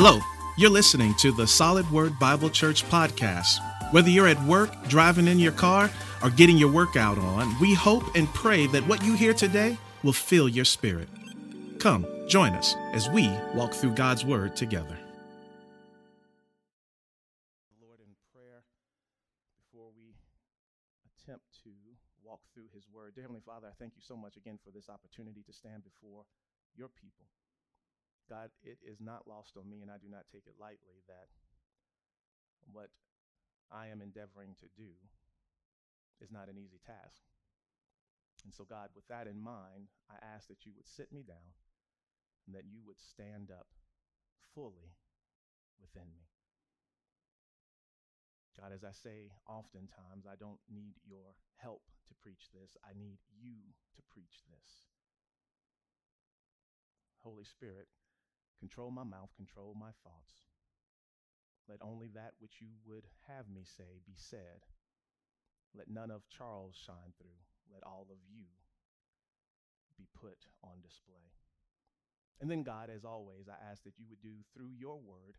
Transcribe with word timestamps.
Hello, 0.00 0.20
you're 0.56 0.70
listening 0.70 1.12
to 1.14 1.32
the 1.32 1.44
Solid 1.44 1.90
Word 1.90 2.20
Bible 2.20 2.50
Church 2.50 2.84
podcast. 2.84 3.58
Whether 3.90 4.10
you're 4.10 4.28
at 4.28 4.40
work, 4.44 4.70
driving 4.86 5.26
in 5.26 5.40
your 5.40 5.50
car, 5.50 5.90
or 6.22 6.30
getting 6.30 6.56
your 6.56 6.70
workout 6.70 7.18
on, 7.18 7.58
we 7.58 7.74
hope 7.74 8.14
and 8.14 8.32
pray 8.32 8.68
that 8.68 8.86
what 8.86 9.02
you 9.02 9.14
hear 9.14 9.34
today 9.34 9.76
will 10.04 10.12
fill 10.12 10.48
your 10.48 10.64
spirit. 10.64 11.08
Come, 11.80 12.06
join 12.28 12.52
us 12.52 12.76
as 12.92 13.08
we 13.10 13.28
walk 13.56 13.74
through 13.74 13.96
God's 13.96 14.24
Word 14.24 14.54
together. 14.54 14.96
Lord 17.82 17.98
in 17.98 18.14
prayer 18.32 18.62
before 19.58 19.90
we 19.96 20.14
attempt 21.10 21.46
to 21.64 21.70
walk 22.22 22.38
through 22.54 22.68
His 22.72 22.84
Word. 22.94 23.16
Dear 23.16 23.24
Heavenly 23.24 23.42
Father, 23.44 23.66
I 23.66 23.74
thank 23.80 23.94
you 23.96 24.02
so 24.06 24.16
much 24.16 24.36
again 24.36 24.60
for 24.64 24.70
this 24.70 24.88
opportunity 24.88 25.42
to 25.42 25.52
stand 25.52 25.82
before 25.82 26.22
your 26.76 26.86
people. 26.86 27.26
God, 28.28 28.50
it 28.62 28.78
is 28.84 29.00
not 29.00 29.26
lost 29.26 29.56
on 29.56 29.68
me, 29.68 29.80
and 29.80 29.90
I 29.90 29.96
do 29.96 30.08
not 30.08 30.28
take 30.30 30.44
it 30.46 30.60
lightly 30.60 31.00
that 31.08 31.32
what 32.72 32.92
I 33.72 33.88
am 33.88 34.00
endeavoring 34.00 34.54
to 34.60 34.68
do 34.76 34.92
is 36.20 36.30
not 36.30 36.48
an 36.48 36.58
easy 36.58 36.80
task. 36.84 37.24
And 38.44 38.52
so, 38.52 38.64
God, 38.64 38.90
with 38.94 39.08
that 39.08 39.26
in 39.26 39.40
mind, 39.40 39.88
I 40.10 40.16
ask 40.20 40.48
that 40.48 40.64
you 40.64 40.72
would 40.76 40.86
sit 40.86 41.12
me 41.12 41.24
down 41.26 41.56
and 42.46 42.54
that 42.54 42.68
you 42.68 42.80
would 42.86 43.00
stand 43.00 43.50
up 43.50 43.66
fully 44.54 44.96
within 45.80 46.08
me. 46.12 46.28
God, 48.58 48.72
as 48.74 48.82
I 48.82 48.90
say 48.90 49.30
oftentimes, 49.46 50.26
I 50.26 50.34
don't 50.34 50.58
need 50.66 50.98
your 51.06 51.38
help 51.56 51.82
to 52.08 52.14
preach 52.18 52.50
this. 52.50 52.74
I 52.82 52.90
need 52.98 53.22
you 53.38 53.54
to 53.94 54.02
preach 54.10 54.42
this. 54.50 54.70
Holy 57.22 57.44
Spirit, 57.44 57.86
Control 58.60 58.90
my 58.90 59.04
mouth, 59.04 59.30
control 59.36 59.76
my 59.78 59.90
thoughts. 60.02 60.34
Let 61.68 61.78
only 61.82 62.08
that 62.14 62.32
which 62.38 62.60
you 62.60 62.68
would 62.86 63.04
have 63.28 63.48
me 63.48 63.62
say 63.64 64.00
be 64.06 64.16
said. 64.16 64.64
Let 65.76 65.88
none 65.88 66.10
of 66.10 66.28
Charles 66.28 66.74
shine 66.74 67.12
through. 67.18 67.38
Let 67.72 67.84
all 67.84 68.06
of 68.10 68.18
you 68.26 68.46
be 69.96 70.08
put 70.14 70.46
on 70.64 70.80
display. 70.82 71.36
And 72.40 72.50
then, 72.50 72.62
God, 72.62 72.88
as 72.88 73.04
always, 73.04 73.48
I 73.48 73.58
ask 73.70 73.82
that 73.84 73.98
you 73.98 74.06
would 74.08 74.22
do 74.22 74.46
through 74.54 74.70
your 74.78 74.96
word 74.96 75.36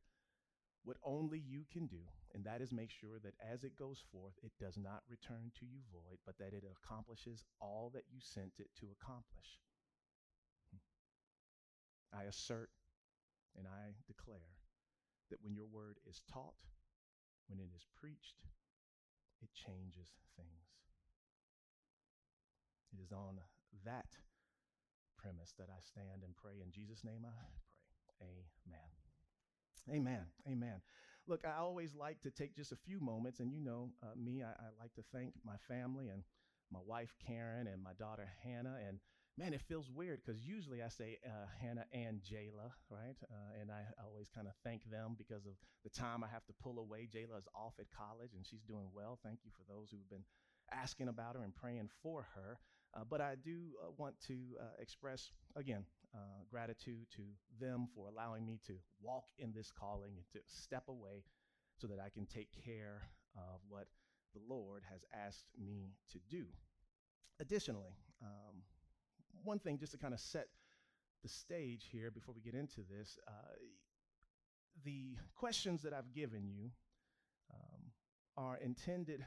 what 0.84 0.98
only 1.04 1.40
you 1.40 1.66
can 1.72 1.88
do, 1.88 2.08
and 2.34 2.44
that 2.46 2.62
is 2.62 2.72
make 2.72 2.92
sure 2.92 3.20
that 3.24 3.36
as 3.44 3.64
it 3.64 3.76
goes 3.76 4.04
forth, 4.12 4.34
it 4.44 4.52
does 4.60 4.78
not 4.78 5.04
return 5.10 5.52
to 5.60 5.66
you 5.66 5.80
void, 5.92 6.20
but 6.26 6.38
that 6.40 6.54
it 6.54 6.64
accomplishes 6.64 7.44
all 7.60 7.92
that 7.94 8.06
you 8.12 8.20
sent 8.22 8.54
it 8.60 8.70
to 8.80 8.88
accomplish. 8.96 9.60
Hmm. 10.72 12.18
I 12.18 12.24
assert 12.24 12.70
and 13.58 13.68
I 13.68 13.96
declare 14.08 14.58
that 15.30 15.42
when 15.42 15.54
your 15.54 15.66
word 15.66 15.98
is 16.08 16.22
taught, 16.32 16.58
when 17.48 17.60
it 17.60 17.70
is 17.76 17.86
preached, 18.00 18.42
it 19.42 19.50
changes 19.54 20.10
things. 20.36 20.70
It 22.94 23.02
is 23.02 23.12
on 23.12 23.40
that 23.86 24.10
premise 25.18 25.54
that 25.58 25.70
I 25.70 25.80
stand 25.82 26.24
and 26.24 26.36
pray. 26.36 26.62
In 26.64 26.72
Jesus' 26.72 27.04
name 27.04 27.26
I 27.26 27.36
pray. 28.18 28.50
Amen. 28.68 28.90
Amen. 29.90 30.26
Amen. 30.48 30.82
Look, 31.28 31.46
I 31.46 31.60
always 31.60 31.94
like 31.94 32.22
to 32.22 32.32
take 32.32 32.56
just 32.56 32.72
a 32.72 32.76
few 32.76 33.00
moments, 33.00 33.40
and 33.40 33.52
you 33.52 33.60
know 33.60 33.92
uh, 34.02 34.18
me, 34.18 34.42
I, 34.42 34.50
I 34.50 34.70
like 34.80 34.94
to 34.96 35.04
thank 35.14 35.34
my 35.46 35.58
family 35.68 36.10
and 36.10 36.24
my 36.72 36.80
wife 36.86 37.14
Karen 37.26 37.68
and 37.68 37.84
my 37.84 37.94
daughter 37.94 38.28
Hannah 38.44 38.78
and 38.88 39.00
man, 39.40 39.54
it 39.54 39.62
feels 39.62 39.90
weird 39.90 40.20
because 40.24 40.42
usually 40.46 40.84
I 40.84 40.90
say 40.90 41.18
uh, 41.26 41.48
Hannah 41.62 41.86
and 41.94 42.20
Jayla, 42.20 42.76
right? 42.90 43.16
Uh, 43.24 43.62
and 43.62 43.72
I 43.72 43.88
always 44.04 44.28
kind 44.28 44.48
of 44.48 44.54
thank 44.66 44.84
them 44.92 45.16
because 45.18 45.46
of 45.46 45.54
the 45.86 45.90
time 45.90 46.26
I 46.26 46.28
have 46.28 46.46
to 46.48 46.54
pull 46.62 46.78
away. 46.78 47.08
Jayla 47.08 47.38
is 47.38 47.48
off 47.56 47.74
at 47.80 47.86
college 47.90 48.32
and 48.36 48.46
she's 48.46 48.64
doing 48.68 48.90
well. 48.94 49.18
Thank 49.24 49.40
you 49.46 49.52
for 49.56 49.64
those 49.74 49.90
who've 49.90 50.10
been 50.10 50.26
asking 50.74 51.08
about 51.08 51.36
her 51.38 51.44
and 51.44 51.56
praying 51.56 51.90
for 52.04 52.28
her. 52.36 52.60
Uh, 52.94 53.04
but 53.10 53.22
I 53.22 53.36
do 53.42 53.72
uh, 53.82 53.92
want 53.98 54.16
to 54.28 54.34
uh, 54.60 54.64
express, 54.78 55.32
again, 55.56 55.86
uh, 56.14 56.44
gratitude 56.52 57.06
to 57.16 57.22
them 57.62 57.88
for 57.96 58.10
allowing 58.10 58.46
me 58.46 58.60
to 58.68 58.74
walk 59.02 59.24
in 59.38 59.54
this 59.54 59.72
calling 59.72 60.12
and 60.18 60.26
to 60.34 60.40
step 60.54 60.84
away 60.90 61.24
so 61.78 61.88
that 61.88 62.00
I 62.04 62.10
can 62.10 62.26
take 62.26 62.50
care 62.66 63.04
of 63.38 63.62
what 63.70 63.88
the 64.34 64.42
Lord 64.54 64.84
has 64.92 65.06
asked 65.14 65.46
me 65.58 65.94
to 66.12 66.20
do. 66.30 66.46
Additionally, 67.40 67.96
um, 68.22 68.64
one 69.44 69.60
thing 69.60 69.78
just 69.78 69.92
to 69.94 69.98
kind 69.98 70.14
of 70.14 70.20
set 70.20 70.48
the 71.24 71.30
stage 71.30 71.88
here 71.92 72.12
before 72.12 72.34
we 72.34 72.42
get 72.42 72.54
into 72.54 72.82
this. 72.82 73.18
Uh, 73.28 73.56
the 74.84 75.16
questions 75.36 75.82
that 75.82 75.94
I've 75.94 76.14
given 76.14 76.48
you 76.48 76.72
um, 77.54 77.92
are 78.38 78.58
intended, 78.58 79.26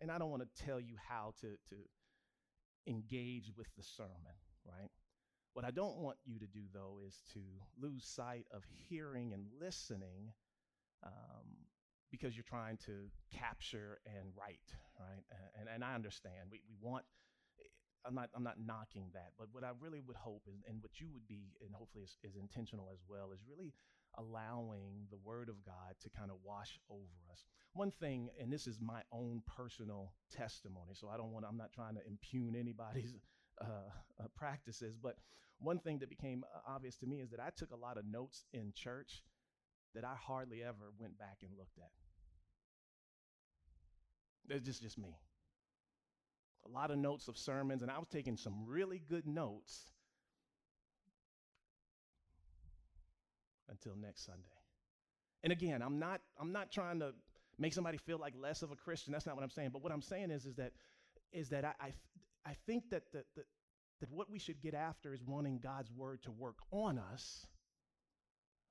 and 0.00 0.10
I 0.10 0.18
don't 0.18 0.30
want 0.30 0.42
to 0.42 0.64
tell 0.64 0.80
you 0.80 0.96
how 1.08 1.34
to, 1.40 1.48
to 1.48 1.76
engage 2.86 3.52
with 3.56 3.68
the 3.76 3.82
sermon, 3.82 4.36
right? 4.66 4.90
What 5.52 5.64
I 5.64 5.70
don't 5.70 5.98
want 5.98 6.16
you 6.24 6.38
to 6.38 6.46
do, 6.46 6.62
though, 6.72 6.98
is 7.06 7.20
to 7.34 7.40
lose 7.80 8.04
sight 8.04 8.46
of 8.52 8.64
hearing 8.88 9.32
and 9.32 9.46
listening 9.60 10.32
um, 11.04 11.46
because 12.10 12.36
you're 12.36 12.44
trying 12.44 12.76
to 12.86 13.10
capture 13.32 14.00
and 14.06 14.30
write, 14.36 14.74
right? 14.98 15.22
And, 15.58 15.68
and 15.72 15.84
I 15.84 15.94
understand. 15.94 16.48
We, 16.50 16.60
we 16.68 16.76
want 16.80 17.04
I'm 18.06 18.14
not 18.14 18.30
I'm 18.34 18.42
not 18.44 18.56
knocking 18.64 19.10
that, 19.14 19.32
but 19.38 19.48
what 19.52 19.64
I 19.64 19.70
really 19.80 20.00
would 20.00 20.16
hope 20.16 20.42
is, 20.46 20.62
and 20.68 20.82
what 20.82 21.00
you 21.00 21.08
would 21.12 21.26
be, 21.26 21.54
and 21.64 21.74
hopefully 21.74 22.04
is, 22.04 22.16
is 22.22 22.36
intentional 22.36 22.88
as 22.92 23.00
well, 23.08 23.30
is 23.32 23.40
really 23.48 23.72
allowing 24.18 25.06
the 25.10 25.16
Word 25.16 25.48
of 25.48 25.64
God 25.64 25.96
to 26.02 26.10
kind 26.10 26.30
of 26.30 26.36
wash 26.44 26.78
over 26.90 27.32
us. 27.32 27.44
One 27.72 27.90
thing, 27.90 28.28
and 28.40 28.52
this 28.52 28.66
is 28.66 28.78
my 28.80 29.00
own 29.10 29.42
personal 29.56 30.12
testimony, 30.30 30.94
so 30.94 31.08
I 31.08 31.16
don't 31.16 31.32
want 31.32 31.46
I'm 31.48 31.56
not 31.56 31.72
trying 31.72 31.94
to 31.94 32.06
impugn 32.06 32.54
anybody's 32.58 33.16
uh, 33.60 33.90
uh, 34.20 34.26
practices, 34.36 34.96
but 35.02 35.16
one 35.58 35.78
thing 35.78 35.98
that 36.00 36.08
became 36.10 36.44
uh, 36.54 36.72
obvious 36.72 36.96
to 36.96 37.06
me 37.06 37.20
is 37.20 37.30
that 37.30 37.40
I 37.40 37.50
took 37.56 37.70
a 37.70 37.76
lot 37.76 37.96
of 37.96 38.04
notes 38.04 38.44
in 38.52 38.72
church 38.74 39.22
that 39.94 40.04
I 40.04 40.14
hardly 40.14 40.62
ever 40.62 40.92
went 40.98 41.18
back 41.18 41.38
and 41.42 41.50
looked 41.56 41.78
at. 41.78 41.90
It's 44.54 44.66
just 44.66 44.82
just 44.82 44.98
me 44.98 45.16
a 46.66 46.70
lot 46.70 46.90
of 46.90 46.98
notes 46.98 47.28
of 47.28 47.36
sermons, 47.36 47.82
and 47.82 47.90
I 47.90 47.98
was 47.98 48.08
taking 48.08 48.36
some 48.36 48.64
really 48.66 49.02
good 49.08 49.26
notes 49.26 49.92
until 53.68 53.94
next 53.96 54.24
Sunday. 54.24 54.42
And 55.42 55.52
again, 55.52 55.82
I'm 55.82 55.98
not 55.98 56.20
I'm 56.40 56.52
not 56.52 56.72
trying 56.72 57.00
to 57.00 57.12
make 57.58 57.72
somebody 57.72 57.98
feel 57.98 58.18
like 58.18 58.34
less 58.40 58.62
of 58.62 58.70
a 58.72 58.76
Christian. 58.76 59.12
That's 59.12 59.26
not 59.26 59.36
what 59.36 59.42
I'm 59.42 59.50
saying. 59.50 59.70
But 59.72 59.82
what 59.82 59.92
I'm 59.92 60.02
saying 60.02 60.30
is 60.30 60.46
is 60.46 60.56
that 60.56 60.72
is 61.32 61.50
that 61.50 61.64
I 61.64 61.74
I, 61.80 61.92
I 62.46 62.54
think 62.66 62.90
that 62.90 63.02
the, 63.12 63.24
the, 63.36 63.42
that 64.00 64.10
what 64.10 64.30
we 64.30 64.38
should 64.38 64.60
get 64.60 64.74
after 64.74 65.12
is 65.12 65.22
wanting 65.22 65.60
God's 65.62 65.90
word 65.92 66.22
to 66.22 66.30
work 66.30 66.56
on 66.70 66.98
us, 66.98 67.46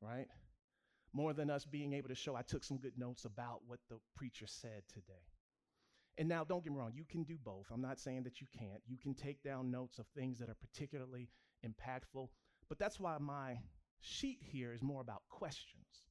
right? 0.02 0.28
More 1.14 1.34
than 1.34 1.50
us 1.52 1.66
being 1.66 1.94
able 1.94 2.10
to 2.10 2.16
show 2.16 2.36
I 2.36 2.42
took 2.42 2.64
some 2.64 2.78
good 2.78 2.98
notes 2.98 3.26
about 3.26 3.62
what 3.68 3.80
the 3.90 3.98
preacher 4.16 4.48
said 4.48 4.82
today. 4.92 5.33
And 6.18 6.30
now, 6.30 6.44
don't 6.44 6.64
get 6.64 6.72
me 6.72 6.78
wrong, 6.80 6.94
you 6.94 7.06
can 7.10 7.24
do 7.24 7.38
both. 7.44 7.66
I'm 7.72 7.82
not 7.82 8.00
saying 8.00 8.24
that 8.24 8.40
you 8.40 8.48
can't. 8.58 8.82
You 8.88 8.98
can 8.98 9.16
take 9.16 9.42
down 9.42 9.72
notes 9.72 9.98
of 9.98 10.06
things 10.16 10.38
that 10.40 10.50
are 10.50 10.58
particularly 10.62 11.30
impactful, 11.66 12.28
but 12.70 12.78
that's 12.78 13.00
why 13.00 13.18
my 13.20 13.58
sheet 14.00 14.40
here 14.42 14.74
is 14.74 14.84
more 14.84 15.02
about 15.02 15.24
questions, 15.30 16.04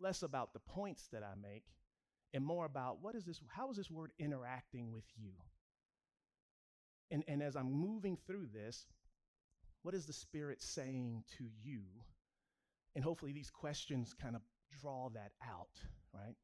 less 0.00 0.22
about 0.22 0.52
the 0.52 0.60
points 0.60 1.08
that 1.12 1.22
I 1.22 1.34
make, 1.40 1.64
and 2.34 2.44
more 2.44 2.64
about 2.64 2.98
what 3.02 3.14
is 3.14 3.24
this, 3.24 3.40
how 3.48 3.70
is 3.70 3.76
this 3.76 3.90
word 3.90 4.10
interacting 4.18 4.92
with 4.92 5.04
you? 5.16 5.32
And, 7.12 7.24
and 7.28 7.42
as 7.42 7.56
I'm 7.56 7.70
moving 7.70 8.16
through 8.26 8.48
this, 8.52 8.86
what 9.82 9.94
is 9.94 10.06
the 10.06 10.12
Spirit 10.12 10.60
saying 10.60 11.24
to 11.38 11.44
you? 11.62 11.82
And 12.94 13.04
hopefully, 13.04 13.32
these 13.32 13.50
questions 13.50 14.14
kind 14.20 14.34
of 14.34 14.42
draw 14.80 15.08
that 15.10 15.32
out, 15.46 15.80
right? 16.12 16.34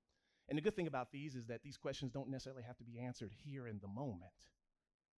And 0.49 0.57
the 0.57 0.63
good 0.63 0.77
thing 0.77 0.87
about 0.87 1.11
these 1.11 1.35
is 1.35 1.47
that 1.47 1.63
these 1.63 1.77
questions 1.77 2.13
don't 2.13 2.31
necessarily 2.31 2.63
have 2.63 2.77
to 2.79 2.85
be 2.85 3.01
answered 3.01 3.33
here 3.45 3.67
in 3.67 3.79
the 3.81 3.89
moment, 3.89 4.33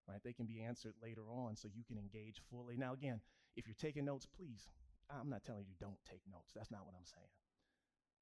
right? 0.09 0.21
They 0.25 0.33
can 0.33 0.47
be 0.47 0.63
answered 0.63 0.95
later 1.03 1.23
on 1.31 1.57
so 1.57 1.69
you 1.75 1.85
can 1.85 1.99
engage 1.99 2.41
fully. 2.51 2.77
Now, 2.77 2.95
again, 2.95 3.21
if 3.57 3.67
you're 3.67 3.77
taking 3.79 4.07
notes, 4.07 4.27
please, 4.27 4.71
I'm 5.11 5.29
not 5.29 5.45
telling 5.45 5.65
you 5.69 5.75
don't 5.81 5.99
take 6.09 6.23
notes. 6.31 6.53
That's 6.55 6.71
not 6.71 6.87
what 6.87 6.95
I'm 6.97 7.05
saying. 7.05 7.29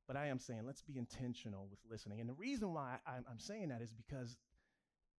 But 0.09 0.17
I 0.17 0.27
am 0.27 0.39
saying 0.39 0.63
let's 0.65 0.83
be 0.83 0.99
intentional 0.99 1.69
with 1.71 1.81
listening. 1.89 2.21
And 2.21 2.29
the 2.29 2.35
reason 2.35 2.73
why 2.73 2.99
I'm, 3.07 3.25
I'm 3.31 3.41
saying 3.41 3.69
that 3.69 3.83
is 3.83 3.93
because 3.93 4.37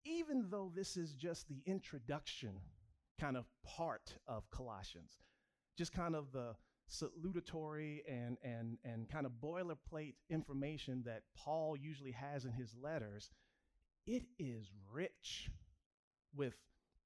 even 0.06 0.46
though 0.50 0.72
this 0.74 0.96
is 0.96 1.14
just 1.14 1.48
the 1.48 1.62
introduction 1.66 2.52
kind 3.20 3.36
of 3.36 3.46
part 3.66 4.18
of 4.28 4.50
Colossians, 4.50 5.18
just 5.78 5.92
kind 5.92 6.16
of 6.16 6.32
the 6.32 6.56
salutatory 6.90 8.02
and, 8.08 8.38
and, 8.44 8.78
and 8.84 9.10
kind 9.10 9.26
of 9.26 9.34
boilerplate 9.44 10.16
information 10.30 11.04
that 11.06 11.24
Paul 11.36 11.76
usually 11.78 12.12
has 12.12 12.46
in 12.46 12.52
his 12.52 12.74
letters, 12.82 13.30
it 14.06 14.24
is 14.40 14.72
rich 14.92 15.50
with 16.36 16.56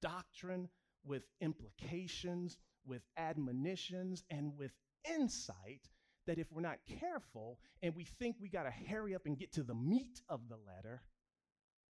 doctrine, 0.00 0.68
with 1.04 1.22
implications, 1.40 2.58
with 2.86 3.02
admonitions, 3.16 4.24
and 4.30 4.56
with 4.56 4.72
insight 5.10 5.88
that 6.26 6.38
if 6.38 6.52
we're 6.52 6.60
not 6.60 6.78
careful 7.00 7.58
and 7.82 7.94
we 7.96 8.04
think 8.04 8.36
we 8.40 8.48
got 8.48 8.62
to 8.64 8.70
hurry 8.70 9.14
up 9.14 9.26
and 9.26 9.38
get 9.38 9.52
to 9.52 9.62
the 9.62 9.74
meat 9.74 10.20
of 10.28 10.48
the 10.48 10.56
letter, 10.56 11.02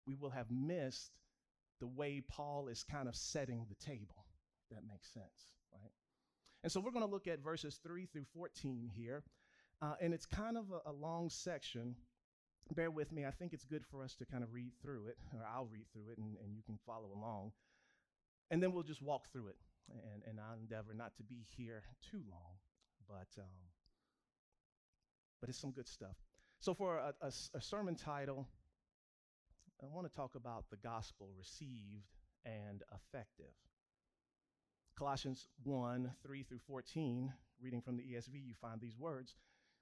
we 0.06 0.14
will 0.14 0.30
have 0.30 0.50
missed 0.50 1.12
the 1.80 1.86
way 1.86 2.22
Paul 2.26 2.68
is 2.68 2.84
kind 2.84 3.08
of 3.08 3.16
setting 3.16 3.66
the 3.68 3.84
table. 3.84 4.26
That 4.70 4.86
makes 4.88 5.12
sense, 5.12 5.52
right? 5.74 5.92
And 6.62 6.70
so 6.70 6.81
we're 6.81 6.93
going 6.93 7.05
to 7.05 7.11
look 7.11 7.26
at 7.26 7.41
verses 7.41 7.81
3 7.82 8.06
through 8.06 8.26
14 8.35 8.91
here. 8.94 9.23
Uh, 9.81 9.94
and 10.00 10.14
it's 10.14 10.26
kind 10.26 10.56
of 10.56 10.67
a, 10.70 10.91
a 10.91 10.93
long 10.93 11.29
section. 11.29 11.97
Bear 12.75 12.91
with 12.91 13.11
me. 13.12 13.26
I 13.26 13.32
think 13.32 13.53
it's 13.53 13.64
good 13.64 13.85
for 13.85 14.05
us 14.05 14.14
to 14.17 14.25
kind 14.25 14.44
of 14.44 14.53
read 14.53 14.73
through 14.81 15.09
it, 15.09 15.19
or 15.35 15.44
I'll 15.44 15.67
read 15.67 15.87
through 15.93 16.12
it, 16.12 16.19
and, 16.19 16.37
and 16.44 16.55
you 16.55 16.62
can 16.62 16.79
follow 16.87 17.11
along. 17.14 17.50
And 18.50 18.62
then 18.62 18.73
we'll 18.73 18.85
just 18.85 19.03
walk 19.03 19.31
through 19.32 19.49
it. 19.49 19.56
And, 19.91 20.23
and 20.29 20.38
I'll 20.38 20.59
endeavor 20.59 20.94
not 20.94 21.17
to 21.17 21.25
be 21.25 21.44
here 21.56 21.82
too 22.11 22.23
long, 22.31 22.55
but, 23.09 23.26
um, 23.43 23.50
but 25.41 25.49
it's 25.49 25.59
some 25.59 25.73
good 25.73 25.88
stuff. 25.88 26.17
So, 26.61 26.73
for 26.73 26.99
a, 26.99 27.12
a, 27.20 27.32
a 27.55 27.61
sermon 27.61 27.97
title, 27.97 28.47
I 29.82 29.87
want 29.93 30.09
to 30.09 30.17
talk 30.17 30.37
about 30.37 30.67
the 30.70 30.76
gospel 30.76 31.29
received 31.37 32.06
and 32.44 32.85
effective. 32.94 33.53
Colossians 35.02 35.49
1 35.64 36.12
3 36.22 36.43
through 36.44 36.60
14, 36.64 37.32
reading 37.60 37.82
from 37.82 37.96
the 37.96 38.04
ESV, 38.04 38.34
you 38.34 38.54
find 38.60 38.81
these 38.81 38.96
words. 38.96 39.34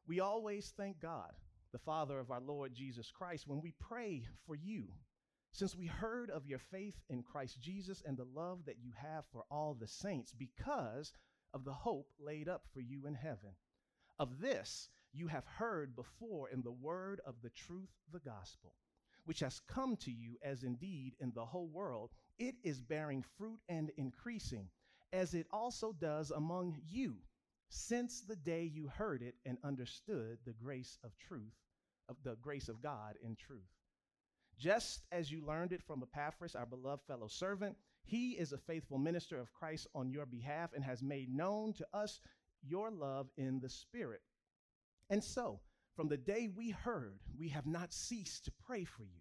We 0.09 0.21
always 0.21 0.73
thank 0.79 0.99
God, 0.99 1.33
the 1.73 1.79
Father 1.79 2.19
of 2.19 2.31
our 2.31 2.41
Lord 2.41 2.73
Jesus 2.73 3.11
Christ, 3.11 3.47
when 3.47 3.61
we 3.61 3.75
pray 3.79 4.25
for 4.47 4.55
you, 4.55 4.85
since 5.53 5.77
we 5.77 5.85
heard 5.85 6.31
of 6.31 6.47
your 6.47 6.59
faith 6.59 6.97
in 7.11 7.23
Christ 7.23 7.61
Jesus 7.61 8.03
and 8.07 8.17
the 8.17 8.25
love 8.35 8.65
that 8.65 8.79
you 8.83 8.93
have 8.97 9.27
for 9.31 9.45
all 9.51 9.75
the 9.75 9.87
saints, 9.87 10.33
because 10.33 11.13
of 11.53 11.67
the 11.67 11.75
hope 11.75 12.09
laid 12.19 12.49
up 12.49 12.63
for 12.73 12.81
you 12.81 13.05
in 13.05 13.15
heaven. 13.15 13.51
Of 14.19 14.41
this 14.41 14.89
you 15.13 15.27
have 15.27 15.45
heard 15.45 15.95
before 15.95 16.49
in 16.49 16.63
the 16.63 16.73
word 16.73 17.21
of 17.27 17.35
the 17.43 17.51
truth, 17.51 17.91
the 18.11 18.21
gospel 18.21 18.73
which 19.27 19.41
has 19.41 19.61
come 19.69 19.97
to 19.97 20.11
you, 20.11 20.39
as 20.43 20.65
indeed 20.65 21.15
in 21.21 21.31
the 21.35 21.45
whole 21.45 21.69
world, 21.69 22.11
it 22.39 22.55
is 22.65 22.81
bearing 22.81 23.23
fruit 23.37 23.61
and 23.69 23.91
increasing, 23.97 24.67
as 25.13 25.35
it 25.35 25.47
also 25.53 25.93
does 25.93 26.31
among 26.31 26.81
you, 26.89 27.17
since 27.69 28.21
the 28.21 28.37
day 28.37 28.65
you 28.65 28.89
heard 28.89 29.23
it 29.23 29.35
and 29.45 29.59
understood 29.65 30.39
the 30.45 30.53
grace 30.53 30.99
of 31.05 31.17
truth, 31.19 31.55
of 32.09 32.17
the 32.25 32.37
grace 32.37 32.69
of 32.69 32.83
God 32.83 33.17
in 33.23 33.37
truth. 33.37 33.71
Just 34.59 35.03
as 35.11 35.31
you 35.31 35.41
learned 35.45 35.73
it 35.73 35.83
from 35.83 36.03
Epaphras, 36.03 36.55
our 36.55 36.67
beloved 36.67 37.03
fellow 37.07 37.29
servant, 37.29 37.77
he 38.05 38.33
is 38.33 38.53
a 38.53 38.59
faithful 38.59 38.99
minister 38.99 39.39
of 39.39 39.53
Christ 39.53 39.87
on 39.95 40.11
your 40.11 40.27
behalf 40.27 40.71
and 40.75 40.85
has 40.85 41.03
made 41.03 41.35
known 41.35 41.73
to 41.75 41.87
us 41.95 42.21
your 42.63 42.91
love 42.91 43.29
in 43.37 43.61
the 43.61 43.69
Spirit. 43.69 44.21
And 45.09 45.23
so, 45.23 45.61
from 45.97 46.09
the 46.09 46.17
day 46.17 46.49
we 46.55 46.71
heard, 46.71 47.21
we 47.39 47.49
have 47.49 47.67
not 47.67 47.93
ceased 47.93 48.45
to 48.45 48.53
pray 48.67 48.85
for 48.85 49.03
you, 49.03 49.21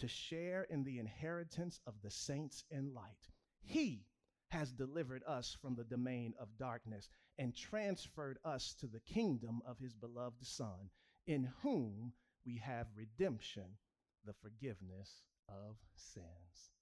to 0.00 0.08
share 0.08 0.66
in 0.70 0.84
the 0.84 0.98
inheritance 0.98 1.80
of 1.86 1.94
the 2.02 2.10
saints 2.10 2.64
in 2.70 2.92
light. 2.94 3.28
He 3.62 4.06
has 4.48 4.72
delivered 4.72 5.22
us 5.26 5.56
from 5.60 5.76
the 5.76 5.84
domain 5.84 6.34
of 6.40 6.48
darkness 6.58 7.08
and 7.38 7.54
transferred 7.54 8.38
us 8.44 8.74
to 8.80 8.86
the 8.86 9.00
kingdom 9.00 9.60
of 9.66 9.78
his 9.78 9.94
beloved 9.94 10.44
Son, 10.44 10.90
in 11.26 11.48
whom 11.62 12.12
we 12.44 12.56
have 12.58 12.86
redemption, 12.96 13.76
the 14.24 14.34
forgiveness 14.42 15.22
of 15.48 15.76
sins. 15.94 16.72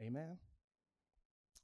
Amen. 0.00 0.38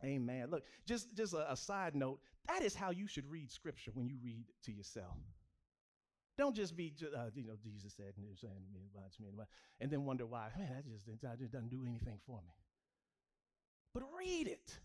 Amen. 0.05 0.49
Look, 0.51 0.65
just, 0.87 1.15
just 1.15 1.33
a, 1.33 1.53
a 1.53 1.57
side 1.57 1.95
note 1.95 2.21
that 2.49 2.63
is 2.63 2.75
how 2.75 2.91
you 2.91 3.07
should 3.07 3.29
read 3.31 3.51
scripture 3.51 3.91
when 3.95 4.09
you 4.09 4.19
read 4.23 4.47
to 4.65 4.73
yourself. 4.73 5.17
Don't 6.39 6.55
just 6.55 6.77
be, 6.77 6.93
uh, 7.03 7.31
you 7.35 7.47
know, 7.47 7.55
Jesus 7.63 7.95
said, 7.97 8.13
and 8.17 8.27
me, 8.27 8.35
me, 8.73 9.45
and 9.81 9.91
then 9.91 10.05
wonder 10.05 10.27
why, 10.27 10.49
man, 10.59 10.69
that 10.75 10.87
just, 10.87 11.07
that 11.23 11.39
just 11.39 11.53
doesn't 11.53 11.71
do 11.71 11.83
anything 11.87 12.19
for 12.27 12.41
me. 12.47 12.55
But 13.95 14.03
read 14.19 14.47
it 14.47 14.79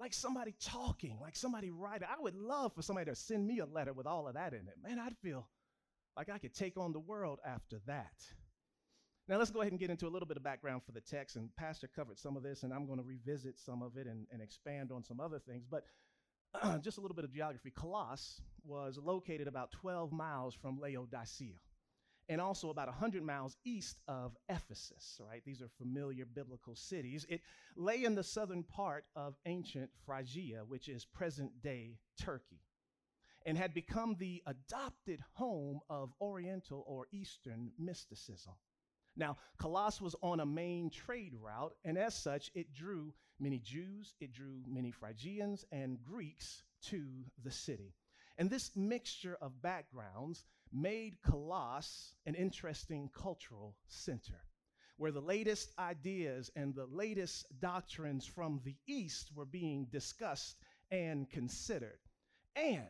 like 0.00 0.12
somebody 0.12 0.52
talking, 0.60 1.16
like 1.20 1.36
somebody 1.36 1.70
writing. 1.70 2.08
I 2.10 2.20
would 2.20 2.34
love 2.34 2.74
for 2.74 2.82
somebody 2.82 3.08
to 3.08 3.14
send 3.14 3.46
me 3.46 3.60
a 3.60 3.66
letter 3.66 3.92
with 3.92 4.06
all 4.06 4.26
of 4.26 4.34
that 4.34 4.52
in 4.52 4.66
it. 4.66 4.74
Man, 4.82 4.98
I'd 4.98 5.16
feel 5.22 5.46
like 6.16 6.28
I 6.28 6.38
could 6.38 6.54
take 6.54 6.76
on 6.76 6.92
the 6.92 6.98
world 6.98 7.38
after 7.46 7.80
that. 7.86 8.24
Now, 9.28 9.38
let's 9.38 9.52
go 9.52 9.60
ahead 9.60 9.72
and 9.72 9.78
get 9.78 9.90
into 9.90 10.08
a 10.08 10.10
little 10.10 10.26
bit 10.26 10.36
of 10.36 10.42
background 10.42 10.82
for 10.84 10.90
the 10.90 11.00
text. 11.00 11.36
And 11.36 11.54
Pastor 11.54 11.86
covered 11.86 12.18
some 12.18 12.36
of 12.36 12.42
this, 12.42 12.64
and 12.64 12.72
I'm 12.72 12.86
going 12.86 12.98
to 12.98 13.04
revisit 13.04 13.60
some 13.60 13.80
of 13.80 13.96
it 13.96 14.08
and, 14.08 14.26
and 14.32 14.42
expand 14.42 14.90
on 14.90 15.04
some 15.04 15.20
other 15.20 15.38
things. 15.38 15.64
But 15.70 15.84
just 16.82 16.98
a 16.98 17.00
little 17.00 17.14
bit 17.14 17.24
of 17.24 17.32
geography. 17.32 17.72
Colossus 17.74 18.40
was 18.64 18.98
located 19.02 19.48
about 19.48 19.72
12 19.72 20.12
miles 20.12 20.54
from 20.54 20.78
Laodicea 20.78 21.54
and 22.28 22.40
also 22.40 22.70
about 22.70 22.88
100 22.88 23.22
miles 23.22 23.56
east 23.64 23.98
of 24.06 24.36
Ephesus, 24.48 25.20
right? 25.26 25.42
These 25.44 25.60
are 25.60 25.68
familiar 25.78 26.24
biblical 26.24 26.74
cities. 26.74 27.26
It 27.28 27.40
lay 27.76 28.04
in 28.04 28.14
the 28.14 28.22
southern 28.22 28.62
part 28.62 29.04
of 29.16 29.34
ancient 29.44 29.90
Phrygia, 30.06 30.62
which 30.66 30.88
is 30.88 31.04
present 31.04 31.60
day 31.62 31.98
Turkey, 32.20 32.60
and 33.44 33.58
had 33.58 33.74
become 33.74 34.16
the 34.18 34.42
adopted 34.46 35.20
home 35.34 35.80
of 35.90 36.12
Oriental 36.20 36.84
or 36.86 37.06
Eastern 37.12 37.72
mysticism. 37.78 38.54
Now, 39.16 39.36
Colossus 39.58 40.00
was 40.00 40.16
on 40.22 40.40
a 40.40 40.46
main 40.46 40.90
trade 40.90 41.34
route, 41.34 41.74
and 41.84 41.98
as 41.98 42.14
such, 42.14 42.50
it 42.54 42.72
drew 42.72 43.12
many 43.38 43.58
Jews, 43.58 44.14
it 44.20 44.32
drew 44.32 44.62
many 44.66 44.90
Phrygians 44.90 45.64
and 45.70 46.02
Greeks 46.02 46.62
to 46.82 47.24
the 47.42 47.50
city. 47.50 47.94
And 48.38 48.48
this 48.48 48.74
mixture 48.74 49.36
of 49.40 49.60
backgrounds 49.60 50.44
made 50.72 51.20
Colossus 51.22 52.14
an 52.24 52.34
interesting 52.34 53.10
cultural 53.14 53.76
center 53.88 54.40
where 54.96 55.12
the 55.12 55.20
latest 55.20 55.72
ideas 55.78 56.50
and 56.54 56.74
the 56.74 56.86
latest 56.86 57.46
doctrines 57.60 58.24
from 58.24 58.60
the 58.64 58.76
East 58.86 59.30
were 59.34 59.44
being 59.44 59.86
discussed 59.90 60.56
and 60.90 61.28
considered. 61.28 61.98
And 62.54 62.86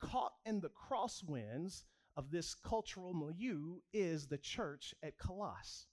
caught 0.00 0.32
in 0.46 0.60
the 0.60 0.70
crosswinds 0.70 1.84
of 2.20 2.30
this 2.30 2.54
cultural 2.54 3.14
milieu 3.14 3.78
is 3.94 4.26
the 4.26 4.36
church 4.36 4.94
at 5.02 5.16
Colossus. 5.16 5.86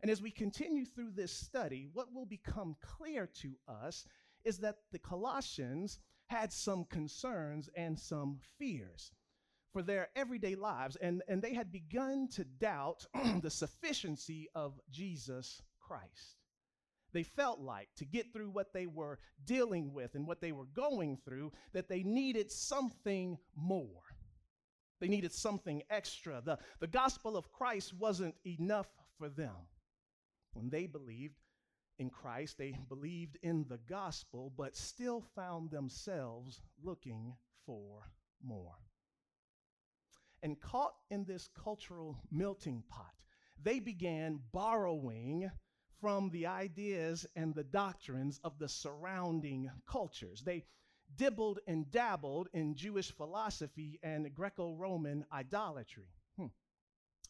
And 0.00 0.08
as 0.08 0.22
we 0.22 0.30
continue 0.30 0.84
through 0.84 1.10
this 1.10 1.32
study, 1.32 1.88
what 1.92 2.14
will 2.14 2.24
become 2.24 2.76
clear 2.80 3.28
to 3.40 3.56
us 3.66 4.06
is 4.44 4.58
that 4.58 4.76
the 4.92 5.00
Colossians 5.00 5.98
had 6.26 6.52
some 6.52 6.84
concerns 6.84 7.68
and 7.76 7.98
some 7.98 8.38
fears 8.60 9.10
for 9.72 9.82
their 9.82 10.06
everyday 10.14 10.54
lives, 10.54 10.94
and, 11.02 11.24
and 11.26 11.42
they 11.42 11.52
had 11.52 11.72
begun 11.72 12.28
to 12.28 12.44
doubt 12.44 13.04
the 13.42 13.50
sufficiency 13.50 14.48
of 14.54 14.78
Jesus 14.92 15.60
Christ. 15.80 16.36
They 17.12 17.24
felt 17.24 17.58
like 17.58 17.88
to 17.96 18.04
get 18.04 18.32
through 18.32 18.50
what 18.50 18.72
they 18.72 18.86
were 18.86 19.18
dealing 19.44 19.92
with 19.92 20.14
and 20.14 20.28
what 20.28 20.40
they 20.40 20.52
were 20.52 20.66
going 20.66 21.18
through, 21.24 21.50
that 21.72 21.88
they 21.88 22.04
needed 22.04 22.52
something 22.52 23.36
more. 23.56 24.15
They 25.00 25.08
needed 25.08 25.32
something 25.32 25.82
extra. 25.90 26.40
The, 26.44 26.58
the 26.80 26.86
gospel 26.86 27.36
of 27.36 27.52
Christ 27.52 27.94
wasn't 27.94 28.34
enough 28.46 28.88
for 29.18 29.28
them. 29.28 29.54
When 30.52 30.70
they 30.70 30.86
believed 30.86 31.34
in 31.98 32.10
Christ, 32.10 32.58
they 32.58 32.74
believed 32.88 33.38
in 33.42 33.66
the 33.68 33.78
gospel, 33.88 34.52
but 34.56 34.76
still 34.76 35.22
found 35.34 35.70
themselves 35.70 36.60
looking 36.82 37.34
for 37.64 38.10
more. 38.42 38.76
And 40.42 40.60
caught 40.60 40.94
in 41.10 41.24
this 41.24 41.48
cultural 41.62 42.18
melting 42.30 42.82
pot, 42.88 43.14
they 43.62 43.80
began 43.80 44.40
borrowing 44.52 45.50
from 46.00 46.30
the 46.30 46.46
ideas 46.46 47.26
and 47.36 47.54
the 47.54 47.64
doctrines 47.64 48.38
of 48.44 48.58
the 48.58 48.68
surrounding 48.68 49.70
cultures. 49.86 50.42
They 50.42 50.64
dibbled 51.14 51.60
and 51.66 51.90
dabbled 51.90 52.48
in 52.52 52.74
Jewish 52.74 53.12
philosophy 53.12 53.98
and 54.02 54.32
Greco 54.34 54.74
Roman 54.74 55.24
idolatry. 55.32 56.08
Hmm. 56.36 56.46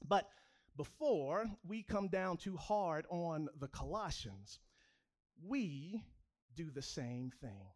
But 0.06 0.28
before 0.76 1.46
we 1.66 1.82
come 1.82 2.08
down 2.08 2.36
too 2.36 2.56
hard 2.56 3.06
on 3.08 3.48
the 3.58 3.68
Colossians, 3.68 4.58
we 5.44 6.02
do 6.54 6.70
the 6.70 6.82
same 6.82 7.30
thing. 7.40 7.66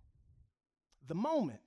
The 1.07 1.14
moment 1.14 1.61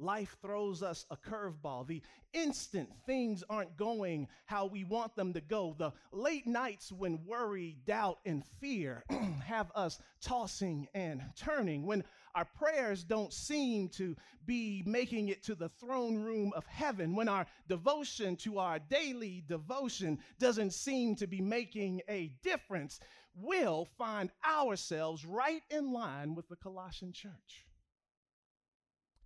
life 0.00 0.36
throws 0.42 0.82
us 0.82 1.06
a 1.10 1.16
curveball, 1.16 1.86
the 1.86 2.02
instant 2.32 2.88
things 3.06 3.44
aren't 3.50 3.76
going 3.76 4.28
how 4.46 4.66
we 4.66 4.84
want 4.84 5.14
them 5.16 5.32
to 5.32 5.40
go, 5.40 5.74
the 5.78 5.92
late 6.12 6.46
nights 6.46 6.90
when 6.92 7.24
worry, 7.26 7.76
doubt, 7.86 8.18
and 8.24 8.44
fear 8.60 9.04
have 9.44 9.70
us 9.74 9.98
tossing 10.20 10.88
and 10.94 11.22
turning, 11.36 11.86
when 11.86 12.04
our 12.34 12.44
prayers 12.44 13.02
don't 13.02 13.32
seem 13.32 13.88
to 13.88 14.16
be 14.46 14.82
making 14.86 15.28
it 15.28 15.42
to 15.42 15.54
the 15.54 15.68
throne 15.68 16.22
room 16.22 16.52
of 16.54 16.64
heaven, 16.66 17.14
when 17.14 17.28
our 17.28 17.46
devotion 17.68 18.36
to 18.36 18.58
our 18.58 18.78
daily 18.78 19.42
devotion 19.48 20.18
doesn't 20.38 20.72
seem 20.72 21.16
to 21.16 21.26
be 21.26 21.40
making 21.40 22.00
a 22.08 22.32
difference, 22.42 23.00
we'll 23.34 23.86
find 23.98 24.30
ourselves 24.48 25.24
right 25.24 25.62
in 25.70 25.92
line 25.92 26.34
with 26.34 26.48
the 26.48 26.56
Colossian 26.56 27.12
church 27.12 27.66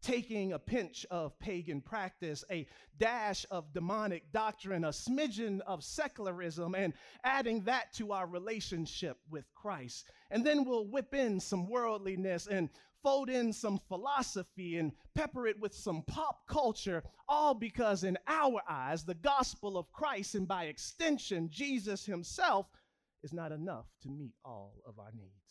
taking 0.05 0.53
a 0.53 0.59
pinch 0.59 1.07
of 1.11 1.39
pagan 1.39 1.81
practice, 1.81 2.45
a 2.51 2.67
dash 2.99 3.47
of 3.51 3.73
demonic 3.73 4.31
doctrine, 4.33 4.85
a 4.85 4.89
smidgen 4.89 5.61
of 5.63 5.83
secularism, 5.83 6.75
and 6.75 6.93
adding 7.25 7.63
that 7.63 7.93
to 7.95 8.13
our 8.13 8.27
relationship 8.27 9.17
with 9.31 9.45
Christ. 9.55 10.07
And 10.31 10.45
then 10.45 10.65
we'll 10.65 10.87
whip 10.87 11.15
in 11.15 11.41
some 11.41 11.67
worldliness 11.69 12.47
and 12.47 12.69
fold 13.03 13.31
in 13.31 13.53
some 13.53 13.81
philosophy 13.89 14.79
and 14.79 14.93
pepper 15.15 15.47
it 15.47 15.59
with 15.59 15.75
some 15.75 16.03
pop 16.03 16.47
culture, 16.47 17.03
all 17.29 17.55
because 17.55 18.05
in 18.05 18.19
our 18.27 18.61
eyes, 18.69 19.05
the 19.05 19.15
gospel 19.15 19.79
of 19.79 19.91
Christ 19.93 20.35
and 20.35 20.47
by 20.47 20.65
extension, 20.65 21.49
Jesus 21.51 22.05
himself 22.05 22.67
is 23.23 23.33
not 23.33 23.53
enough 23.53 23.87
to 24.03 24.09
meet 24.09 24.35
all 24.45 24.83
of 24.87 24.99
our 24.99 25.13
needs. 25.15 25.44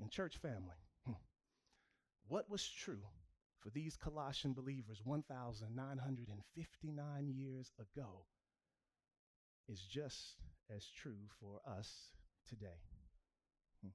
And, 0.00 0.10
church 0.10 0.38
family, 0.38 0.80
hmm, 1.04 1.12
what 2.28 2.50
was 2.50 2.66
true 2.66 3.04
for 3.60 3.70
these 3.70 3.96
Colossian 3.96 4.54
believers 4.54 5.00
1,959 5.04 7.34
years 7.36 7.72
ago 7.78 8.24
is 9.68 9.80
just 9.80 10.36
as 10.74 10.86
true 10.86 11.28
for 11.38 11.60
us 11.70 12.14
today. 12.48 12.80
Hmm. 13.82 13.90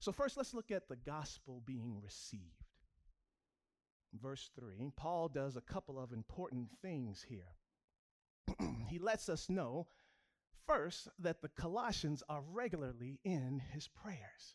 So, 0.00 0.10
first, 0.12 0.36
let's 0.36 0.54
look 0.54 0.70
at 0.70 0.88
the 0.88 0.96
gospel 0.96 1.62
being 1.64 2.00
received. 2.02 2.42
Verse 4.20 4.50
3, 4.58 4.90
Paul 4.96 5.28
does 5.28 5.56
a 5.56 5.60
couple 5.60 5.98
of 5.98 6.12
important 6.12 6.68
things 6.82 7.24
here. 7.28 7.54
he 8.88 8.98
lets 8.98 9.28
us 9.28 9.48
know 9.48 9.86
First, 10.68 11.08
that 11.18 11.40
the 11.40 11.48
Colossians 11.48 12.22
are 12.28 12.42
regularly 12.42 13.18
in 13.24 13.62
his 13.72 13.88
prayers, 13.88 14.54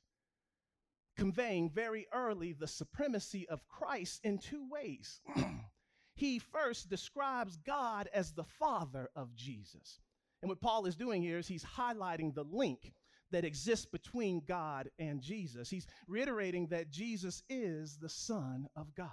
conveying 1.17 1.71
very 1.71 2.05
early 2.13 2.53
the 2.53 2.67
supremacy 2.67 3.49
of 3.49 3.67
Christ 3.67 4.21
in 4.23 4.37
two 4.37 4.69
ways. 4.69 5.21
he 6.15 6.37
first 6.37 6.87
describes 6.87 7.57
God 7.57 8.09
as 8.13 8.31
the 8.31 8.43
Father 8.43 9.09
of 9.15 9.35
Jesus. 9.35 9.99
And 10.43 10.49
what 10.49 10.61
Paul 10.61 10.85
is 10.85 10.95
doing 10.95 11.23
here 11.23 11.39
is 11.39 11.47
he's 11.47 11.65
highlighting 11.65 12.35
the 12.35 12.43
link 12.43 12.93
that 13.31 13.43
exists 13.43 13.87
between 13.87 14.43
God 14.47 14.91
and 14.99 15.19
Jesus. 15.19 15.67
He's 15.67 15.87
reiterating 16.07 16.67
that 16.67 16.91
Jesus 16.91 17.41
is 17.49 17.97
the 17.97 18.09
Son 18.09 18.67
of 18.75 18.93
God. 18.93 19.09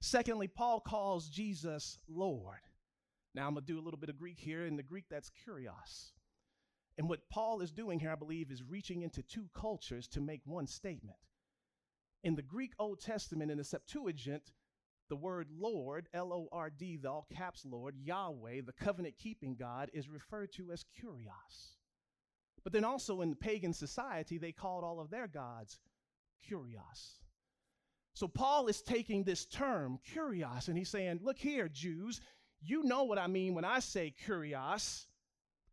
Secondly, 0.00 0.48
Paul 0.48 0.80
calls 0.80 1.28
Jesus 1.28 2.00
Lord. 2.08 2.58
Now 3.32 3.46
I'm 3.46 3.54
going 3.54 3.64
to 3.64 3.72
do 3.72 3.78
a 3.78 3.84
little 3.84 4.00
bit 4.00 4.10
of 4.10 4.18
Greek 4.18 4.40
here. 4.40 4.66
In 4.66 4.76
the 4.76 4.82
Greek, 4.82 5.04
that's 5.08 5.30
kurios. 5.46 6.10
And 6.98 7.08
what 7.08 7.28
Paul 7.28 7.60
is 7.60 7.70
doing 7.70 8.00
here, 8.00 8.12
I 8.12 8.16
believe, 8.16 8.50
is 8.50 8.62
reaching 8.62 9.02
into 9.02 9.22
two 9.22 9.48
cultures 9.54 10.08
to 10.08 10.20
make 10.20 10.40
one 10.44 10.66
statement. 10.66 11.18
In 12.24 12.34
the 12.34 12.42
Greek 12.42 12.72
Old 12.78 13.00
Testament, 13.00 13.50
in 13.50 13.58
the 13.58 13.64
Septuagint, 13.64 14.52
the 15.08 15.16
word 15.16 15.48
Lord, 15.56 16.08
L 16.14 16.32
O 16.32 16.48
R 16.50 16.70
D, 16.70 16.96
the 16.96 17.10
all 17.10 17.26
caps 17.32 17.64
Lord, 17.64 17.94
Yahweh, 18.02 18.62
the 18.64 18.72
covenant 18.72 19.16
keeping 19.18 19.54
God, 19.54 19.90
is 19.92 20.08
referred 20.08 20.52
to 20.54 20.72
as 20.72 20.84
Kurios. 21.00 21.76
But 22.64 22.72
then 22.72 22.84
also 22.84 23.20
in 23.20 23.30
the 23.30 23.36
pagan 23.36 23.72
society, 23.72 24.38
they 24.38 24.50
called 24.50 24.82
all 24.82 24.98
of 24.98 25.10
their 25.10 25.28
gods 25.28 25.78
Kurios. 26.50 27.20
So 28.14 28.26
Paul 28.26 28.66
is 28.66 28.80
taking 28.80 29.22
this 29.22 29.44
term, 29.44 30.00
Kurios, 30.14 30.68
and 30.68 30.76
he's 30.76 30.88
saying, 30.88 31.20
Look 31.22 31.38
here, 31.38 31.68
Jews, 31.68 32.20
you 32.60 32.82
know 32.82 33.04
what 33.04 33.18
I 33.18 33.26
mean 33.26 33.54
when 33.54 33.64
I 33.64 33.78
say 33.80 34.14
Kurios 34.26 35.04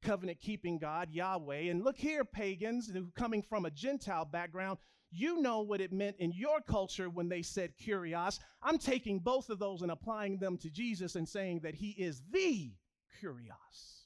covenant 0.03 0.39
keeping 0.41 0.77
God, 0.77 1.09
Yahweh. 1.11 1.69
And 1.69 1.83
look 1.83 1.97
here, 1.97 2.23
pagans 2.25 2.91
coming 3.15 3.41
from 3.41 3.65
a 3.65 3.71
Gentile 3.71 4.25
background, 4.25 4.77
you 5.15 5.41
know 5.41 5.61
what 5.61 5.79
it 5.79 5.93
meant 5.93 6.15
in 6.17 6.31
your 6.33 6.59
culture 6.61 7.09
when 7.09 7.29
they 7.29 7.43
said 7.43 7.73
kurios. 7.77 8.39
I'm 8.61 8.77
taking 8.77 9.19
both 9.19 9.49
of 9.49 9.59
those 9.59 9.81
and 9.81 9.91
applying 9.91 10.39
them 10.39 10.57
to 10.57 10.69
Jesus 10.69 11.15
and 11.15 11.29
saying 11.29 11.61
that 11.61 11.75
he 11.75 11.91
is 11.91 12.21
the 12.31 12.73
kurios. 13.21 14.05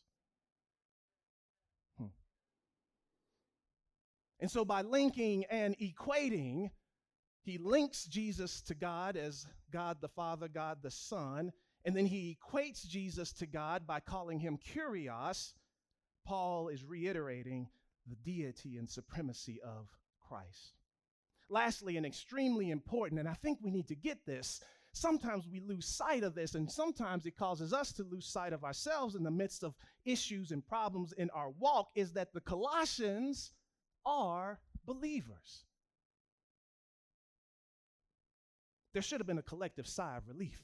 Hmm. 1.97 2.07
And 4.41 4.51
so 4.51 4.65
by 4.65 4.81
linking 4.81 5.45
and 5.45 5.77
equating, 5.79 6.71
he 7.43 7.57
links 7.57 8.03
Jesus 8.03 8.61
to 8.63 8.75
God 8.75 9.15
as 9.15 9.47
God 9.71 9.97
the 10.01 10.09
Father, 10.09 10.49
God 10.49 10.79
the 10.83 10.91
Son, 10.91 11.53
and 11.85 11.95
then 11.95 12.05
he 12.05 12.37
equates 12.37 12.85
Jesus 12.85 13.31
to 13.33 13.45
God 13.45 13.87
by 13.87 14.01
calling 14.01 14.39
him 14.39 14.57
kurios 14.57 15.53
Paul 16.27 16.67
is 16.67 16.83
reiterating 16.83 17.69
the 18.05 18.17
deity 18.17 18.75
and 18.77 18.89
supremacy 18.89 19.61
of 19.63 19.87
Christ. 20.27 20.73
Lastly, 21.49 21.95
and 21.95 22.05
extremely 22.05 22.69
important, 22.69 23.21
and 23.21 23.29
I 23.29 23.33
think 23.33 23.59
we 23.61 23.71
need 23.71 23.87
to 23.87 23.95
get 23.95 24.25
this, 24.25 24.61
sometimes 24.91 25.47
we 25.47 25.61
lose 25.61 25.85
sight 25.85 26.23
of 26.23 26.35
this, 26.35 26.55
and 26.55 26.69
sometimes 26.69 27.25
it 27.25 27.37
causes 27.37 27.71
us 27.71 27.93
to 27.93 28.03
lose 28.03 28.27
sight 28.27 28.51
of 28.51 28.65
ourselves 28.65 29.15
in 29.15 29.23
the 29.23 29.31
midst 29.31 29.63
of 29.63 29.73
issues 30.03 30.51
and 30.51 30.67
problems 30.67 31.13
in 31.13 31.29
our 31.29 31.49
walk, 31.49 31.91
is 31.95 32.11
that 32.11 32.33
the 32.33 32.41
Colossians 32.41 33.53
are 34.05 34.59
believers. 34.85 35.63
There 38.91 39.01
should 39.01 39.21
have 39.21 39.27
been 39.27 39.37
a 39.37 39.43
collective 39.43 39.87
sigh 39.87 40.17
of 40.17 40.27
relief. 40.27 40.61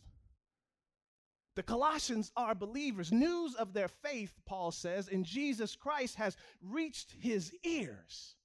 The 1.55 1.63
Colossians 1.63 2.31
are 2.35 2.55
believers. 2.55 3.11
News 3.11 3.53
of 3.55 3.73
their 3.73 3.87
faith, 3.87 4.33
Paul 4.45 4.71
says, 4.71 5.07
in 5.07 5.23
Jesus 5.23 5.75
Christ 5.75 6.15
has 6.15 6.35
reached 6.61 7.13
his 7.19 7.53
ears. 7.63 8.35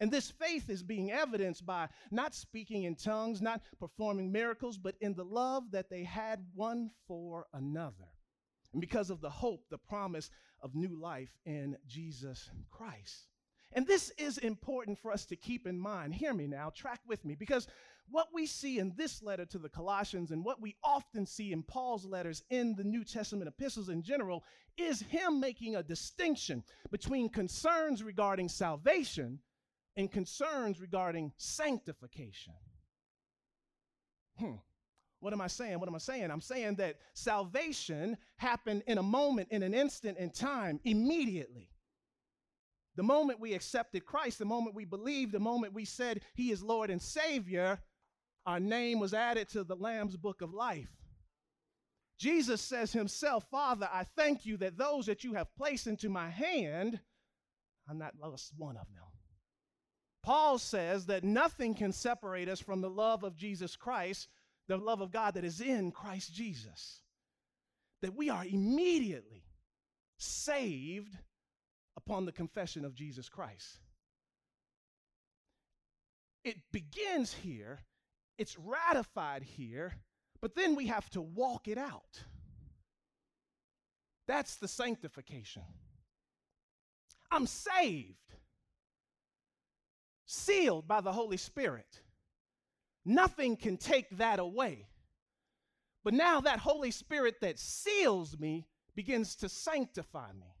And 0.00 0.10
this 0.10 0.30
faith 0.30 0.70
is 0.70 0.82
being 0.82 1.10
evidenced 1.10 1.66
by 1.66 1.88
not 2.10 2.34
speaking 2.34 2.84
in 2.84 2.94
tongues, 2.94 3.42
not 3.42 3.62
performing 3.80 4.30
miracles, 4.30 4.78
but 4.78 4.94
in 5.00 5.14
the 5.14 5.24
love 5.24 5.72
that 5.72 5.90
they 5.90 6.04
had 6.04 6.44
one 6.54 6.90
for 7.06 7.46
another. 7.52 8.08
And 8.72 8.80
because 8.80 9.10
of 9.10 9.20
the 9.20 9.30
hope, 9.30 9.64
the 9.70 9.78
promise 9.78 10.30
of 10.62 10.74
new 10.74 11.00
life 11.00 11.36
in 11.44 11.76
Jesus 11.86 12.48
Christ. 12.70 13.26
And 13.72 13.86
this 13.86 14.10
is 14.18 14.38
important 14.38 14.98
for 14.98 15.12
us 15.12 15.26
to 15.26 15.36
keep 15.36 15.66
in 15.66 15.78
mind. 15.78 16.14
Hear 16.14 16.32
me 16.32 16.46
now, 16.46 16.70
track 16.70 17.00
with 17.06 17.24
me, 17.24 17.34
because 17.34 17.68
what 18.10 18.28
we 18.32 18.46
see 18.46 18.78
in 18.78 18.94
this 18.96 19.22
letter 19.22 19.44
to 19.46 19.58
the 19.58 19.68
Colossians 19.68 20.30
and 20.30 20.44
what 20.44 20.60
we 20.60 20.76
often 20.82 21.26
see 21.26 21.52
in 21.52 21.62
Paul's 21.62 22.06
letters 22.06 22.42
in 22.48 22.74
the 22.74 22.84
New 22.84 23.04
Testament 23.04 23.48
epistles 23.48 23.90
in 23.90 24.02
general 24.02 24.44
is 24.78 25.02
him 25.02 25.40
making 25.40 25.76
a 25.76 25.82
distinction 25.82 26.64
between 26.90 27.28
concerns 27.28 28.02
regarding 28.02 28.48
salvation 28.48 29.40
and 29.96 30.10
concerns 30.10 30.80
regarding 30.80 31.32
sanctification. 31.36 32.54
Hmm. 34.38 34.54
What 35.20 35.32
am 35.32 35.40
I 35.40 35.48
saying? 35.48 35.80
What 35.80 35.88
am 35.88 35.96
I 35.96 35.98
saying? 35.98 36.30
I'm 36.30 36.40
saying 36.40 36.76
that 36.76 36.96
salvation 37.12 38.16
happened 38.36 38.84
in 38.86 38.98
a 38.98 39.02
moment, 39.02 39.48
in 39.50 39.64
an 39.64 39.74
instant 39.74 40.16
in 40.16 40.30
time, 40.30 40.78
immediately. 40.84 41.70
The 42.98 43.04
moment 43.04 43.38
we 43.38 43.54
accepted 43.54 44.04
Christ, 44.04 44.40
the 44.40 44.44
moment 44.44 44.74
we 44.74 44.84
believed, 44.84 45.30
the 45.30 45.38
moment 45.38 45.72
we 45.72 45.84
said 45.84 46.20
He 46.34 46.50
is 46.50 46.64
Lord 46.64 46.90
and 46.90 47.00
Savior, 47.00 47.78
our 48.44 48.58
name 48.58 48.98
was 48.98 49.14
added 49.14 49.48
to 49.50 49.62
the 49.62 49.76
Lamb's 49.76 50.16
book 50.16 50.42
of 50.42 50.52
life. 50.52 50.90
Jesus 52.18 52.60
says 52.60 52.92
himself, 52.92 53.44
Father, 53.52 53.88
I 53.92 54.02
thank 54.02 54.44
you 54.44 54.56
that 54.56 54.76
those 54.76 55.06
that 55.06 55.22
you 55.22 55.34
have 55.34 55.54
placed 55.54 55.86
into 55.86 56.08
my 56.08 56.28
hand, 56.28 56.98
I'm 57.88 57.98
not 57.98 58.14
lost 58.20 58.52
one 58.56 58.76
of 58.76 58.88
them. 58.92 59.04
Paul 60.24 60.58
says 60.58 61.06
that 61.06 61.22
nothing 61.22 61.74
can 61.74 61.92
separate 61.92 62.48
us 62.48 62.58
from 62.58 62.80
the 62.80 62.90
love 62.90 63.22
of 63.22 63.36
Jesus 63.36 63.76
Christ, 63.76 64.26
the 64.66 64.76
love 64.76 65.00
of 65.00 65.12
God 65.12 65.34
that 65.34 65.44
is 65.44 65.60
in 65.60 65.92
Christ 65.92 66.34
Jesus. 66.34 67.00
That 68.02 68.16
we 68.16 68.28
are 68.28 68.44
immediately 68.44 69.44
saved 70.16 71.16
upon 71.98 72.24
the 72.24 72.32
confession 72.32 72.86
of 72.86 72.94
Jesus 72.94 73.28
Christ. 73.28 73.80
It 76.44 76.56
begins 76.72 77.34
here 77.34 77.80
it's 78.38 78.56
ratified 78.56 79.42
here, 79.42 79.96
but 80.40 80.54
then 80.54 80.76
we 80.76 80.86
have 80.86 81.10
to 81.10 81.20
walk 81.20 81.66
it 81.66 81.76
out. 81.76 82.22
That's 84.28 84.56
the 84.56 84.68
sanctification. 84.68 85.64
I'm 87.30 87.46
saved. 87.46 88.14
sealed 90.30 90.86
by 90.86 91.00
the 91.00 91.12
Holy 91.12 91.38
Spirit. 91.38 92.02
Nothing 93.04 93.56
can 93.56 93.78
take 93.78 94.18
that 94.18 94.38
away. 94.38 94.86
But 96.04 96.12
now 96.14 96.42
that 96.42 96.58
Holy 96.58 96.90
Spirit 96.90 97.40
that 97.40 97.58
seals 97.58 98.38
me 98.38 98.66
begins 98.94 99.34
to 99.36 99.48
sanctify 99.48 100.32
me. 100.38 100.57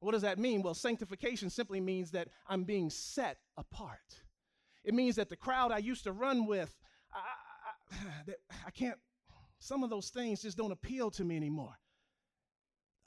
What 0.00 0.12
does 0.12 0.22
that 0.22 0.38
mean? 0.38 0.62
Well, 0.62 0.74
sanctification 0.74 1.50
simply 1.50 1.80
means 1.80 2.10
that 2.12 2.28
I'm 2.48 2.64
being 2.64 2.90
set 2.90 3.38
apart. 3.56 3.98
It 4.82 4.94
means 4.94 5.16
that 5.16 5.28
the 5.28 5.36
crowd 5.36 5.72
I 5.72 5.78
used 5.78 6.04
to 6.04 6.12
run 6.12 6.46
with, 6.46 6.74
I, 7.12 7.18
I, 7.92 8.32
I 8.66 8.70
can't, 8.70 8.98
some 9.58 9.84
of 9.84 9.90
those 9.90 10.08
things 10.08 10.42
just 10.42 10.56
don't 10.56 10.72
appeal 10.72 11.10
to 11.12 11.24
me 11.24 11.36
anymore. 11.36 11.78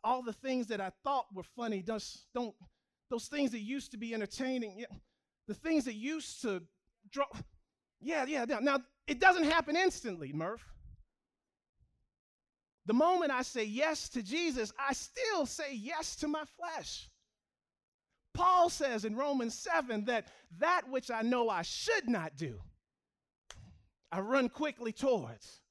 All 0.04 0.22
the 0.22 0.34
things 0.34 0.68
that 0.68 0.80
I 0.80 0.92
thought 1.04 1.26
were 1.34 1.44
funny 1.44 1.82
just 1.82 2.28
don't, 2.34 2.54
those 3.10 3.28
things 3.28 3.52
that 3.52 3.62
used 3.62 3.92
to 3.92 3.98
be 3.98 4.14
entertaining, 4.14 4.86
the 5.48 5.54
things 5.54 5.86
that 5.86 5.96
used 5.96 6.42
to 6.44 6.62
draw, 7.10 7.26
yeah, 8.00 8.26
yeah. 8.28 8.46
Now, 8.62 8.80
it 9.08 9.20
doesn't 9.20 9.46
happen 9.46 9.76
instantly, 9.76 10.32
Murph. 10.34 10.73
The 12.86 12.94
moment 12.94 13.32
I 13.32 13.44
say 13.44 13.64
yes 13.64 14.10
to 14.10 14.22
Jesus, 14.22 14.74
I 14.78 14.94
still 14.94 15.46
say 15.46 15.74
yes 15.74 16.16
to 16.18 16.28
my 16.28 16.44
flesh. 16.58 17.10
Paul 18.34 18.70
says 18.70 19.06
in 19.06 19.16
Romans 19.16 19.54
7 19.54 20.06
that 20.06 20.28
that 20.60 20.90
which 20.90 21.12
I 21.12 21.22
know 21.22 21.50
I 21.50 21.62
should 21.62 22.10
not 22.10 22.36
do, 22.36 22.60
I 24.12 24.20
run 24.20 24.50
quickly 24.50 24.92
towards. 24.92 25.62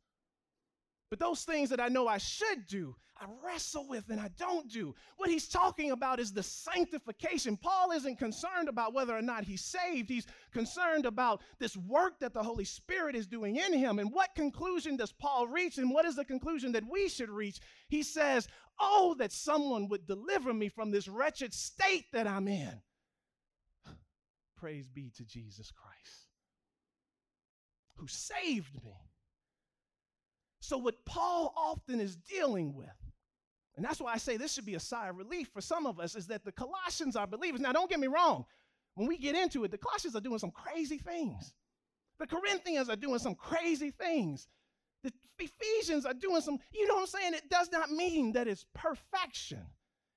But 1.10 1.18
those 1.18 1.44
things 1.44 1.70
that 1.70 1.80
I 1.80 1.88
know 1.88 2.08
I 2.08 2.18
should 2.18 2.66
do, 2.66 2.96
I 3.22 3.26
wrestle 3.46 3.86
with 3.86 4.10
and 4.10 4.20
I 4.20 4.30
don't 4.36 4.68
do. 4.68 4.96
What 5.16 5.30
he's 5.30 5.46
talking 5.46 5.92
about 5.92 6.18
is 6.18 6.32
the 6.32 6.42
sanctification. 6.42 7.56
Paul 7.56 7.92
isn't 7.92 8.18
concerned 8.18 8.68
about 8.68 8.94
whether 8.94 9.16
or 9.16 9.22
not 9.22 9.44
he's 9.44 9.64
saved. 9.64 10.10
He's 10.10 10.26
concerned 10.52 11.06
about 11.06 11.40
this 11.60 11.76
work 11.76 12.18
that 12.18 12.34
the 12.34 12.42
Holy 12.42 12.64
Spirit 12.64 13.14
is 13.14 13.28
doing 13.28 13.56
in 13.56 13.72
him. 13.72 14.00
And 14.00 14.12
what 14.12 14.34
conclusion 14.34 14.96
does 14.96 15.12
Paul 15.12 15.46
reach? 15.46 15.78
And 15.78 15.92
what 15.92 16.04
is 16.04 16.16
the 16.16 16.24
conclusion 16.24 16.72
that 16.72 16.90
we 16.90 17.08
should 17.08 17.30
reach? 17.30 17.60
He 17.88 18.02
says, 18.02 18.48
Oh, 18.80 19.14
that 19.18 19.30
someone 19.30 19.88
would 19.88 20.06
deliver 20.06 20.52
me 20.52 20.68
from 20.68 20.90
this 20.90 21.06
wretched 21.06 21.54
state 21.54 22.06
that 22.12 22.26
I'm 22.26 22.48
in. 22.48 22.80
Praise 24.56 24.88
be 24.88 25.12
to 25.16 25.24
Jesus 25.24 25.70
Christ, 25.70 26.26
who 27.98 28.08
saved 28.08 28.82
me. 28.82 28.96
So, 30.58 30.78
what 30.78 31.04
Paul 31.04 31.52
often 31.56 32.00
is 32.00 32.16
dealing 32.16 32.74
with 32.74 32.88
and 33.82 33.88
that's 33.88 34.00
why 34.00 34.12
I 34.12 34.18
say 34.18 34.36
this 34.36 34.52
should 34.52 34.64
be 34.64 34.76
a 34.76 34.80
sigh 34.80 35.08
of 35.08 35.16
relief 35.16 35.48
for 35.52 35.60
some 35.60 35.86
of 35.86 35.98
us 35.98 36.14
is 36.14 36.28
that 36.28 36.44
the 36.44 36.52
Colossians 36.52 37.16
are 37.16 37.26
believers. 37.26 37.60
Now, 37.60 37.72
don't 37.72 37.90
get 37.90 37.98
me 37.98 38.06
wrong. 38.06 38.44
When 38.94 39.08
we 39.08 39.18
get 39.18 39.34
into 39.34 39.64
it, 39.64 39.72
the 39.72 39.78
Colossians 39.78 40.14
are 40.14 40.20
doing 40.20 40.38
some 40.38 40.52
crazy 40.52 40.98
things. 40.98 41.52
The 42.20 42.28
Corinthians 42.28 42.88
are 42.88 42.94
doing 42.94 43.18
some 43.18 43.34
crazy 43.34 43.90
things. 43.90 44.46
The 45.02 45.12
Ephesians 45.36 46.06
are 46.06 46.14
doing 46.14 46.42
some, 46.42 46.60
you 46.72 46.86
know 46.86 46.94
what 46.94 47.00
I'm 47.00 47.06
saying? 47.08 47.34
It 47.34 47.50
does 47.50 47.72
not 47.72 47.90
mean 47.90 48.34
that 48.34 48.46
it's 48.46 48.64
perfection. 48.72 49.66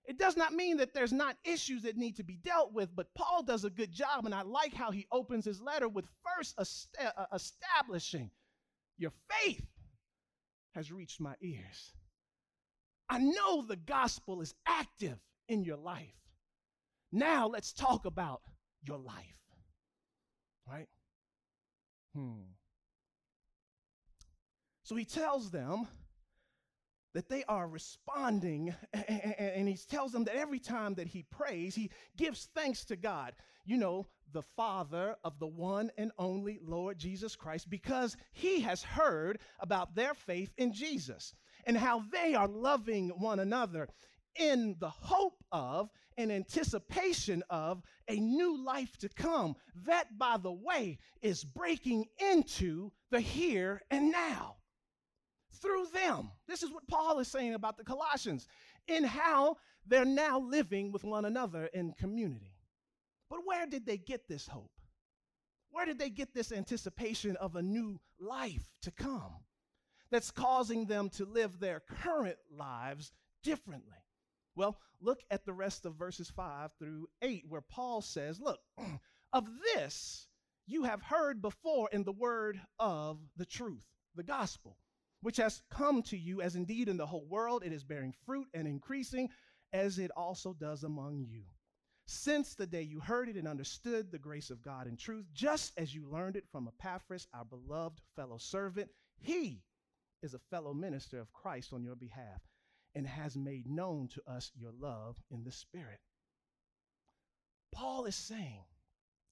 It 0.06 0.20
does 0.20 0.38
not 0.38 0.54
mean 0.54 0.78
that 0.78 0.94
there's 0.94 1.12
not 1.12 1.36
issues 1.44 1.82
that 1.82 1.98
need 1.98 2.18
to 2.18 2.24
be 2.24 2.36
dealt 2.36 2.72
with, 2.72 2.96
but 2.96 3.16
Paul 3.16 3.42
does 3.42 3.66
a 3.66 3.72
good 3.72 3.92
job, 3.92 4.28
and 4.28 4.36
I 4.36 4.44
like 4.44 4.76
how 4.76 4.92
he 4.92 5.08
opens 5.12 5.44
his 5.44 5.60
letter 5.60 5.90
with 5.90 6.06
first 6.38 6.56
uh, 7.04 7.26
establishing 7.34 8.30
your 9.00 9.14
faith 9.28 9.66
has 10.76 10.92
reached 10.92 11.20
my 11.20 11.34
ears. 11.42 11.94
I 13.10 13.20
know 13.20 13.62
the 13.62 13.76
gospel 13.76 14.42
is 14.42 14.54
active 14.66 15.18
in 15.48 15.64
your 15.64 15.78
life. 15.78 16.16
Now 17.12 17.48
let's 17.48 17.72
talk 17.72 18.06
about 18.06 18.42
your 18.84 18.98
life. 18.98 19.16
Right? 20.68 20.88
Hmm. 22.16 22.42
So 24.84 24.96
he 24.96 25.06
tells 25.06 25.52
them 25.52 25.88
that 27.14 27.30
they 27.30 27.44
are 27.46 27.68
responding, 27.68 28.76
and 28.94 29.68
he 29.70 29.78
tells 29.90 30.12
them 30.12 30.26
that 30.26 30.36
every 30.36 30.60
time 30.60 30.96
that 30.96 31.08
he 31.08 31.24
prays, 31.24 31.74
he 31.74 31.90
gives 32.18 32.50
thanks 32.54 32.86
to 32.86 32.96
God, 32.96 33.34
you 33.66 33.78
know, 33.78 34.08
the 34.34 34.42
Father 34.42 35.16
of 35.24 35.40
the 35.40 35.48
one 35.48 35.92
and 35.98 36.12
only 36.18 36.60
Lord 36.62 37.00
Jesus 37.00 37.36
Christ, 37.36 37.70
because 37.70 38.18
he 38.34 38.60
has 38.62 38.84
heard 38.84 39.40
about 39.60 39.96
their 39.96 40.14
faith 40.14 40.52
in 40.58 40.74
Jesus 40.74 41.34
and 41.66 41.78
how 41.78 42.04
they 42.12 42.36
are 42.36 42.48
loving 42.48 43.10
one 43.10 43.40
another 43.40 43.88
in 44.36 44.76
the 44.80 44.90
hope 44.90 45.44
of 45.52 45.90
and 46.18 46.32
anticipation 46.32 47.44
of 47.50 47.82
a 48.08 48.16
new 48.16 48.64
life 48.64 48.98
to 48.98 49.10
come. 49.10 49.56
That, 49.86 50.18
by 50.18 50.38
the 50.38 50.52
way, 50.52 51.00
is 51.22 51.44
breaking 51.44 52.06
into 52.20 52.92
the 53.12 53.20
here 53.20 53.82
and 53.90 54.12
now 54.12 54.58
through 55.62 55.88
them. 55.94 56.32
This 56.48 56.64
is 56.64 56.72
what 56.72 56.88
Paul 56.88 57.20
is 57.20 57.28
saying 57.28 57.54
about 57.54 57.78
the 57.78 57.84
Colossians 57.84 58.48
in 58.88 59.04
how 59.04 59.58
they're 59.86 60.06
now 60.06 60.40
living 60.40 60.92
with 60.92 61.04
one 61.04 61.26
another 61.26 61.68
in 61.74 61.94
community. 61.94 62.56
But 63.30 63.40
where 63.46 63.66
did 63.66 63.86
they 63.86 63.98
get 63.98 64.28
this 64.28 64.48
hope? 64.48 64.72
Where 65.72 65.86
did 65.86 66.00
they 66.00 66.10
get 66.10 66.34
this 66.34 66.52
anticipation 66.52 67.36
of 67.38 67.56
a 67.56 67.62
new 67.62 68.00
life 68.20 68.66
to 68.84 68.92
come? 68.92 69.44
That's 70.12 70.32
causing 70.32 70.86
them 70.86 71.10
to 71.10 71.26
live 71.26 71.60
their 71.60 71.80
current 71.80 72.38
lives 72.52 73.12
differently? 73.44 73.98
Well, 74.56 74.80
look 75.02 75.22
at 75.30 75.46
the 75.46 75.54
rest 75.54 75.86
of 75.86 75.96
verses 75.96 76.30
5 76.30 76.72
through 76.80 77.08
8, 77.22 77.46
where 77.50 77.62
Paul 77.62 78.02
says, 78.02 78.40
Look, 78.40 78.60
of 79.34 79.48
this 79.74 80.28
you 80.66 80.84
have 80.84 81.02
heard 81.02 81.42
before 81.42 81.90
in 81.92 82.04
the 82.04 82.12
word 82.12 82.60
of 82.80 83.20
the 83.36 83.46
truth, 83.46 83.86
the 84.16 84.24
gospel, 84.24 84.78
which 85.22 85.38
has 85.38 85.62
come 85.70 86.02
to 86.04 86.18
you, 86.18 86.42
as 86.42 86.56
indeed 86.56 86.88
in 86.88 86.98
the 86.98 87.06
whole 87.06 87.28
world 87.28 87.64
it 87.64 87.74
is 87.74 87.84
bearing 87.84 88.14
fruit 88.26 88.48
and 88.54 88.68
increasing, 88.68 89.30
as 89.74 90.00
it 90.00 90.12
also 90.16 90.54
does 90.54 90.84
among 90.84 91.26
you. 91.30 91.44
Since 92.08 92.56
the 92.56 92.68
day 92.68 92.84
you 92.84 93.00
heard 93.00 93.30
it 93.30 93.36
and 93.36 93.48
understood 93.48 94.12
the 94.12 94.20
grace 94.20 94.50
of 94.52 94.62
God 94.62 94.88
in 94.88 94.96
truth, 94.96 95.26
just 95.34 95.74
as 95.78 95.94
you 95.94 96.08
learned 96.08 96.36
it 96.36 96.48
from 96.52 96.68
Epaphras, 96.68 97.28
our 97.34 97.46
beloved 97.46 98.00
fellow 98.16 98.38
servant, 98.38 98.90
he 99.18 99.64
is 100.26 100.34
a 100.34 100.40
fellow 100.40 100.74
minister 100.74 101.20
of 101.20 101.32
Christ 101.32 101.72
on 101.72 101.84
your 101.84 101.96
behalf 101.96 102.42
and 102.96 103.06
has 103.06 103.38
made 103.38 103.68
known 103.68 104.10
to 104.10 104.22
us 104.28 104.52
your 104.60 104.72
love 104.78 105.18
in 105.30 105.44
the 105.44 105.52
Spirit. 105.52 106.00
Paul 107.72 108.06
is 108.06 108.16
saying 108.16 108.64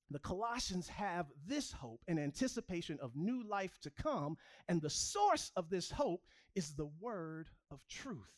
the 0.09 0.19
Colossians 0.19 0.87
have 0.89 1.25
this 1.47 1.71
hope 1.71 2.01
in 2.07 2.19
anticipation 2.19 2.99
of 3.01 3.15
new 3.15 3.43
life 3.49 3.79
to 3.81 3.89
come, 3.89 4.37
and 4.67 4.81
the 4.81 4.89
source 4.89 5.51
of 5.55 5.69
this 5.69 5.89
hope 5.89 6.21
is 6.53 6.75
the 6.75 6.89
word 6.99 7.49
of 7.71 7.79
truth, 7.89 8.35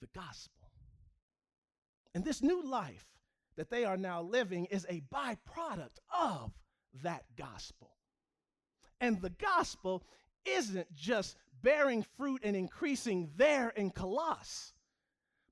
the 0.00 0.08
gospel. 0.14 0.70
And 2.14 2.24
this 2.24 2.42
new 2.42 2.64
life 2.64 3.04
that 3.56 3.68
they 3.68 3.84
are 3.84 3.98
now 3.98 4.22
living 4.22 4.64
is 4.66 4.86
a 4.88 5.02
byproduct 5.12 5.98
of 6.18 6.52
that 7.02 7.24
gospel. 7.36 7.90
And 9.00 9.20
the 9.20 9.30
gospel 9.30 10.04
isn't 10.46 10.94
just 10.94 11.36
bearing 11.62 12.04
fruit 12.16 12.42
and 12.44 12.54
increasing 12.54 13.30
there 13.36 13.70
in 13.70 13.90
Colossus, 13.90 14.72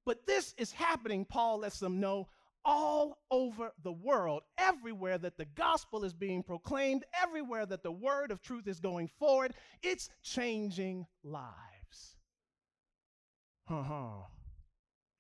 but 0.05 0.27
this 0.27 0.55
is 0.59 0.73
happening, 0.73 1.25
Paul 1.25 1.59
lets 1.59 1.79
them 1.79 2.01
know, 2.01 2.29
all 2.65 3.19
over 3.31 3.73
the 3.83 3.93
world, 3.93 4.43
everywhere 4.57 5.19
that 5.19 5.37
the 5.37 5.45
gospel 5.45 6.05
is 6.05 6.13
being 6.13 6.43
proclaimed, 6.43 7.05
everywhere 7.21 7.67
that 7.67 7.83
the 7.83 7.91
word 7.91 8.31
of 8.31 8.41
truth 8.41 8.69
is 8.69 8.79
going 8.79 9.09
forward, 9.19 9.55
it's 9.83 10.09
changing 10.23 11.07
lives. 11.25 12.17
Uh-huh. 13.69 14.27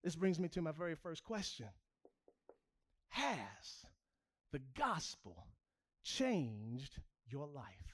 This 0.04 0.16
brings 0.16 0.38
me 0.38 0.48
to 0.48 0.62
my 0.62 0.72
very 0.72 0.94
first 0.94 1.24
question. 1.24 1.68
Has 3.08 3.86
the 4.52 4.60
gospel 4.76 5.46
changed 6.02 6.98
your 7.26 7.46
life? 7.46 7.91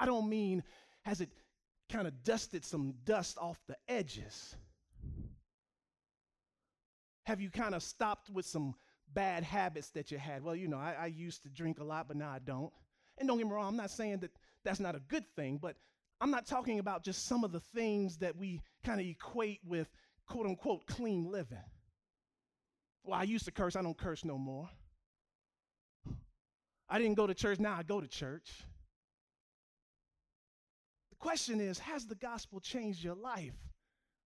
I 0.00 0.06
don't 0.06 0.28
mean 0.28 0.62
has 1.02 1.20
it 1.20 1.30
kind 1.90 2.06
of 2.06 2.24
dusted 2.24 2.64
some 2.64 2.94
dust 3.04 3.38
off 3.38 3.58
the 3.68 3.76
edges? 3.88 4.56
Have 7.24 7.40
you 7.40 7.50
kind 7.50 7.74
of 7.74 7.82
stopped 7.82 8.30
with 8.30 8.46
some 8.46 8.74
bad 9.12 9.44
habits 9.44 9.90
that 9.90 10.10
you 10.10 10.18
had? 10.18 10.42
Well, 10.42 10.56
you 10.56 10.68
know, 10.68 10.78
I, 10.78 10.96
I, 11.00 11.06
used 11.06 11.42
to 11.42 11.48
drink 11.48 11.78
a 11.78 11.84
lot, 11.84 12.08
but 12.08 12.16
now 12.16 12.30
I 12.30 12.38
don't. 12.38 12.72
And 13.18 13.28
don't 13.28 13.38
get 13.38 13.46
me 13.46 13.52
wrong, 13.52 13.68
I'm 13.68 13.76
not 13.76 13.90
saying 13.90 14.18
that 14.18 14.30
that's 14.64 14.80
not 14.80 14.94
a 14.94 15.00
good 15.00 15.24
thing, 15.34 15.58
but 15.60 15.76
I'm 16.20 16.30
not 16.30 16.46
talking 16.46 16.78
about 16.78 17.04
just 17.04 17.26
some 17.26 17.44
of 17.44 17.52
the 17.52 17.60
things 17.60 18.18
that 18.18 18.36
we 18.36 18.62
kind 18.84 19.00
of 19.00 19.06
equate 19.06 19.60
with 19.64 19.88
quote 20.26 20.46
unquote 20.46 20.86
clean 20.86 21.30
living. 21.30 21.58
Well, 23.04 23.18
I 23.18 23.24
used 23.24 23.44
to 23.44 23.52
curse, 23.52 23.76
I 23.76 23.82
don't 23.82 23.96
curse 23.96 24.24
no 24.24 24.38
more. 24.38 24.68
I 26.88 26.98
didn't 26.98 27.14
go 27.14 27.26
to 27.26 27.34
church, 27.34 27.58
now 27.58 27.76
I 27.76 27.82
go 27.82 28.00
to 28.00 28.08
church. 28.08 28.64
Question 31.26 31.60
is 31.60 31.80
Has 31.80 32.06
the 32.06 32.14
gospel 32.14 32.60
changed 32.60 33.02
your 33.02 33.16
life? 33.16 33.58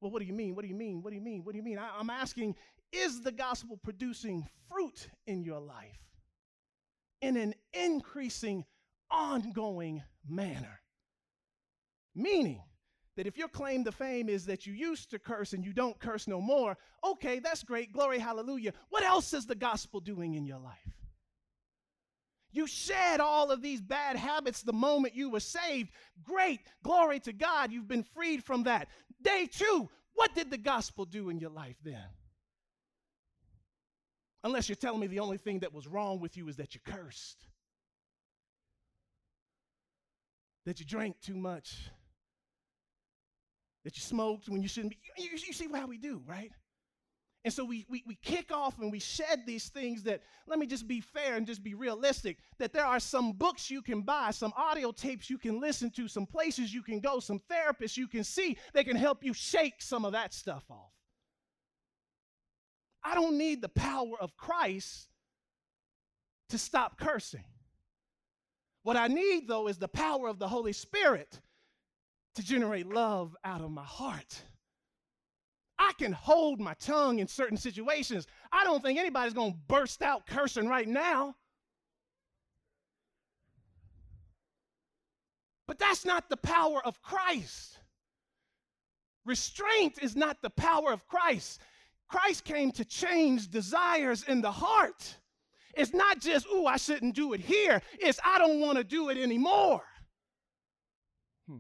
Well, 0.02 0.12
what 0.12 0.20
do 0.20 0.26
you 0.26 0.34
mean? 0.34 0.54
What 0.54 0.64
do 0.64 0.68
you 0.68 0.76
mean? 0.76 1.02
What 1.02 1.12
do 1.12 1.16
you 1.16 1.22
mean? 1.22 1.46
What 1.46 1.54
do 1.54 1.58
you 1.58 1.64
mean? 1.64 1.80
I, 1.80 1.98
am 1.98 2.10
asking 2.10 2.56
is 2.92 3.22
the 3.22 3.32
gospel 3.32 3.80
producing 3.82 4.46
fruit 4.68 5.08
in 5.26 5.42
your 5.42 5.62
life 5.62 6.02
in 7.22 7.38
an 7.38 7.54
increasing, 7.72 8.66
ongoing 9.10 10.04
manner? 10.28 10.82
Meaning 12.16 12.62
that 13.16 13.28
if 13.28 13.38
your 13.38 13.48
claim 13.48 13.86
to 13.86 13.94
fame 13.94 14.28
is 14.28 14.46
that 14.48 14.66
you 14.68 14.74
used 14.74 15.10
to 15.12 15.20
curse 15.20 15.54
and 15.54 15.64
you 15.64 15.72
don't 15.72 15.98
curse 16.02 16.28
no 16.28 16.42
more, 16.42 16.78
okay, 17.06 17.40
that's 17.40 17.64
great. 17.64 17.94
Glory, 17.94 18.20
hallelujah. 18.20 18.74
What 18.90 19.04
else 19.04 19.34
is 19.34 19.46
the 19.46 19.56
gospel 19.56 20.02
doing 20.02 20.34
in 20.34 20.44
your 20.44 20.60
life? 20.60 20.99
You 22.52 22.66
shed 22.66 23.20
all 23.20 23.52
of 23.52 23.62
these 23.62 23.82
bad 23.82 24.16
habits 24.16 24.64
the 24.64 24.74
moment 24.74 25.16
you 25.16 25.30
were 25.30 25.40
saved. 25.40 25.92
Great. 26.24 26.62
Glory 26.84 27.20
to 27.22 27.34
God. 27.34 27.72
You've 27.72 27.88
been 27.88 28.04
freed 28.04 28.44
from 28.44 28.64
that. 28.64 28.88
Day 29.22 29.48
two, 29.52 29.90
what 30.16 30.34
did 30.34 30.50
the 30.50 30.58
gospel 30.58 31.06
do 31.06 31.30
in 31.30 31.40
your 31.40 31.52
life 31.52 31.78
then? 31.84 32.04
Unless 34.44 34.70
you're 34.70 34.76
telling 34.76 35.00
me 35.00 35.08
the 35.08 35.20
only 35.20 35.38
thing 35.38 35.60
that 35.60 35.74
was 35.74 35.88
wrong 35.88 36.20
with 36.20 36.38
you 36.38 36.48
is 36.48 36.56
that 36.58 36.74
you 36.74 36.82
cursed, 36.84 37.46
that 40.66 40.80
you 40.80 40.86
drank 40.86 41.20
too 41.20 41.36
much, 41.36 41.90
that 43.84 43.96
you 43.98 44.02
smoked 44.02 44.48
when 44.48 44.62
you 44.62 44.68
shouldn't 44.68 44.92
be. 44.92 45.24
You, 45.24 45.32
you 45.32 45.54
see 45.54 45.68
how 45.74 45.88
we 45.88 45.98
do, 45.98 46.22
right? 46.26 46.52
And 47.46 47.54
so 47.54 47.64
we, 47.64 47.86
we, 47.90 48.04
we 48.06 48.16
kick 48.16 48.52
off 48.52 48.80
and 48.80 48.92
we 48.92 49.00
shed 49.00 49.44
these 49.46 49.70
things 49.70 50.04
that, 50.04 50.22
let 50.46 50.60
me 50.60 50.68
just 50.68 50.88
be 50.88 51.00
fair 51.00 51.36
and 51.36 51.48
just 51.48 51.64
be 51.64 51.74
realistic, 51.74 52.38
that 52.58 52.74
there 52.74 52.86
are 52.86 53.00
some 53.00 53.32
books 53.32 53.72
you 53.72 53.82
can 53.82 54.02
buy, 54.02 54.32
some 54.32 54.52
audio 54.58 54.92
tapes 54.92 55.30
you 55.30 55.38
can 55.38 55.62
listen 55.62 55.90
to, 55.92 56.10
some 56.10 56.26
places 56.26 56.74
you 56.74 56.84
can 56.84 57.00
go, 57.00 57.20
some 57.20 57.40
therapists 57.50 57.96
you 57.96 58.08
can 58.08 58.26
see 58.26 58.58
that 58.74 58.86
can 58.86 58.98
help 58.98 59.24
you 59.24 59.34
shake 59.34 59.82
some 59.82 60.04
of 60.04 60.12
that 60.12 60.34
stuff 60.34 60.66
off. 60.70 60.92
I 63.02 63.16
don't 63.16 63.38
need 63.38 63.62
the 63.62 63.70
power 63.70 64.20
of 64.20 64.36
Christ 64.36 65.08
to 66.50 66.58
stop 66.58 67.00
cursing. 67.00 67.46
What 68.84 68.98
I 68.98 69.08
need, 69.08 69.48
though, 69.48 69.68
is 69.68 69.78
the 69.78 69.88
power 69.88 70.28
of 70.28 70.40
the 70.40 70.48
Holy 70.48 70.74
Spirit 70.74 71.40
to 72.36 72.44
generate 72.44 72.88
love 72.88 73.36
out 73.46 73.62
of 73.62 73.72
my 73.72 73.84
heart. 73.84 74.44
I 75.80 75.94
can 75.98 76.12
hold 76.12 76.60
my 76.60 76.74
tongue 76.74 77.20
in 77.20 77.28
certain 77.28 77.58
situations. 77.58 78.28
I 78.52 78.66
don't 78.66 78.84
think 78.84 79.00
anybody's 79.00 79.34
going 79.34 79.54
to 79.54 79.60
burst 79.68 80.02
out 80.02 80.28
cursing 80.28 80.68
right 80.68 80.88
now. 80.88 81.36
But 85.66 85.80
that's 85.80 86.04
not 86.04 86.30
the 86.30 86.38
power 86.38 86.86
of 86.86 87.02
Christ. 87.02 87.78
Restraint 89.26 90.00
is 90.02 90.16
not 90.16 90.42
the 90.42 90.50
power 90.50 90.92
of 90.92 91.08
Christ. 91.08 91.62
Christ 92.10 92.44
came 92.44 92.72
to 92.74 92.84
change 92.84 93.50
desires 93.50 94.24
in 94.24 94.42
the 94.42 94.52
heart. 94.52 95.18
It's 95.76 95.94
not 95.94 96.20
just, 96.20 96.48
ooh, 96.48 96.66
I 96.66 96.78
shouldn't 96.78 97.16
do 97.16 97.34
it 97.34 97.40
here. 97.40 97.82
It's, 98.00 98.20
I 98.26 98.40
don't 98.40 98.60
want 98.60 98.80
to 98.80 98.84
do 98.84 99.10
it 99.10 99.18
anymore. 99.18 99.84
Hmm. 101.48 101.60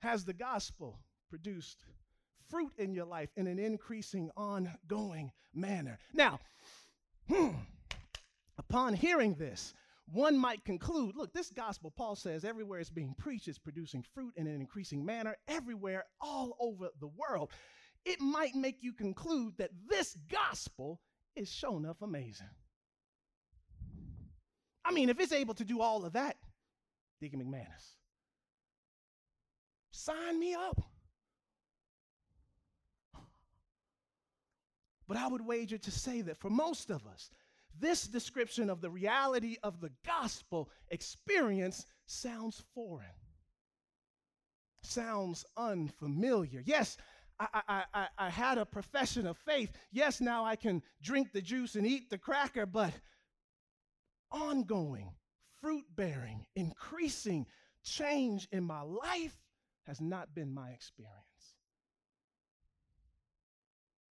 Has 0.00 0.24
the 0.24 0.32
gospel 0.32 1.00
produced 1.28 1.84
fruit 2.50 2.72
in 2.78 2.92
your 2.92 3.06
life 3.06 3.30
in 3.36 3.46
an 3.46 3.58
increasing, 3.58 4.30
ongoing 4.36 5.30
manner? 5.54 5.98
Now, 6.12 6.40
hmm, 7.28 7.50
upon 8.58 8.94
hearing 8.94 9.34
this, 9.34 9.72
one 10.12 10.36
might 10.36 10.64
conclude 10.64 11.16
look, 11.16 11.32
this 11.32 11.50
gospel, 11.50 11.92
Paul 11.96 12.16
says, 12.16 12.44
everywhere 12.44 12.80
it's 12.80 12.90
being 12.90 13.14
preached, 13.16 13.48
it's 13.48 13.58
producing 13.58 14.04
fruit 14.14 14.32
in 14.36 14.46
an 14.46 14.60
increasing 14.60 15.04
manner, 15.04 15.36
everywhere, 15.48 16.04
all 16.20 16.56
over 16.60 16.88
the 17.00 17.08
world 17.08 17.50
it 18.04 18.20
might 18.20 18.54
make 18.54 18.82
you 18.82 18.92
conclude 18.92 19.54
that 19.58 19.70
this 19.88 20.16
gospel 20.30 21.00
is 21.36 21.48
shown 21.50 21.84
enough 21.84 22.02
amazing. 22.02 22.48
I 24.84 24.92
mean, 24.92 25.10
if 25.10 25.20
it's 25.20 25.32
able 25.32 25.54
to 25.54 25.64
do 25.64 25.80
all 25.80 26.04
of 26.04 26.14
that, 26.14 26.36
Deacon 27.20 27.40
McManus, 27.40 27.96
sign 29.90 30.40
me 30.40 30.54
up. 30.54 30.80
But 35.10 35.18
I 35.18 35.26
would 35.26 35.44
wager 35.44 35.76
to 35.76 35.90
say 35.90 36.20
that 36.20 36.38
for 36.38 36.50
most 36.50 36.88
of 36.88 37.04
us, 37.04 37.30
this 37.76 38.06
description 38.06 38.70
of 38.70 38.80
the 38.80 38.90
reality 38.90 39.56
of 39.64 39.80
the 39.80 39.90
gospel 40.06 40.70
experience 40.88 41.84
sounds 42.06 42.62
foreign, 42.76 43.18
sounds 44.84 45.44
unfamiliar. 45.56 46.62
Yes, 46.64 46.96
I, 47.40 47.82
I, 47.92 48.06
I, 48.18 48.30
had 48.30 48.56
a 48.56 48.64
profession 48.64 49.26
of 49.26 49.36
faith. 49.36 49.72
Yes, 49.90 50.20
now 50.20 50.44
I 50.44 50.54
can 50.54 50.80
drink 51.02 51.32
the 51.32 51.42
juice 51.42 51.74
and 51.74 51.84
eat 51.84 52.08
the 52.08 52.18
cracker, 52.18 52.64
but 52.64 52.92
ongoing, 54.30 55.10
fruit 55.60 55.86
bearing, 55.96 56.46
increasing 56.54 57.46
change 57.82 58.46
in 58.52 58.62
my 58.62 58.82
life 58.82 59.36
has 59.88 60.00
not 60.00 60.36
been 60.36 60.54
my 60.54 60.70
experience. 60.70 61.56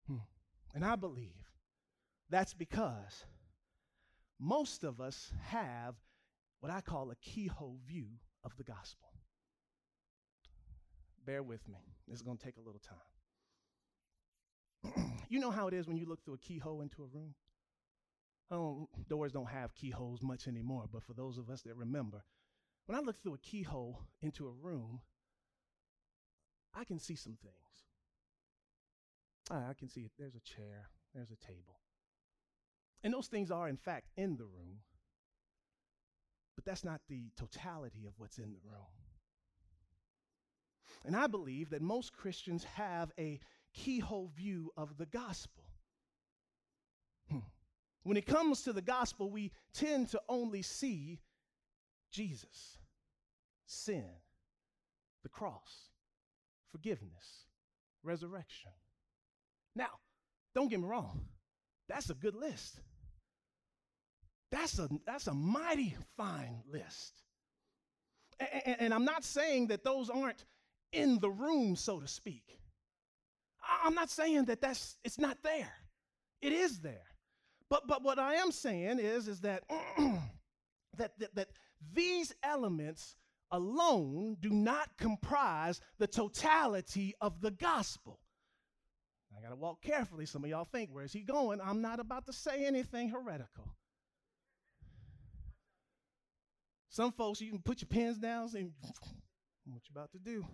Hmm. 0.09 0.17
And 0.79 0.87
I 0.87 0.95
believe 0.95 1.51
that's 2.31 2.55
because 2.55 3.25
most 4.39 4.85
of 4.85 5.01
us 5.01 5.33
have 5.43 5.97
what 6.61 6.71
I 6.71 6.81
call 6.83 7.11
a 7.11 7.17
keyhole 7.17 7.81
view 7.85 8.07
of 8.45 8.57
the 8.57 8.63
gospel. 8.63 9.09
Bear 11.27 11.43
with 11.43 11.69
me, 11.69 11.81
this 12.07 12.19
is 12.19 12.23
going 12.23 12.37
to 12.37 12.45
take 12.45 12.59
a 12.59 12.61
little 12.61 12.81
time. 14.95 15.13
you 15.29 15.41
know 15.41 15.51
how 15.51 15.67
it 15.67 15.75
is 15.75 15.89
when 15.89 15.97
you 15.97 16.07
look 16.07 16.25
through 16.25 16.35
a 16.35 16.39
keyhole 16.39 16.81
into 16.81 17.03
a 17.03 17.07
room? 17.07 17.35
Doors 19.09 19.33
don't 19.33 19.49
have 19.49 19.75
keyholes 19.75 20.23
much 20.23 20.47
anymore, 20.47 20.85
but 20.93 21.03
for 21.03 21.13
those 21.13 21.39
of 21.39 21.51
us 21.51 21.63
that 21.63 21.75
remember, 21.75 22.23
when 22.87 22.97
I 22.97 23.01
look 23.01 23.21
through 23.21 23.35
a 23.35 23.39
keyhole 23.39 24.05
into 24.23 24.47
a 24.47 24.53
room, 24.53 25.01
I 26.73 26.85
can 26.85 27.01
see 27.01 27.17
some 27.17 27.37
things. 27.43 27.88
I 29.51 29.75
can 29.79 29.89
see 29.89 30.03
it. 30.03 30.13
There's 30.19 30.35
a 30.35 30.41
chair, 30.41 30.89
there's 31.15 31.31
a 31.31 31.47
table. 31.47 31.81
And 33.03 33.15
those 33.15 33.29
things 33.29 33.51
are, 33.51 33.69
in 33.69 33.77
fact, 33.77 34.09
in 34.17 34.37
the 34.37 34.45
room, 34.45 34.81
but 36.57 36.65
that's 36.65 36.85
not 36.85 37.01
the 37.09 37.31
totality 37.37 38.07
of 38.07 38.15
what's 38.19 38.39
in 38.39 38.53
the 38.53 38.69
room. 38.69 38.87
And 41.05 41.15
I 41.15 41.29
believe 41.29 41.71
that 41.71 41.83
most 41.83 42.13
Christians 42.13 42.65
have 42.65 43.13
a 43.19 43.39
keyhole 43.73 44.33
view 44.37 44.73
of 44.77 44.97
the 44.97 45.07
gospel. 45.07 45.65
Hmm. 47.31 47.39
When 48.03 48.17
it 48.17 48.27
comes 48.27 48.63
to 48.63 48.73
the 48.73 48.83
gospel, 48.83 49.31
we 49.31 49.53
tend 49.73 50.09
to 50.09 50.21
only 50.29 50.63
see 50.63 51.21
Jesus, 52.11 52.79
sin, 53.67 54.09
the 55.23 55.29
cross, 55.29 55.91
forgiveness, 56.73 57.47
resurrection. 58.03 58.73
Now, 59.79 59.91
don't 60.57 60.69
get 60.69 60.81
me 60.81 60.87
wrong, 60.87 61.21
that's 61.89 62.11
a 62.11 62.15
good 62.15 62.35
list. 62.35 62.81
That's 64.51 64.79
a, 64.79 64.89
that's 65.07 65.29
a 65.29 65.35
mighty 65.35 65.95
fine 66.17 66.63
list. 66.71 67.23
And, 68.41 68.77
and, 68.81 68.95
I'm 68.95 69.05
not 69.05 69.25
saying 69.25 69.69
that 69.69 69.85
those 69.85 70.11
aren't 70.11 70.45
in 70.93 71.19
the 71.21 71.31
room, 71.31 71.77
so 71.77 72.01
to 72.01 72.09
speak. 72.09 72.59
I'm 73.85 73.95
not 73.95 74.11
saying 74.11 74.45
that 74.47 74.61
that's 74.61 74.97
it's 75.05 75.19
not 75.19 75.39
there. 75.43 75.73
It 76.41 76.53
is 76.53 76.79
there. 76.79 77.07
But 77.69 77.89
but 77.89 78.03
what 78.05 78.19
I 78.19 78.35
am 78.35 78.53
saying 78.53 79.01
is 79.01 79.27
is 79.27 79.41
that 79.41 79.65
that, 80.97 81.19
that 81.19 81.35
that 81.35 81.49
these 81.93 82.33
elements 82.45 83.17
alone 83.51 84.37
do 84.41 84.51
not 84.51 84.97
comprise 84.97 85.81
the 85.99 86.07
totality 86.07 87.15
of 87.21 87.41
the 87.41 87.51
gospel. 87.51 88.21
I 89.39 89.43
got 89.43 89.51
to 89.51 89.57
walk 89.57 89.81
carefully. 89.83 90.27
Some 90.27 90.43
of 90.43 90.51
y'all 90.51 90.65
think, 90.65 90.91
where's 90.93 91.13
he 91.13 91.21
going? 91.21 91.61
I'm 91.61 91.81
not 91.81 92.01
about 92.01 92.27
to 92.27 92.33
say 92.33 92.67
anything 92.67 93.11
heretical. 93.11 93.73
Some 96.89 97.13
folks, 97.13 97.41
you 97.41 97.51
can 97.51 97.61
put 97.61 97.81
your 97.81 97.89
pens 97.89 98.19
down 98.19 98.49
and 98.57 98.73
what 99.67 99.83
you 99.89 99.93
about 99.95 100.11
to 100.13 100.19
do. 100.19 100.45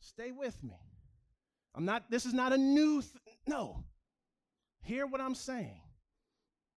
Stay 0.00 0.32
with 0.32 0.62
me. 0.64 0.76
I'm 1.74 1.84
not, 1.84 2.10
this 2.10 2.26
is 2.26 2.34
not 2.34 2.52
a 2.52 2.58
new, 2.58 3.00
th- 3.00 3.38
no. 3.46 3.84
Hear 4.82 5.06
what 5.06 5.20
I'm 5.20 5.36
saying 5.36 5.80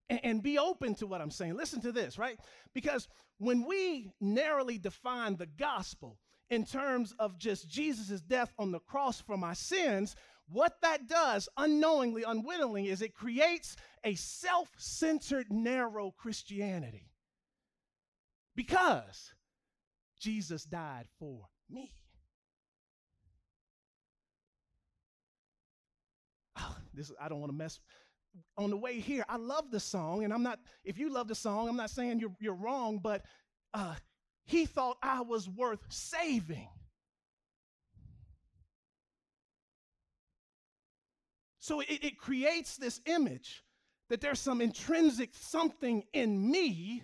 and, 0.10 0.20
and 0.24 0.44
be 0.44 0.60
open 0.60 0.96
to 0.96 1.08
what 1.08 1.22
I'm 1.22 1.32
saying. 1.32 1.56
Listen 1.56 1.82
to 1.82 1.92
this, 1.92 2.18
right? 2.18 2.40
Because 2.74 3.08
when 3.38 3.66
we 3.66 4.12
narrowly 4.22 4.78
define 4.78 5.38
the 5.38 5.48
gospel 5.48 6.20
in 6.50 6.66
terms 6.66 7.14
of 7.18 7.38
just 7.38 7.68
Jesus' 7.68 8.22
death 8.22 8.54
on 8.60 8.72
the 8.72 8.80
cross 8.80 9.20
for 9.20 9.38
my 9.38 9.54
sins, 9.54 10.16
what 10.50 10.74
that 10.82 11.08
does, 11.08 11.50
unknowingly, 11.58 12.24
unwittingly, 12.26 12.90
is 12.90 13.02
it 13.02 13.14
creates 13.14 13.76
a 14.04 14.16
self 14.16 14.70
centered, 14.78 15.48
narrow 15.52 16.14
Christianity. 16.18 17.10
Because 18.56 19.34
Jesus 20.20 20.64
died 20.64 21.08
for 21.20 21.46
me. 21.70 21.92
this 26.94 27.12
I 27.20 27.28
don't 27.28 27.40
want 27.40 27.52
to 27.52 27.58
mess 27.58 27.80
on 28.58 28.70
the 28.70 28.78
way 28.78 29.00
here. 29.00 29.26
I 29.28 29.38
love 29.38 29.72
the 29.72 29.80
song, 29.80 30.24
and 30.24 30.34
I'm 30.34 30.44
not, 30.44 30.60
if 30.84 30.98
you 30.98 31.12
love 31.12 31.28
the 31.28 31.36
song, 31.36 31.68
I'm 31.68 31.76
not 31.76 31.90
saying 31.90 32.20
you're, 32.20 32.36
you're 32.40 32.54
wrong, 32.54 33.00
but 33.02 33.24
uh, 33.74 33.96
he 34.46 34.66
thought 34.66 34.98
I 35.02 35.22
was 35.22 35.50
worth 35.50 35.82
saving. 35.90 36.70
So 41.66 41.80
it, 41.80 42.04
it 42.04 42.18
creates 42.20 42.78
this 42.78 43.02
image 43.08 43.64
that 44.10 44.22
there's 44.22 44.40
some 44.40 44.62
intrinsic 44.62 45.32
something 45.34 46.04
in 46.14 46.52
me 46.52 47.02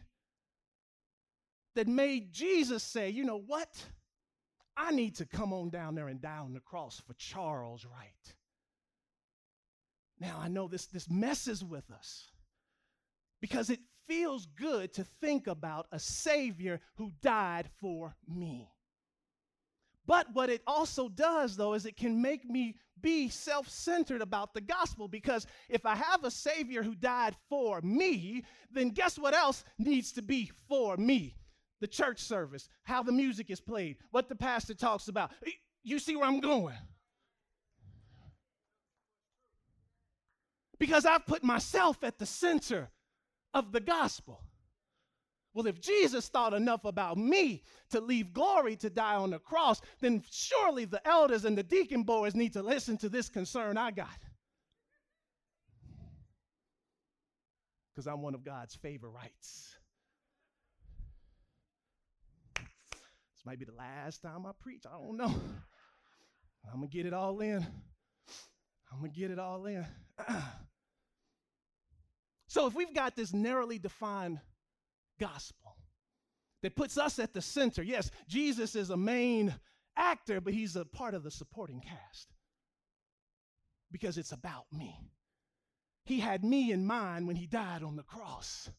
that 1.74 1.88
made 1.88 2.32
Jesus 2.32 2.84
say, 2.84 3.10
you 3.10 3.24
know 3.24 3.42
what? 3.48 3.84
I 4.78 4.92
need 4.92 5.16
to 5.16 5.26
come 5.26 5.52
on 5.52 5.72
down 5.72 5.96
there 5.96 6.10
and 6.10 6.22
die 6.22 6.38
on 6.38 6.54
the 6.54 6.60
cross 6.60 7.02
for 7.08 7.16
Charles 7.16 7.86
Wright. 7.86 8.36
Now, 10.20 10.40
I 10.40 10.48
know 10.48 10.68
this, 10.68 10.86
this 10.86 11.10
messes 11.10 11.64
with 11.64 11.90
us 11.90 12.30
because 13.42 13.72
it 13.72 13.80
feels 14.08 14.46
good 14.46 14.94
to 14.94 15.04
think 15.22 15.48
about 15.48 15.88
a 15.92 15.98
Savior 15.98 16.82
who 16.98 17.12
died 17.24 17.68
for 17.80 18.16
me. 18.28 18.70
But 20.06 20.28
what 20.34 20.50
it 20.50 20.62
also 20.68 21.10
does, 21.10 21.56
though, 21.56 21.74
is 21.74 21.86
it 21.86 21.98
can 21.98 22.22
make 22.22 22.48
me 22.48 22.76
be 23.02 23.30
self 23.30 23.70
centered 23.70 24.22
about 24.22 24.54
the 24.54 24.62
gospel 24.62 25.08
because 25.08 25.48
if 25.70 25.86
I 25.86 25.96
have 25.96 26.24
a 26.24 26.32
Savior 26.32 26.84
who 26.84 26.96
died 26.96 27.36
for 27.50 27.82
me, 27.82 28.44
then 28.72 28.90
guess 28.90 29.18
what 29.18 29.34
else 29.34 29.64
needs 29.78 30.12
to 30.14 30.22
be 30.22 30.52
for 30.68 30.98
me? 30.98 31.36
The 31.80 31.88
church 31.88 32.20
service, 32.20 32.70
how 32.84 33.02
the 33.04 33.12
music 33.12 33.50
is 33.50 33.60
played, 33.60 33.98
what 34.12 34.30
the 34.30 34.36
pastor 34.36 34.74
talks 34.74 35.08
about. 35.08 35.32
You 35.84 35.98
see 36.00 36.16
where 36.16 36.28
I'm 36.28 36.40
going? 36.40 36.78
Because 40.78 41.06
I've 41.06 41.26
put 41.26 41.44
myself 41.44 42.04
at 42.04 42.18
the 42.20 42.26
center 42.26 42.90
of 43.54 43.72
the 43.72 43.80
gospel. 43.80 44.44
Well, 45.54 45.68
if 45.68 45.82
Jesus 45.82 46.30
thought 46.30 46.54
enough 46.54 46.86
about 46.86 47.18
me 47.18 47.64
to 47.90 48.00
leave 48.00 48.34
glory 48.34 48.78
to 48.78 48.90
die 48.90 49.16
on 49.16 49.32
the 49.32 49.40
cross, 49.40 49.82
then 50.00 50.24
surely 50.32 50.86
the 50.86 51.06
elders 51.06 51.44
and 51.44 51.58
the 51.58 51.64
deacon 51.64 52.04
boys 52.04 52.36
need 52.36 52.54
to 52.54 52.64
listen 52.64 52.98
to 53.00 53.10
this 53.10 53.28
concern 53.28 53.78
I 53.78 53.92
got. 53.92 54.08
Because 57.94 58.08
I'm 58.08 58.22
one 58.22 58.34
of 58.34 58.46
God's 58.46 58.76
favorites. 58.76 59.76
This 62.56 63.46
might 63.46 63.60
be 63.60 63.66
the 63.66 63.74
last 63.74 64.22
time 64.22 64.46
I 64.46 64.52
preach. 64.62 64.84
I 64.86 64.92
don't 64.98 65.18
know. 65.18 65.34
I'm 66.72 66.80
going 66.80 66.90
to 66.90 66.96
get 66.96 67.06
it 67.06 67.14
all 67.14 67.42
in. 67.42 67.66
I'm 68.92 69.00
going 69.00 69.12
to 69.12 69.20
get 69.20 69.32
it 69.32 69.40
all 69.40 69.66
in. 69.66 69.86
so, 72.48 72.68
if 72.68 72.76
we've 72.76 72.94
got 72.94 73.16
this 73.16 73.34
narrowly 73.34 73.80
defined 73.80 74.40
gospel 75.22 75.78
that 76.64 76.76
puts 76.76 76.98
us 76.98 77.20
at 77.20 77.34
the 77.34 77.42
center. 77.42 77.84
Yes, 77.84 78.12
Jesus 78.28 78.76
is 78.76 78.90
a 78.90 78.98
main 78.98 79.54
actor, 79.96 80.42
but 80.42 80.54
he's 80.54 80.76
a 80.76 80.84
part 80.84 81.14
of 81.14 81.24
the 81.24 81.32
supporting 81.32 81.82
cast 81.82 82.28
because 83.92 84.18
it's 84.18 84.32
about 84.32 84.66
me. 84.72 85.00
He 86.06 86.20
had 86.20 86.44
me 86.44 86.72
in 86.72 86.86
mind 86.86 87.28
when 87.28 87.36
he 87.36 87.46
died 87.46 87.84
on 87.84 87.96
the 87.96 88.04
cross. 88.04 88.70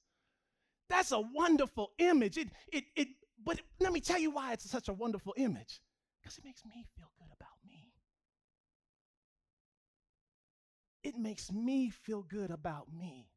That's 0.89 1.13
a 1.13 1.21
wonderful 1.21 1.93
image. 1.99 2.37
It, 2.37 2.49
it, 2.73 2.85
it, 2.97 3.09
but 3.45 3.61
let 3.81 3.93
me 3.93 4.01
tell 4.01 4.19
you 4.19 4.31
why 4.31 4.53
it's 4.53 4.69
such 4.69 4.89
a 4.89 4.93
wonderful 4.93 5.35
image 5.37 5.81
because 6.21 6.39
it 6.39 6.45
makes 6.45 6.65
me 6.65 6.85
feel 6.97 7.11
good 7.19 7.31
about 7.33 7.59
me. 7.67 7.93
It 11.03 11.17
makes 11.17 11.53
me 11.53 11.91
feel 11.91 12.23
good 12.23 12.51
about 12.51 12.93
me 12.93 13.29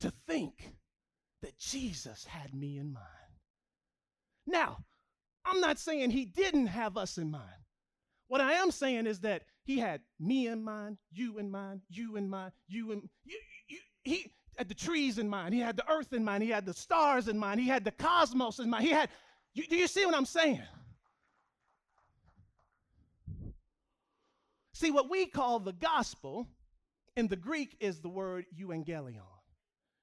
to 0.00 0.12
think 0.26 0.72
that 1.42 1.58
Jesus 1.58 2.24
had 2.24 2.54
me 2.54 2.78
in 2.78 2.92
mind. 2.92 3.06
Now, 4.46 4.78
I'm 5.44 5.60
not 5.60 5.78
saying 5.78 6.10
he 6.10 6.24
didn't 6.24 6.66
have 6.66 6.96
us 6.96 7.18
in 7.18 7.30
mind. 7.30 7.44
What 8.28 8.40
I 8.40 8.52
am 8.54 8.70
saying 8.70 9.06
is 9.06 9.20
that 9.20 9.42
he 9.64 9.78
had 9.78 10.00
me 10.18 10.46
in 10.46 10.62
mind, 10.62 10.98
you 11.10 11.38
in 11.38 11.50
mind, 11.50 11.80
you 11.88 12.16
in 12.16 12.28
mind, 12.28 12.52
you 12.68 12.92
in 12.92 13.08
you, 13.24 13.38
you, 13.68 13.78
he 14.04 14.32
had 14.56 14.68
the 14.68 14.74
trees 14.74 15.18
in 15.18 15.28
mind, 15.28 15.54
he 15.54 15.60
had 15.60 15.76
the 15.76 15.90
earth 15.90 16.12
in 16.12 16.24
mind, 16.24 16.42
he 16.42 16.50
had 16.50 16.66
the 16.66 16.74
stars 16.74 17.28
in 17.28 17.38
mind, 17.38 17.60
he 17.60 17.66
had 17.66 17.84
the 17.84 17.90
cosmos 17.90 18.58
in 18.58 18.70
mind. 18.70 18.84
He 18.84 18.90
had 18.90 19.08
you, 19.54 19.66
do 19.66 19.76
you 19.76 19.86
see 19.86 20.06
what 20.06 20.14
I'm 20.14 20.26
saying? 20.26 20.62
See, 24.72 24.90
what 24.90 25.10
we 25.10 25.26
call 25.26 25.58
the 25.58 25.72
gospel 25.72 26.46
in 27.16 27.28
the 27.28 27.36
Greek 27.36 27.76
is 27.80 28.00
the 28.00 28.08
word 28.08 28.46
euangelion, 28.58 29.20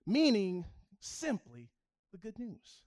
meaning 0.05 0.65
simply 0.99 1.69
the 2.11 2.17
good 2.17 2.39
news. 2.39 2.81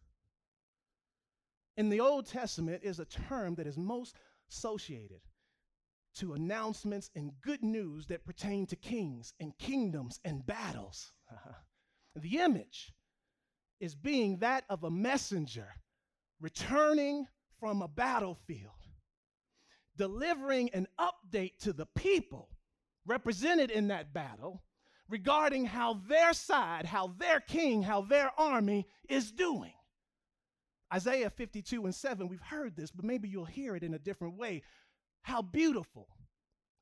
In 1.77 1.89
the 1.89 2.01
Old 2.01 2.27
Testament 2.27 2.83
is 2.83 2.99
a 2.99 3.05
term 3.05 3.55
that 3.57 3.67
is 3.67 3.79
most 3.79 4.17
associated 4.51 5.21
to 6.17 6.35
announcements 6.35 7.11
and 7.15 7.33
good 7.41 7.63
news 7.63 8.07
that 8.09 8.25
pertain 8.25 8.67
to 8.67 8.77
kings 8.77 9.33
and 9.41 9.57
kingdoms 9.59 10.21
and 10.25 10.45
battles. 10.45 11.13
the 12.17 12.39
image 12.39 12.93
is 13.81 13.95
being 13.95 14.39
that 14.39 14.65
of 14.69 14.85
a 14.85 14.91
messenger 14.91 15.69
returning 16.41 17.27
from 17.59 17.83
a 17.83 17.89
battlefield, 17.89 18.73
delivering 19.97 20.71
an 20.71 20.87
update 20.99 21.59
to 21.61 21.73
the 21.73 21.87
people 21.87 22.49
represented 23.07 23.71
in 23.71 23.89
that 23.89 24.13
battle 24.13 24.63
regarding 25.11 25.67
how 25.67 25.95
their 26.09 26.33
side, 26.33 26.87
how 26.87 27.09
their 27.19 27.41
king, 27.41 27.83
how 27.83 28.01
their 28.01 28.31
army 28.39 28.87
is 29.09 29.33
doing. 29.33 29.73
Isaiah 30.93 31.31
52 31.31 31.85
and 31.85 31.95
7, 31.95 32.29
we've 32.29 32.41
heard 32.41 32.77
this, 32.77 32.91
but 32.91 33.05
maybe 33.05 33.29
you'll 33.29 33.45
hear 33.45 33.77
it 33.77 33.83
in 33.83 33.95
a 33.95 33.99
different 33.99 34.37
way. 34.37 34.63
How 35.23 35.43
beautiful 35.43 36.09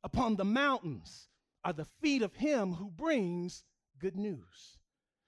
upon 0.05 0.37
the 0.37 0.45
mountains 0.45 1.29
are 1.65 1.73
the 1.73 1.87
feet 2.01 2.23
of 2.23 2.35
him 2.35 2.75
who 2.75 2.91
brings 2.91 3.65
good 3.99 4.17
news, 4.17 4.79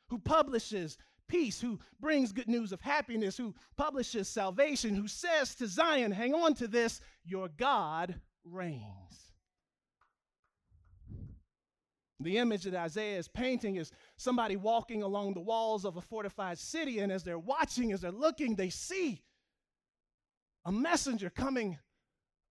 who 0.09 0.19
publishes 0.19 0.97
peace, 1.29 1.61
who 1.61 1.79
brings 2.01 2.33
good 2.33 2.49
news 2.49 2.73
of 2.73 2.81
happiness, 2.81 3.37
who 3.37 3.55
publishes 3.77 4.29
salvation, 4.29 4.95
who 4.95 5.09
says 5.09 5.55
to 5.55 5.67
Zion, 5.67 6.13
Hang 6.13 6.35
on 6.35 6.55
to 6.55 6.67
this, 6.67 7.01
your 7.25 7.49
God 7.49 8.21
reigns. 8.45 9.30
The 12.21 12.37
image 12.37 12.65
that 12.65 12.75
Isaiah 12.75 13.19
is 13.19 13.29
painting 13.29 13.77
is 13.77 13.93
somebody 14.19 14.57
walking 14.57 15.03
along 15.03 15.33
the 15.33 15.41
walls 15.41 15.87
of 15.87 15.97
a 15.97 16.03
fortified 16.03 16.59
city, 16.59 16.99
and 16.99 17.11
as 17.11 17.25
they're 17.25 17.39
watching, 17.39 17.93
as 17.93 18.03
they're 18.03 18.13
looking, 18.13 18.55
they 18.55 18.69
see 18.69 19.23
a 20.67 20.73
messenger 20.73 21.31
coming 21.31 21.79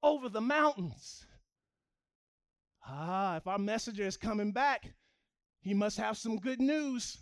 over 0.02 0.28
the 0.28 0.42
mountains. 0.42 1.24
Ah, 2.84 3.38
if 3.38 3.46
our 3.46 3.60
messenger 3.60 4.04
is 4.04 4.18
coming 4.18 4.52
back, 4.52 4.92
he 5.62 5.76
must 5.76 5.98
have 5.98 6.18
some 6.18 6.38
good 6.38 6.60
news. 6.60 7.20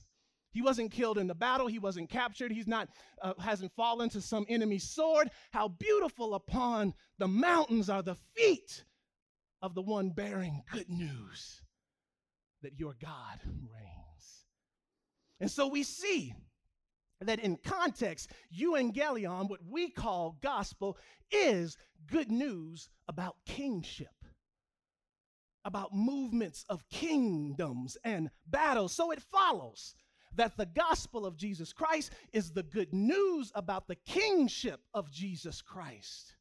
He 0.51 0.61
wasn't 0.61 0.91
killed 0.91 1.17
in 1.17 1.27
the 1.27 1.35
battle. 1.35 1.67
He 1.67 1.79
wasn't 1.79 2.09
captured. 2.09 2.53
He's 2.53 2.67
not, 2.67 2.87
uh, 3.21 3.33
hasn't 3.39 3.73
fallen 3.75 4.07
to 4.09 4.21
some 4.21 4.45
enemy's 4.47 4.89
sword. 4.89 5.29
How 5.51 5.67
beautiful 5.67 6.33
upon 6.33 6.93
the 7.17 7.27
mountains 7.27 7.89
are 7.89 8.01
the 8.01 8.15
feet 8.35 8.85
of 9.61 9.75
the 9.75 9.81
one 9.81 10.11
bearing 10.11 10.63
good 10.71 10.89
news 10.89 11.61
that 12.61 12.79
your 12.79 12.95
God 13.01 13.39
reigns. 13.45 14.45
And 15.39 15.49
so 15.51 15.67
we 15.67 15.83
see 15.83 16.33
that 17.21 17.39
in 17.39 17.57
context, 17.57 18.31
euangelion, 18.55 19.49
what 19.49 19.61
we 19.67 19.89
call 19.89 20.37
gospel, 20.41 20.97
is 21.31 21.77
good 22.05 22.31
news 22.31 22.89
about 23.07 23.35
kingship, 23.45 24.13
about 25.65 25.93
movements 25.93 26.65
of 26.69 26.87
kingdoms 26.89 27.97
and 28.03 28.29
battles. 28.47 28.93
So 28.93 29.11
it 29.11 29.21
follows 29.21 29.95
that 30.35 30.57
the 30.57 30.65
gospel 30.67 31.25
of 31.25 31.37
Jesus 31.37 31.73
Christ 31.73 32.11
is 32.31 32.51
the 32.51 32.63
good 32.63 32.93
news 32.93 33.51
about 33.55 33.87
the 33.87 33.97
kingship 34.05 34.81
of 34.93 35.11
Jesus 35.11 35.61
Christ. 35.61 36.36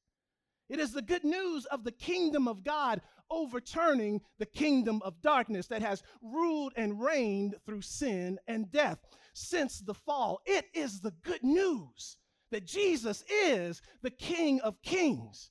It 0.69 0.81
is 0.81 0.93
the 0.93 1.03
good 1.03 1.25
news 1.25 1.65
of 1.67 1.85
the 1.85 1.93
kingdom 1.93 2.49
of 2.49 2.65
God 2.65 3.01
overturning 3.31 4.21
the 4.39 4.47
kingdom 4.47 5.03
of 5.05 5.21
darkness 5.23 5.67
that 5.69 5.83
has 5.83 6.03
ruled 6.23 6.73
and 6.77 7.01
reigned 7.01 7.57
through 7.65 7.83
sin 7.83 8.39
and 8.47 8.71
death 8.71 8.99
since 9.35 9.81
the 9.81 9.95
fall. 9.95 10.41
It 10.47 10.67
is 10.75 11.01
the 11.01 11.15
good 11.23 11.43
news 11.43 12.17
that 12.51 12.67
Jesus 12.67 13.25
is 13.29 13.83
the 14.03 14.11
King 14.11 14.61
of 14.61 14.81
kings 14.83 15.51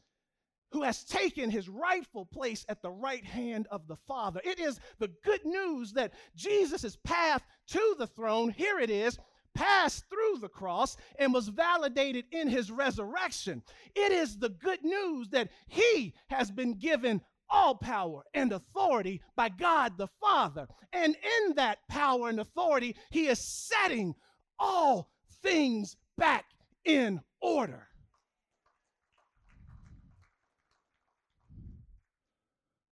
who 0.71 0.81
has 0.83 1.05
taken 1.05 1.49
his 1.49 1.69
rightful 1.69 2.25
place 2.25 2.65
at 2.67 2.81
the 2.81 2.91
right 2.91 3.23
hand 3.23 3.67
of 3.71 3.87
the 3.87 3.95
Father. 4.07 4.41
It 4.43 4.59
is 4.59 4.79
the 4.99 5.11
good 5.23 5.45
news 5.45 5.93
that 5.93 6.13
Jesus' 6.35 6.97
path 7.03 7.43
to 7.67 7.95
the 7.97 8.07
throne, 8.07 8.49
here 8.49 8.79
it 8.79 8.89
is, 8.89 9.17
passed 9.55 10.05
through 10.09 10.39
the 10.39 10.49
cross 10.49 10.97
and 11.17 11.33
was 11.33 11.47
validated 11.47 12.25
in 12.31 12.47
his 12.47 12.69
resurrection. 12.69 13.63
It 13.95 14.11
is 14.11 14.37
the 14.37 14.49
good 14.49 14.83
news 14.83 15.29
that 15.29 15.49
he 15.67 16.13
has 16.29 16.51
been 16.51 16.77
given 16.77 17.21
all 17.49 17.75
power 17.75 18.23
and 18.33 18.51
authority 18.51 19.21
by 19.35 19.49
God 19.49 19.97
the 19.97 20.07
Father. 20.21 20.67
And 20.93 21.15
in 21.15 21.55
that 21.55 21.79
power 21.89 22.29
and 22.29 22.39
authority, 22.39 22.95
he 23.09 23.27
is 23.27 23.39
setting 23.39 24.13
all 24.59 25.09
things 25.41 25.95
back 26.17 26.45
in 26.83 27.21
order. 27.41 27.87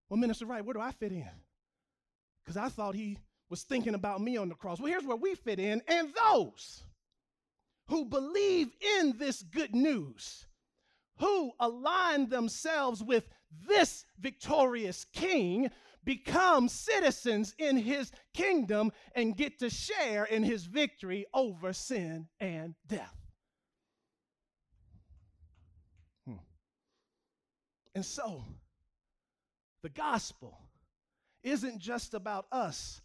Well, 0.10 0.20
Minister 0.20 0.46
Wright, 0.46 0.64
where 0.64 0.76
do 0.76 0.80
I 0.80 0.92
fit 0.92 1.12
in? 1.12 1.28
Because 2.44 2.58
I 2.58 2.70
thought 2.70 2.94
he 2.94 3.18
was 3.54 3.62
thinking 3.62 3.94
about 3.94 4.20
me 4.20 4.36
on 4.36 4.50
the 4.50 4.56
cross. 4.56 4.80
Well, 4.80 4.92
here's 4.92 5.06
where 5.06 5.16
we 5.16 5.36
fit 5.36 5.60
in. 5.60 5.84
And 5.88 6.10
those 6.16 6.84
who 7.88 8.06
believe 8.06 8.72
in 9.00 9.14
this 9.20 9.44
good 9.44 9.76
news, 9.76 10.48
who 11.20 11.52
align 11.60 12.30
themselves 12.30 13.04
with 13.04 13.30
this 13.68 14.06
victorious 14.18 15.06
king, 15.14 15.70
become 16.04 16.68
citizens 16.68 17.54
in 17.60 17.78
his 17.78 18.12
kingdom 18.34 18.92
and 19.14 19.38
get 19.38 19.60
to 19.60 19.70
share 19.70 20.26
in 20.26 20.42
his 20.42 20.66
victory 20.66 21.28
over 21.32 21.74
sin 21.74 22.28
and 22.40 22.74
death. 22.88 23.16
Hmm. 26.26 26.38
And 27.94 28.04
so, 28.04 28.44
the 29.84 29.90
gospel 29.90 30.58
isn't 31.44 31.78
just 31.78 32.16
about 32.16 32.48
us 32.52 33.00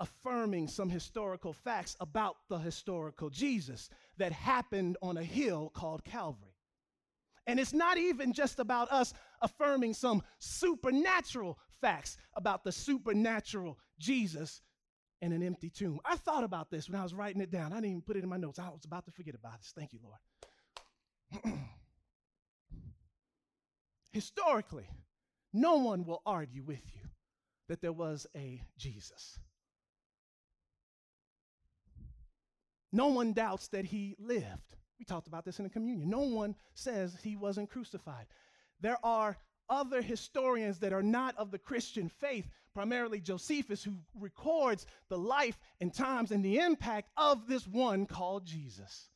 affirming 0.00 0.68
some 0.68 0.88
historical 0.88 1.52
facts 1.52 1.96
about 2.00 2.36
the 2.48 2.58
historical 2.58 3.30
Jesus 3.30 3.88
that 4.18 4.32
happened 4.32 4.96
on 5.02 5.16
a 5.16 5.22
hill 5.22 5.70
called 5.74 6.04
Calvary. 6.04 6.54
And 7.46 7.60
it's 7.60 7.72
not 7.72 7.98
even 7.98 8.32
just 8.32 8.58
about 8.58 8.90
us 8.90 9.12
affirming 9.42 9.94
some 9.94 10.22
supernatural 10.38 11.58
facts 11.80 12.16
about 12.34 12.64
the 12.64 12.72
supernatural 12.72 13.78
Jesus 13.98 14.62
in 15.20 15.32
an 15.32 15.42
empty 15.42 15.70
tomb. 15.70 16.00
I 16.04 16.16
thought 16.16 16.44
about 16.44 16.70
this 16.70 16.88
when 16.88 16.98
I 16.98 17.02
was 17.02 17.14
writing 17.14 17.42
it 17.42 17.50
down. 17.50 17.72
I 17.72 17.76
didn't 17.76 17.90
even 17.90 18.02
put 18.02 18.16
it 18.16 18.22
in 18.22 18.28
my 18.28 18.36
notes. 18.36 18.58
I 18.58 18.68
was 18.68 18.84
about 18.84 19.04
to 19.06 19.12
forget 19.12 19.34
about 19.34 19.58
this. 19.58 19.72
Thank 19.76 19.92
you, 19.92 20.00
Lord. 20.02 21.58
Historically, 24.12 24.88
no 25.52 25.76
one 25.76 26.04
will 26.04 26.22
argue 26.24 26.62
with 26.62 26.82
you 26.94 27.02
that 27.68 27.80
there 27.80 27.92
was 27.92 28.26
a 28.36 28.62
Jesus. 28.76 29.38
No 32.94 33.08
one 33.08 33.32
doubts 33.32 33.66
that 33.68 33.84
he 33.84 34.14
lived. 34.20 34.76
We 35.00 35.04
talked 35.04 35.26
about 35.26 35.44
this 35.44 35.58
in 35.58 35.64
the 35.64 35.70
communion. 35.70 36.08
No 36.08 36.20
one 36.20 36.54
says 36.74 37.18
he 37.24 37.34
wasn't 37.34 37.68
crucified. 37.68 38.26
There 38.80 38.98
are 39.02 39.36
other 39.68 40.00
historians 40.00 40.78
that 40.78 40.92
are 40.92 41.02
not 41.02 41.36
of 41.36 41.50
the 41.50 41.58
Christian 41.58 42.08
faith, 42.08 42.48
primarily 42.72 43.20
Josephus, 43.20 43.82
who 43.82 43.96
records 44.14 44.86
the 45.08 45.18
life 45.18 45.58
and 45.80 45.92
times 45.92 46.30
and 46.30 46.44
the 46.44 46.58
impact 46.58 47.10
of 47.16 47.48
this 47.48 47.66
one 47.66 48.06
called 48.06 48.46
Jesus. 48.46 49.08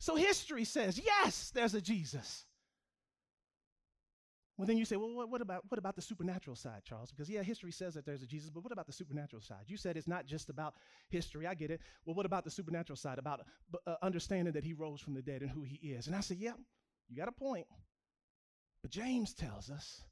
So 0.00 0.16
history 0.16 0.64
says, 0.64 0.98
yes, 0.98 1.52
there's 1.54 1.74
a 1.74 1.80
Jesus. 1.80 2.44
Well, 4.58 4.66
then 4.66 4.76
you 4.76 4.84
say, 4.84 4.96
well, 4.96 5.28
what, 5.28 5.40
about, 5.40 5.62
what 5.68 5.78
about 5.78 5.94
the 5.94 6.02
supernatural 6.02 6.56
side, 6.56 6.82
Charles? 6.84 7.12
Because, 7.12 7.30
yeah, 7.30 7.44
history 7.44 7.70
says 7.70 7.94
that 7.94 8.04
there's 8.04 8.24
a 8.24 8.26
Jesus, 8.26 8.50
but 8.50 8.64
what 8.64 8.72
about 8.72 8.88
the 8.88 8.92
supernatural 8.92 9.40
side? 9.40 9.62
You 9.68 9.76
said 9.76 9.96
it's 9.96 10.08
not 10.08 10.26
just 10.26 10.50
about 10.50 10.74
history. 11.10 11.46
I 11.46 11.54
get 11.54 11.70
it. 11.70 11.80
Well, 12.04 12.16
what 12.16 12.26
about 12.26 12.42
the 12.42 12.50
supernatural 12.50 12.96
side, 12.96 13.18
about 13.18 13.46
uh, 13.86 13.94
understanding 14.02 14.52
that 14.54 14.64
he 14.64 14.72
rose 14.72 15.00
from 15.00 15.14
the 15.14 15.22
dead 15.22 15.42
and 15.42 15.50
who 15.50 15.62
he 15.62 15.76
is? 15.76 16.08
And 16.08 16.16
I 16.16 16.20
said, 16.20 16.38
yeah, 16.38 16.54
you 17.08 17.16
got 17.16 17.28
a 17.28 17.32
point. 17.32 17.68
But 18.82 18.90
James 18.90 19.32
tells 19.32 19.70
us 19.70 20.02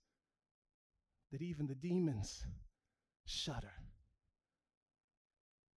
that 1.33 1.43
even 1.43 1.67
the 1.67 1.75
demons 1.75 2.45
shudder. 3.25 3.73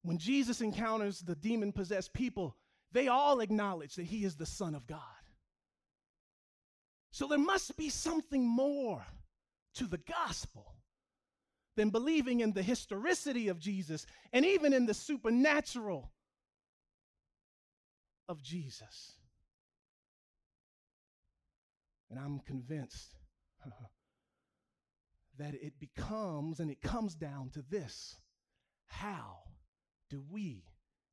When 0.03 0.19
Jesus 0.19 0.61
encounters 0.61 1.21
the 1.21 1.35
demon 1.35 1.73
possessed 1.73 2.13
people, 2.13 2.55
they 2.93 3.09
all 3.09 3.41
acknowledge 3.41 3.95
that 3.95 4.07
he 4.07 4.25
is 4.25 4.37
the 4.37 4.47
Son 4.47 4.75
of 4.75 4.87
God. 4.87 5.01
So 7.19 7.27
there 7.27 7.37
must 7.37 7.77
be 7.77 7.89
something 7.89 8.47
more 8.47 9.05
to 9.75 9.89
the 9.89 9.99
gospel 9.99 10.77
than 11.75 11.91
believing 11.91 12.39
in 12.39 12.53
the 12.53 12.63
historicity 12.63 13.49
of 13.49 13.59
Jesus 13.59 14.07
and 14.33 14.47
even 14.47 14.73
in 14.73 14.87
the 14.87 14.95
supernatural 14.95 16.13
of 18.29 18.41
Jesus. 18.41 19.15
And 22.09 22.21
I'm 22.21 22.39
convinced 22.39 23.17
that 25.39 25.55
it 25.55 25.73
becomes 25.81 26.61
and 26.61 26.71
it 26.71 26.81
comes 26.81 27.17
down 27.17 27.51
to 27.55 27.65
this 27.69 28.15
how 28.87 29.39
do 30.09 30.23
we 30.31 30.63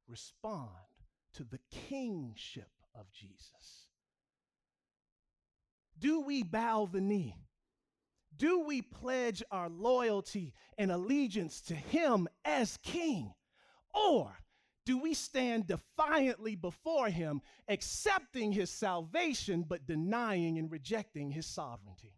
respond 0.08 0.70
to 1.34 1.44
the 1.44 1.60
kingship 1.72 2.70
of 2.94 3.12
Jesus? 3.12 3.88
Do 6.00 6.22
we 6.22 6.44
bow 6.44 6.90
the 6.92 7.02
knee? 7.02 7.36
Do 8.38 8.62
we 8.62 8.82
pledge 8.82 9.42
our 9.52 9.70
loyalty 9.70 10.54
and 10.78 10.92
allegiance 10.92 11.62
to 11.62 11.76
Him 11.76 12.28
as 12.44 12.78
King? 12.84 13.34
Or 13.94 14.38
do 14.86 15.00
we 15.00 15.14
stand 15.14 15.68
defiantly 15.68 16.56
before 16.56 17.10
Him, 17.10 17.42
accepting 17.68 18.52
His 18.52 18.70
salvation 18.70 19.66
but 19.68 19.88
denying 19.88 20.58
and 20.58 20.70
rejecting 20.70 21.32
His 21.32 21.46
sovereignty? 21.46 22.14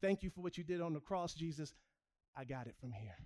Thank 0.00 0.22
you 0.22 0.30
for 0.30 0.40
what 0.40 0.58
you 0.58 0.64
did 0.64 0.80
on 0.80 0.94
the 0.94 1.00
cross, 1.00 1.34
Jesus. 1.34 1.74
I 2.36 2.44
got 2.44 2.66
it 2.66 2.74
from 2.80 2.92
here. 2.92 3.16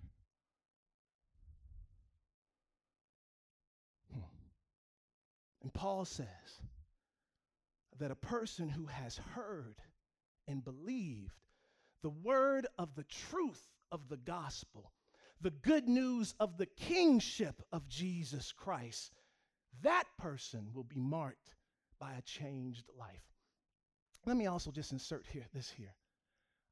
Hmm. 4.13 4.21
And 5.63 5.73
Paul 5.73 6.05
says, 6.05 6.27
that 7.99 8.11
a 8.11 8.17
person 8.17 8.69
who 8.69 8.87
has 8.87 9.17
heard 9.35 9.77
and 10.49 10.65
believed 10.65 11.33
the 12.03 12.11
word 12.11 12.67
of 12.79 12.95
the 12.95 13.05
truth 13.05 13.69
of 13.91 14.09
the 14.09 14.17
gospel, 14.17 14.93
the 15.41 15.51
good 15.51 15.89
news 15.89 16.35
of 16.41 16.57
the 16.57 16.67
kingship 16.67 17.63
of 17.73 17.89
Jesus 17.89 18.53
Christ, 18.53 19.13
that 19.83 20.05
person 20.19 20.69
will 20.73 20.85
be 20.85 21.01
marked 21.01 21.55
by 21.99 22.13
a 22.15 22.23
changed 22.23 22.89
life. 22.99 23.25
Let 24.25 24.37
me 24.37 24.47
also 24.47 24.71
just 24.71 24.93
insert 24.93 25.27
here 25.27 25.47
this 25.55 25.71
here. 25.71 25.95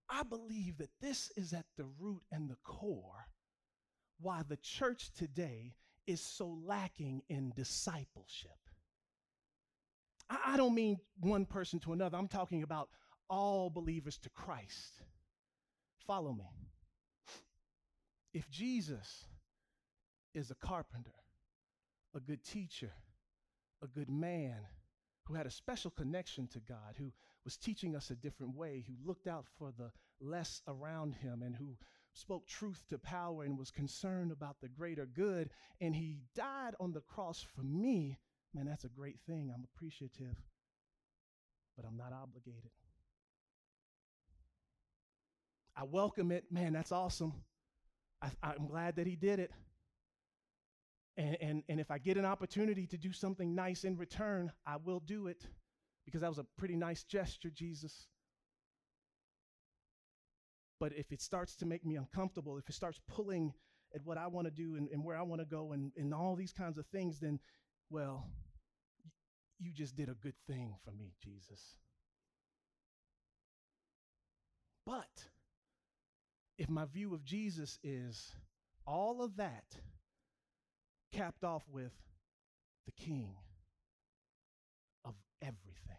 I 0.08 0.22
believe 0.22 0.78
that 0.78 1.00
this 1.00 1.30
is 1.36 1.52
at 1.52 1.66
the 1.76 1.86
root 1.98 2.22
and 2.30 2.48
the 2.50 2.58
core 2.64 3.28
why 4.20 4.42
the 4.48 4.56
church 4.56 5.10
today 5.16 5.74
is 6.06 6.20
so 6.20 6.58
lacking 6.64 7.22
in 7.28 7.52
discipleship. 7.56 8.63
I, 10.44 10.56
don't 10.56 10.74
mean 10.74 10.98
one 11.20 11.44
person 11.46 11.78
to 11.80 11.92
another, 11.92 12.16
I'm 12.16 12.28
talking 12.28 12.62
about 12.62 12.88
all 13.28 13.70
believers 13.70 14.18
to 14.18 14.30
Christ. 14.30 15.02
Follow 16.06 16.32
me. 16.32 16.44
If 18.32 18.50
Jesus 18.50 19.24
is 20.34 20.50
a 20.50 20.54
carpenter, 20.54 21.14
a 22.14 22.20
good 22.20 22.42
teacher, 22.44 22.90
a 23.82 23.86
good 23.86 24.10
man 24.10 24.56
who 25.24 25.34
had 25.34 25.46
a 25.46 25.50
special 25.50 25.90
connection 25.90 26.46
to 26.48 26.60
God, 26.60 26.94
who 26.98 27.12
was 27.44 27.56
teaching 27.56 27.96
us 27.96 28.10
a 28.10 28.14
different 28.14 28.54
way, 28.56 28.84
who 28.86 28.94
looked 29.06 29.26
out 29.26 29.46
for 29.58 29.72
the 29.76 29.90
less 30.20 30.62
around 30.68 31.14
him, 31.14 31.42
and 31.42 31.54
who 31.56 31.76
spoke 32.12 32.46
truth 32.46 32.84
to 32.90 32.98
power 32.98 33.44
and 33.44 33.58
was 33.58 33.70
concerned 33.70 34.32
about 34.32 34.60
the 34.60 34.68
greater 34.68 35.06
good, 35.06 35.50
and 35.80 35.94
he 35.94 36.18
died 36.34 36.74
on 36.80 36.92
the 36.92 37.00
cross 37.00 37.42
for 37.42 37.62
me, 37.62 38.18
Man, 38.54 38.66
that's 38.66 38.84
a 38.84 38.88
great 38.88 39.18
thing. 39.26 39.50
I'm 39.52 39.64
appreciative, 39.74 40.36
but 41.76 41.84
I'm 41.84 41.96
not 41.96 42.12
obligated. 42.12 42.70
I 45.76 45.82
welcome 45.82 46.30
it. 46.30 46.44
Man, 46.52 46.72
that's 46.72 46.92
awesome. 46.92 47.32
I, 48.22 48.54
am 48.54 48.68
glad 48.68 48.96
that 48.96 49.08
he 49.08 49.16
did 49.16 49.40
it. 49.40 49.50
And, 51.16 51.36
and, 51.40 51.62
and 51.68 51.80
if 51.80 51.90
I 51.90 51.98
get 51.98 52.16
an 52.16 52.24
opportunity 52.24 52.86
to 52.86 52.96
do 52.96 53.12
something 53.12 53.54
nice 53.54 53.84
in 53.84 53.96
return, 53.96 54.52
I 54.66 54.76
will 54.76 55.00
do 55.00 55.26
it 55.26 55.46
because 56.04 56.20
that 56.20 56.28
was 56.28 56.38
a 56.38 56.46
pretty 56.56 56.76
nice 56.76 57.02
gesture, 57.02 57.50
Jesus. 57.50 58.06
But 60.78 60.92
if 60.96 61.12
it 61.12 61.20
starts 61.20 61.56
to 61.56 61.66
make 61.66 61.84
me 61.84 61.96
uncomfortable, 61.96 62.58
if 62.58 62.68
it 62.68 62.74
starts 62.74 63.00
pulling 63.08 63.52
at 63.94 64.04
what 64.04 64.18
I 64.18 64.26
want 64.26 64.46
to 64.46 64.50
do 64.50 64.76
and, 64.76 64.88
and 64.90 65.04
where 65.04 65.16
I 65.16 65.22
want 65.22 65.40
to 65.40 65.46
go 65.46 65.72
and, 65.72 65.92
and 65.96 66.12
all 66.12 66.36
these 66.36 66.52
kinds 66.52 66.78
of 66.78 66.86
things, 66.86 67.20
then, 67.20 67.38
well, 67.90 68.28
you 69.58 69.72
just 69.72 69.96
did 69.96 70.08
a 70.08 70.14
good 70.14 70.34
thing 70.46 70.74
for 70.84 70.90
me, 70.90 71.12
Jesus. 71.22 71.60
But 74.86 75.24
if 76.58 76.68
my 76.68 76.84
view 76.84 77.14
of 77.14 77.24
Jesus 77.24 77.78
is 77.82 78.32
all 78.86 79.22
of 79.22 79.36
that 79.36 79.64
capped 81.12 81.44
off 81.44 81.62
with 81.70 81.92
the 82.86 82.92
King 82.92 83.34
of 85.04 85.14
everything, 85.40 85.96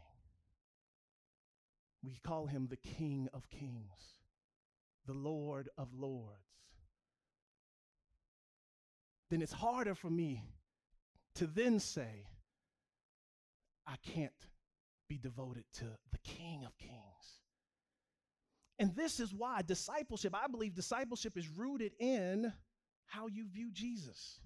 we 2.03 2.19
call 2.23 2.45
him 2.45 2.67
the 2.67 2.77
King 2.77 3.27
of 3.33 3.49
Kings, 3.49 4.19
the 5.07 5.13
Lord 5.13 5.69
of 5.77 5.87
Lords, 5.93 6.39
then 9.31 9.41
it's 9.41 9.53
harder 9.53 9.95
for 9.95 10.09
me 10.09 10.43
to 11.35 11.47
then 11.47 11.79
say, 11.79 12.27
I 13.87 13.95
can't 14.03 14.31
be 15.07 15.17
devoted 15.17 15.65
to 15.75 15.85
the 16.11 16.17
King 16.23 16.65
of 16.65 16.77
Kings. 16.77 17.39
And 18.79 18.95
this 18.95 19.19
is 19.19 19.33
why 19.33 19.61
discipleship, 19.61 20.33
I 20.35 20.47
believe 20.47 20.75
discipleship 20.75 21.37
is 21.37 21.47
rooted 21.47 21.93
in 21.99 22.51
how 23.05 23.27
you 23.27 23.47
view 23.47 23.71
Jesus. 23.71 24.39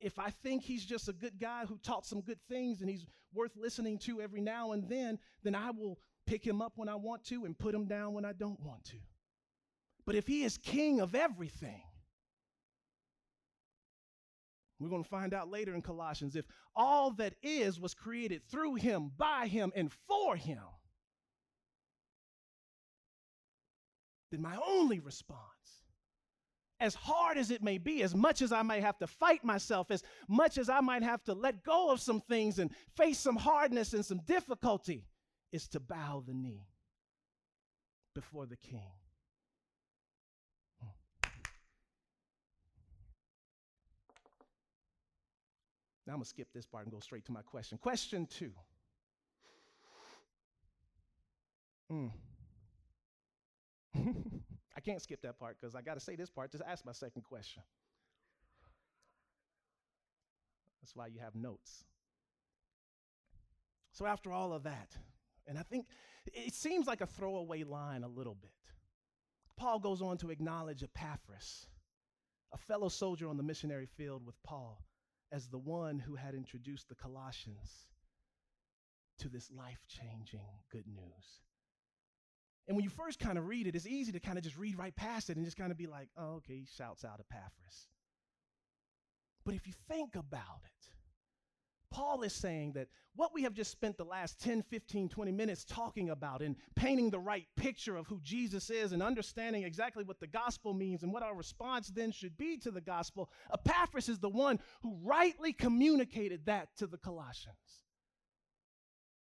If 0.00 0.18
I 0.18 0.30
think 0.30 0.62
he's 0.62 0.84
just 0.84 1.08
a 1.08 1.12
good 1.12 1.38
guy 1.38 1.64
who 1.66 1.78
taught 1.78 2.06
some 2.06 2.22
good 2.22 2.40
things 2.48 2.80
and 2.80 2.88
he's 2.88 3.06
worth 3.34 3.56
listening 3.56 3.98
to 3.98 4.20
every 4.20 4.40
now 4.40 4.72
and 4.72 4.88
then, 4.88 5.18
then 5.42 5.54
I 5.54 5.70
will 5.70 5.98
pick 6.26 6.44
him 6.46 6.62
up 6.62 6.72
when 6.76 6.88
I 6.88 6.94
want 6.94 7.24
to 7.26 7.44
and 7.44 7.58
put 7.58 7.74
him 7.74 7.86
down 7.86 8.14
when 8.14 8.24
I 8.24 8.32
don't 8.32 8.60
want 8.60 8.84
to. 8.86 8.96
But 10.04 10.14
if 10.14 10.26
he 10.26 10.42
is 10.42 10.56
king 10.58 11.00
of 11.00 11.14
everything, 11.14 11.82
we're 14.82 14.90
going 14.90 15.04
to 15.04 15.08
find 15.08 15.32
out 15.32 15.50
later 15.50 15.74
in 15.74 15.82
Colossians 15.82 16.36
if 16.36 16.44
all 16.74 17.12
that 17.12 17.34
is 17.42 17.78
was 17.78 17.94
created 17.94 18.42
through 18.50 18.74
him, 18.74 19.12
by 19.16 19.46
him, 19.46 19.72
and 19.76 19.92
for 20.08 20.36
him, 20.36 20.62
then 24.30 24.40
my 24.40 24.56
only 24.66 24.98
response, 24.98 25.38
as 26.80 26.94
hard 26.94 27.38
as 27.38 27.50
it 27.50 27.62
may 27.62 27.78
be, 27.78 28.02
as 28.02 28.14
much 28.14 28.42
as 28.42 28.50
I 28.50 28.62
may 28.62 28.80
have 28.80 28.98
to 28.98 29.06
fight 29.06 29.44
myself, 29.44 29.90
as 29.90 30.02
much 30.28 30.58
as 30.58 30.68
I 30.68 30.80
might 30.80 31.02
have 31.02 31.22
to 31.24 31.34
let 31.34 31.62
go 31.62 31.90
of 31.90 32.00
some 32.00 32.20
things 32.20 32.58
and 32.58 32.70
face 32.96 33.18
some 33.18 33.36
hardness 33.36 33.92
and 33.92 34.04
some 34.04 34.20
difficulty, 34.26 35.06
is 35.52 35.68
to 35.68 35.80
bow 35.80 36.24
the 36.26 36.34
knee 36.34 36.66
before 38.14 38.46
the 38.46 38.56
king. 38.56 39.01
Now 46.06 46.14
I'm 46.14 46.18
going 46.18 46.24
to 46.24 46.28
skip 46.28 46.48
this 46.52 46.66
part 46.66 46.84
and 46.84 46.92
go 46.92 47.00
straight 47.00 47.24
to 47.26 47.32
my 47.32 47.42
question. 47.42 47.78
Question 47.78 48.26
two. 48.26 48.52
Mm. 51.92 52.10
I 54.76 54.80
can't 54.80 55.00
skip 55.00 55.22
that 55.22 55.38
part 55.38 55.56
because 55.60 55.74
I 55.74 55.82
got 55.82 55.94
to 55.94 56.00
say 56.00 56.16
this 56.16 56.30
part. 56.30 56.50
Just 56.50 56.64
ask 56.66 56.84
my 56.84 56.92
second 56.92 57.22
question. 57.22 57.62
That's 60.80 60.96
why 60.96 61.06
you 61.06 61.20
have 61.20 61.36
notes. 61.36 61.84
So, 63.92 64.06
after 64.06 64.32
all 64.32 64.52
of 64.52 64.64
that, 64.64 64.96
and 65.46 65.58
I 65.58 65.62
think 65.62 65.86
it 66.32 66.54
seems 66.54 66.86
like 66.86 67.02
a 67.02 67.06
throwaway 67.06 67.62
line 67.62 68.02
a 68.02 68.08
little 68.08 68.34
bit, 68.34 68.50
Paul 69.56 69.78
goes 69.78 70.02
on 70.02 70.16
to 70.18 70.30
acknowledge 70.30 70.82
Epaphras, 70.82 71.66
a 72.52 72.58
fellow 72.58 72.88
soldier 72.88 73.28
on 73.28 73.36
the 73.36 73.42
missionary 73.42 73.86
field 73.86 74.26
with 74.26 74.42
Paul 74.42 74.82
as 75.32 75.48
the 75.48 75.58
one 75.58 75.98
who 75.98 76.14
had 76.14 76.34
introduced 76.34 76.88
the 76.88 76.94
Colossians 76.94 77.88
to 79.18 79.28
this 79.28 79.50
life 79.50 79.80
changing 79.88 80.46
good 80.70 80.86
news. 80.86 81.40
And 82.68 82.76
when 82.76 82.84
you 82.84 82.90
first 82.90 83.18
kind 83.18 83.38
of 83.38 83.48
read 83.48 83.66
it, 83.66 83.74
it's 83.74 83.86
easy 83.86 84.12
to 84.12 84.20
kind 84.20 84.38
of 84.38 84.44
just 84.44 84.56
read 84.56 84.78
right 84.78 84.94
past 84.94 85.30
it 85.30 85.36
and 85.36 85.44
just 85.44 85.56
kind 85.56 85.72
of 85.72 85.78
be 85.78 85.86
like, 85.86 86.08
oh, 86.16 86.34
okay, 86.36 86.54
he 86.54 86.66
shouts 86.76 87.04
out 87.04 87.18
Epaphras. 87.18 87.88
But 89.44 89.54
if 89.54 89.66
you 89.66 89.72
think 89.88 90.14
about 90.14 90.60
it, 90.64 90.86
Paul 91.92 92.22
is 92.22 92.32
saying 92.32 92.72
that 92.72 92.88
what 93.14 93.34
we 93.34 93.42
have 93.42 93.52
just 93.52 93.70
spent 93.70 93.98
the 93.98 94.04
last 94.04 94.40
10, 94.40 94.62
15, 94.62 95.10
20 95.10 95.32
minutes 95.32 95.64
talking 95.64 96.10
about 96.10 96.40
and 96.40 96.56
painting 96.74 97.10
the 97.10 97.18
right 97.18 97.46
picture 97.56 97.96
of 97.96 98.06
who 98.06 98.18
Jesus 98.22 98.70
is 98.70 98.92
and 98.92 99.02
understanding 99.02 99.62
exactly 99.62 100.02
what 100.02 100.18
the 100.18 100.26
gospel 100.26 100.72
means 100.72 101.02
and 101.02 101.12
what 101.12 101.22
our 101.22 101.36
response 101.36 101.88
then 101.88 102.10
should 102.10 102.36
be 102.38 102.56
to 102.58 102.70
the 102.70 102.80
gospel, 102.80 103.30
Epaphras 103.52 104.08
is 104.08 104.18
the 104.18 104.28
one 104.28 104.58
who 104.82 104.96
rightly 105.02 105.52
communicated 105.52 106.46
that 106.46 106.74
to 106.78 106.86
the 106.86 106.96
Colossians. 106.96 107.56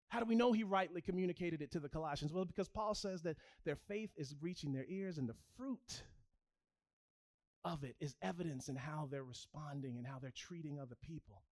How 0.08 0.20
do 0.20 0.26
we 0.26 0.36
know 0.36 0.52
he 0.52 0.64
rightly 0.64 1.02
communicated 1.02 1.62
it 1.62 1.72
to 1.72 1.80
the 1.80 1.90
Colossians? 1.90 2.34
Well, 2.34 2.46
because 2.46 2.70
Paul 2.70 2.96
says 2.96 3.22
that 3.24 3.38
their 3.66 3.78
faith 3.88 4.12
is 4.16 4.36
reaching 4.42 4.72
their 4.74 4.86
ears 4.88 5.18
and 5.18 5.28
the 5.28 5.36
fruit 5.58 6.04
of 7.64 7.84
it 7.84 7.96
is 8.00 8.16
evidence 8.22 8.70
in 8.70 8.76
how 8.76 9.08
they're 9.12 9.24
responding 9.24 9.98
and 9.98 10.08
how 10.08 10.20
they're 10.20 10.34
treating 10.36 10.80
other 10.80 10.96
people. 11.02 11.44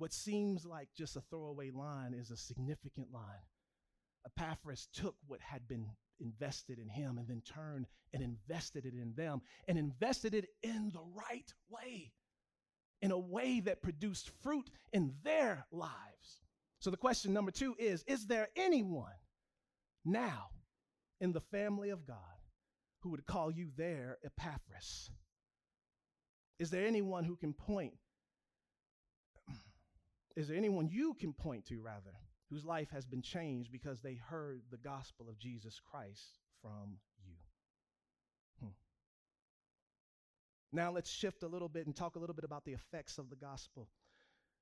What 0.00 0.14
seems 0.14 0.64
like 0.64 0.88
just 0.96 1.16
a 1.16 1.20
throwaway 1.20 1.70
line 1.70 2.14
is 2.14 2.30
a 2.30 2.36
significant 2.38 3.12
line. 3.12 3.44
Epaphras 4.24 4.88
took 4.94 5.14
what 5.26 5.42
had 5.42 5.68
been 5.68 5.90
invested 6.20 6.78
in 6.78 6.88
him 6.88 7.18
and 7.18 7.28
then 7.28 7.42
turned 7.42 7.86
and 8.14 8.22
invested 8.22 8.86
it 8.86 8.94
in 8.94 9.12
them 9.14 9.42
and 9.68 9.76
invested 9.76 10.32
it 10.32 10.46
in 10.62 10.90
the 10.94 11.04
right 11.14 11.52
way, 11.68 12.14
in 13.02 13.10
a 13.10 13.18
way 13.18 13.60
that 13.60 13.82
produced 13.82 14.30
fruit 14.42 14.70
in 14.94 15.12
their 15.22 15.66
lives. 15.70 16.40
So 16.78 16.88
the 16.88 16.96
question 16.96 17.34
number 17.34 17.50
two 17.50 17.76
is 17.78 18.02
Is 18.06 18.26
there 18.26 18.48
anyone 18.56 19.12
now 20.06 20.48
in 21.20 21.32
the 21.32 21.42
family 21.42 21.90
of 21.90 22.06
God 22.06 22.16
who 23.00 23.10
would 23.10 23.26
call 23.26 23.50
you 23.50 23.68
their 23.76 24.16
Epaphras? 24.24 25.10
Is 26.58 26.70
there 26.70 26.86
anyone 26.86 27.24
who 27.24 27.36
can 27.36 27.52
point 27.52 27.98
is 30.36 30.48
there 30.48 30.56
anyone 30.56 30.88
you 30.88 31.14
can 31.14 31.32
point 31.32 31.66
to, 31.66 31.80
rather, 31.80 32.14
whose 32.50 32.64
life 32.64 32.90
has 32.90 33.06
been 33.06 33.22
changed 33.22 33.72
because 33.72 34.00
they 34.00 34.14
heard 34.14 34.62
the 34.70 34.76
gospel 34.76 35.28
of 35.28 35.38
Jesus 35.38 35.80
Christ 35.90 36.38
from 36.62 36.98
you? 37.24 37.34
Hmm. 38.60 38.72
Now 40.72 40.92
let's 40.92 41.10
shift 41.10 41.42
a 41.42 41.48
little 41.48 41.68
bit 41.68 41.86
and 41.86 41.94
talk 41.94 42.16
a 42.16 42.18
little 42.18 42.34
bit 42.34 42.44
about 42.44 42.64
the 42.64 42.72
effects 42.72 43.18
of 43.18 43.30
the 43.30 43.36
gospel. 43.36 43.88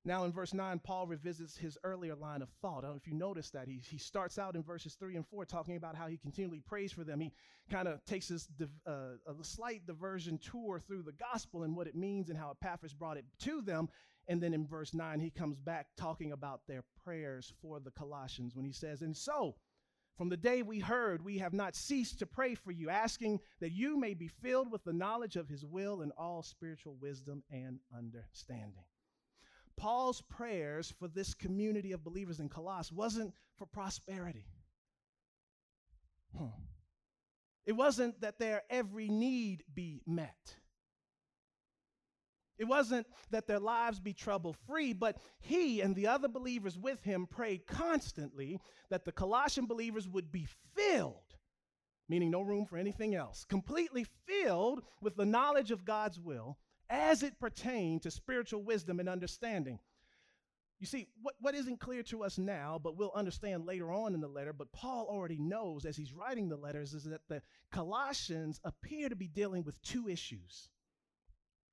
Now, 0.05 0.23
in 0.23 0.31
verse 0.31 0.53
9, 0.53 0.79
Paul 0.79 1.07
revisits 1.07 1.57
his 1.57 1.77
earlier 1.83 2.15
line 2.15 2.41
of 2.41 2.49
thought. 2.61 2.79
I 2.79 2.81
don't 2.83 2.91
know 2.91 2.97
if 2.97 3.07
you 3.07 3.13
noticed 3.13 3.51
that. 3.53 3.67
He, 3.67 3.81
he 3.85 3.97
starts 3.97 4.39
out 4.39 4.55
in 4.55 4.63
verses 4.63 4.95
3 4.95 5.17
and 5.17 5.27
4 5.27 5.43
talking 5.43 5.75
about 5.75 5.95
how 5.95 6.07
he 6.07 6.17
continually 6.17 6.61
prays 6.61 6.93
for 6.93 7.03
them. 7.03 7.19
He 7.19 7.33
kind 7.69 7.87
of 7.87 8.03
takes 8.05 8.29
this 8.29 8.45
div, 8.45 8.69
uh, 8.87 9.17
a 9.27 9.43
slight 9.43 9.85
diversion 9.85 10.37
tour 10.37 10.79
through 10.79 11.03
the 11.03 11.11
gospel 11.11 11.63
and 11.63 11.75
what 11.75 11.87
it 11.87 11.95
means 11.95 12.29
and 12.29 12.39
how 12.39 12.51
Epaphras 12.51 12.93
brought 12.93 13.17
it 13.17 13.25
to 13.39 13.61
them. 13.61 13.89
And 14.29 14.41
then 14.41 14.53
in 14.53 14.67
verse 14.67 14.93
9, 14.93 15.19
he 15.19 15.31
comes 15.31 15.59
back 15.59 15.87
talking 15.97 16.31
about 16.31 16.61
their 16.67 16.83
prayers 17.03 17.51
for 17.61 17.79
the 17.79 17.89
Colossians 17.89 18.55
when 18.55 18.63
he 18.63 18.71
says, 18.71 19.01
And 19.01 19.17
so, 19.17 19.55
from 20.17 20.29
the 20.29 20.37
day 20.37 20.61
we 20.61 20.79
heard, 20.79 21.25
we 21.25 21.39
have 21.39 21.53
not 21.53 21.75
ceased 21.75 22.19
to 22.19 22.27
pray 22.27 22.53
for 22.53 22.71
you, 22.71 22.91
asking 22.91 23.39
that 23.59 23.71
you 23.71 23.97
may 23.97 24.13
be 24.13 24.27
filled 24.27 24.71
with 24.71 24.83
the 24.83 24.93
knowledge 24.93 25.35
of 25.35 25.49
his 25.49 25.65
will 25.65 26.01
and 26.01 26.11
all 26.15 26.43
spiritual 26.43 26.95
wisdom 27.01 27.41
and 27.49 27.79
understanding. 27.97 28.83
Paul's 29.77 30.21
prayers 30.21 30.93
for 30.99 31.07
this 31.07 31.33
community 31.33 31.91
of 31.91 32.03
believers 32.03 32.39
in 32.39 32.49
Colossus 32.49 32.91
wasn't 32.91 33.33
for 33.57 33.65
prosperity. 33.65 34.45
Huh. 36.37 36.51
It 37.65 37.73
wasn't 37.73 38.21
that 38.21 38.37
their 38.37 38.61
every 38.69 39.07
need 39.07 39.63
be 39.73 40.01
met. 40.05 40.58
It 42.59 42.67
wasn't 42.67 43.07
that 43.31 43.47
their 43.47 43.59
lives 43.59 44.01
be 44.01 44.11
trouble 44.11 44.53
free, 44.67 44.91
but 44.91 45.17
he 45.39 45.79
and 45.79 45.95
the 45.95 46.07
other 46.07 46.27
believers 46.27 46.77
with 46.77 47.01
him 47.03 47.25
prayed 47.25 47.65
constantly 47.65 48.59
that 48.89 49.05
the 49.05 49.13
Colossian 49.13 49.65
believers 49.65 50.09
would 50.09 50.29
be 50.29 50.45
filled, 50.75 51.37
meaning 52.09 52.29
no 52.29 52.41
room 52.41 52.65
for 52.65 52.77
anything 52.77 53.15
else, 53.15 53.45
completely 53.45 54.05
filled 54.27 54.83
with 55.01 55.15
the 55.15 55.25
knowledge 55.25 55.71
of 55.71 55.85
God's 55.85 56.19
will 56.19 56.57
as 56.89 57.23
it 57.23 57.39
pertained 57.39 58.01
to 58.01 58.11
spiritual 58.11 58.61
wisdom 58.61 58.99
and 58.99 59.07
understanding. 59.07 59.79
You 60.79 60.85
see, 60.85 61.07
what, 61.21 61.35
what 61.39 61.55
isn't 61.55 61.79
clear 61.79 62.03
to 62.03 62.23
us 62.23 62.37
now, 62.37 62.79
but 62.81 62.97
we'll 62.97 63.11
understand 63.15 63.65
later 63.65 63.89
on 63.91 64.13
in 64.13 64.19
the 64.19 64.27
letter, 64.27 64.51
but 64.51 64.71
Paul 64.73 65.07
already 65.09 65.37
knows 65.37 65.85
as 65.85 65.95
he's 65.95 66.13
writing 66.13 66.49
the 66.49 66.57
letters, 66.57 66.93
is 66.93 67.05
that 67.05 67.27
the 67.29 67.41
Colossians 67.71 68.59
appear 68.65 69.07
to 69.07 69.15
be 69.15 69.27
dealing 69.27 69.63
with 69.63 69.81
two 69.81 70.09
issues 70.09 70.69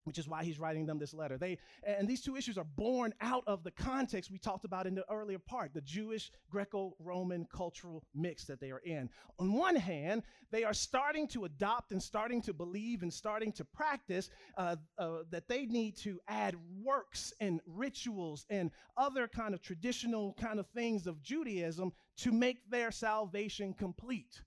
which 0.07 0.19
is 0.19 0.29
why 0.29 0.45
he's 0.45 0.61
writing 0.61 0.87
them 0.87 0.99
this 0.99 1.13
letter. 1.13 1.37
They 1.37 1.59
and 1.85 2.07
these 2.07 2.23
two 2.23 2.37
issues 2.37 2.57
are 2.57 2.65
born 2.65 3.13
out 3.21 3.43
of 3.49 3.65
the 3.65 3.73
context 3.73 4.31
we 4.31 4.39
talked 4.39 4.65
about 4.65 4.87
in 4.87 4.95
the 4.95 5.05
earlier 5.11 5.41
part, 5.41 5.75
the 5.75 5.81
Jewish 5.81 6.31
Greco-Roman 6.49 7.47
cultural 7.53 8.05
mix 8.15 8.45
that 8.45 8.61
they 8.61 8.71
are 8.71 8.79
in. 8.85 9.11
On 9.41 9.53
one 9.53 9.75
hand, 9.75 10.23
they 10.53 10.63
are 10.63 10.73
starting 10.73 11.27
to 11.29 11.45
adopt 11.45 11.91
and 11.91 12.01
starting 12.01 12.41
to 12.43 12.55
believe 12.55 13.03
and 13.03 13.13
starting 13.13 13.51
to 13.53 13.65
practice 13.65 14.31
uh, 14.57 14.77
uh, 14.97 15.19
that 15.31 15.49
they 15.49 15.67
need 15.67 15.97
to 15.99 16.21
add 16.29 16.55
works 16.81 17.33
and 17.41 17.61
rituals 17.67 18.47
and 18.49 18.71
other 18.97 19.27
kind 19.27 19.55
of 19.55 19.61
traditional 19.61 20.35
kind 20.41 20.61
of 20.61 20.69
things 20.69 21.09
of 21.09 21.21
Judaism 21.21 21.93
to 22.19 22.31
make 22.31 22.71
their 22.71 22.93
salvation 22.93 23.75
complete. 23.75 24.41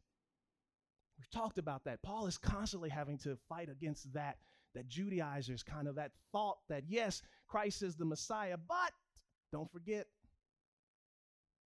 We've 1.17 1.29
talked 1.31 1.57
about 1.57 1.83
that. 1.83 2.01
Paul 2.01 2.27
is 2.27 2.37
constantly 2.37 2.89
having 2.89 3.17
to 3.19 3.37
fight 3.49 3.67
against 3.69 4.13
that 4.13 4.37
that 4.75 4.87
Judaizers 4.87 5.63
kind 5.63 5.87
of 5.87 5.95
that 5.95 6.11
thought 6.31 6.57
that 6.69 6.83
yes, 6.87 7.21
Christ 7.47 7.83
is 7.83 7.95
the 7.95 8.05
Messiah, 8.05 8.57
but 8.57 8.91
don't 9.51 9.71
forget 9.71 10.07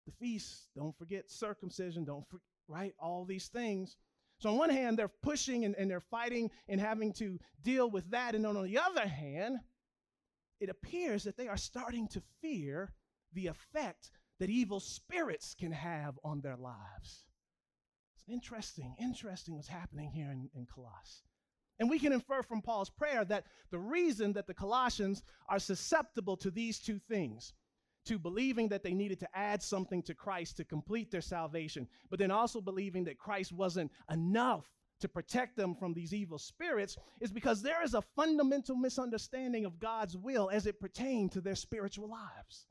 the 0.07 0.13
feast, 0.13 0.69
don't 0.75 0.97
forget 0.99 1.31
circumcision, 1.31 2.05
don't 2.05 2.29
forget, 2.29 2.43
right? 2.67 2.95
All 2.99 3.25
these 3.25 3.49
things. 3.49 3.97
So, 4.39 4.51
on 4.51 4.57
one 4.57 4.71
hand, 4.71 4.99
they're 4.99 5.09
pushing 5.09 5.65
and, 5.65 5.75
and 5.77 5.91
they're 5.91 6.01
fighting 6.01 6.51
and 6.69 6.81
having 6.81 7.13
to 7.15 7.39
deal 7.63 7.91
with 7.91 8.11
that. 8.11 8.35
And 8.35 8.45
then 8.45 8.57
on 8.57 8.65
the 8.65 8.79
other 8.79 9.07
hand, 9.07 9.59
it 10.61 10.69
appears 10.69 11.25
that 11.25 11.37
they 11.37 11.49
are 11.49 11.57
starting 11.57 12.09
to 12.09 12.23
fear 12.41 12.93
the 13.33 13.49
effect 13.49 14.11
that 14.39 14.51
evil 14.51 14.81
spirits 14.81 15.55
can 15.59 15.73
have 15.73 16.19
on 16.25 16.41
their 16.41 16.57
lives. 16.57 17.25
It's 18.15 18.25
interesting, 18.29 18.95
interesting 19.01 19.57
what's 19.57 19.69
happening 19.69 20.11
here 20.13 20.31
in, 20.31 20.49
in 20.55 20.67
Colossus. 20.67 21.23
And 21.79 21.89
we 21.89 21.99
can 21.99 22.13
infer 22.13 22.43
from 22.43 22.61
Paul's 22.61 22.91
prayer 22.91 23.25
that 23.27 23.45
the 23.71 23.79
reason 23.79 24.33
that 24.33 24.47
the 24.47 24.55
Colossians 24.55 25.23
are 25.49 25.59
susceptible 25.61 26.37
to 26.39 26.51
these 26.51 26.79
two 26.81 26.99
things 26.99 27.53
to 28.07 28.19
believing 28.19 28.69
that 28.69 28.83
they 28.83 28.95
needed 28.95 29.21
to 29.21 29.29
add 29.37 29.63
something 29.63 30.03
to 30.03 30.15
Christ 30.15 30.57
to 30.57 30.65
complete 30.65 31.11
their 31.11 31.21
salvation, 31.21 31.87
but 32.11 32.19
then 32.19 32.31
also 32.31 32.61
believing 32.61 33.05
that 33.05 33.19
Christ 33.19 33.53
wasn't 33.53 33.93
enough 34.11 34.65
to 35.01 35.09
protect 35.09 35.57
them 35.57 35.75
from 35.75 35.95
these 35.95 36.13
evil 36.13 36.39
spirits 36.39 36.97
is 37.21 37.31
because 37.31 37.63
there 37.63 37.85
is 37.85 37.95
a 37.95 38.03
fundamental 38.17 38.75
misunderstanding 38.75 39.65
of 39.65 39.79
God's 39.79 40.17
will 40.17 40.51
as 40.51 40.67
it 40.67 40.81
pertained 40.81 41.33
to 41.33 41.41
their 41.41 41.55
spiritual 41.55 42.09
lives. 42.09 42.67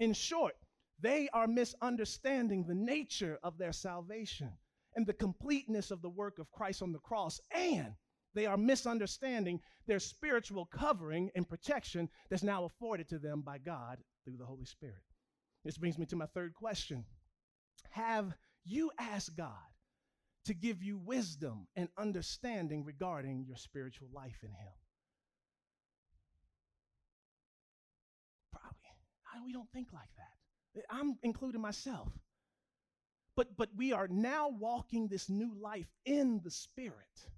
In 0.00 0.12
short, 0.12 0.56
they 1.00 1.28
are 1.32 1.46
misunderstanding 1.46 2.64
the 2.64 2.74
nature 2.74 3.38
of 3.42 3.56
their 3.58 3.72
salvation 3.72 4.52
and 4.96 5.06
the 5.06 5.12
completeness 5.12 5.90
of 5.90 6.02
the 6.02 6.08
work 6.08 6.38
of 6.38 6.50
Christ 6.52 6.82
on 6.82 6.92
the 6.92 6.98
cross, 6.98 7.40
and 7.50 7.94
they 8.34 8.46
are 8.46 8.56
misunderstanding 8.56 9.60
their 9.86 10.00
spiritual 10.00 10.66
covering 10.66 11.30
and 11.34 11.48
protection 11.48 12.08
that's 12.30 12.42
now 12.42 12.64
afforded 12.64 13.08
to 13.08 13.18
them 13.18 13.42
by 13.42 13.58
God 13.58 13.98
through 14.24 14.36
the 14.36 14.46
Holy 14.46 14.64
Spirit. 14.64 15.02
This 15.64 15.78
brings 15.78 15.98
me 15.98 16.06
to 16.06 16.16
my 16.16 16.26
third 16.26 16.54
question 16.54 17.04
Have 17.90 18.34
you 18.64 18.90
asked 18.98 19.36
God 19.36 19.52
to 20.46 20.54
give 20.54 20.82
you 20.82 20.98
wisdom 20.98 21.66
and 21.76 21.88
understanding 21.96 22.84
regarding 22.84 23.44
your 23.46 23.56
spiritual 23.56 24.08
life 24.12 24.38
in 24.42 24.50
Him? 24.50 24.72
Probably. 28.52 29.46
we 29.46 29.52
don't 29.52 29.70
think 29.72 29.88
like 29.92 30.10
that. 30.16 30.84
I'm 30.90 31.18
including 31.22 31.60
myself. 31.60 32.08
But, 33.36 33.56
but 33.56 33.70
we 33.76 33.92
are 33.92 34.08
now 34.08 34.48
walking 34.48 35.08
this 35.08 35.28
new 35.28 35.52
life 35.60 35.90
in 36.04 36.40
the 36.44 36.50
Spirit. 36.50 37.28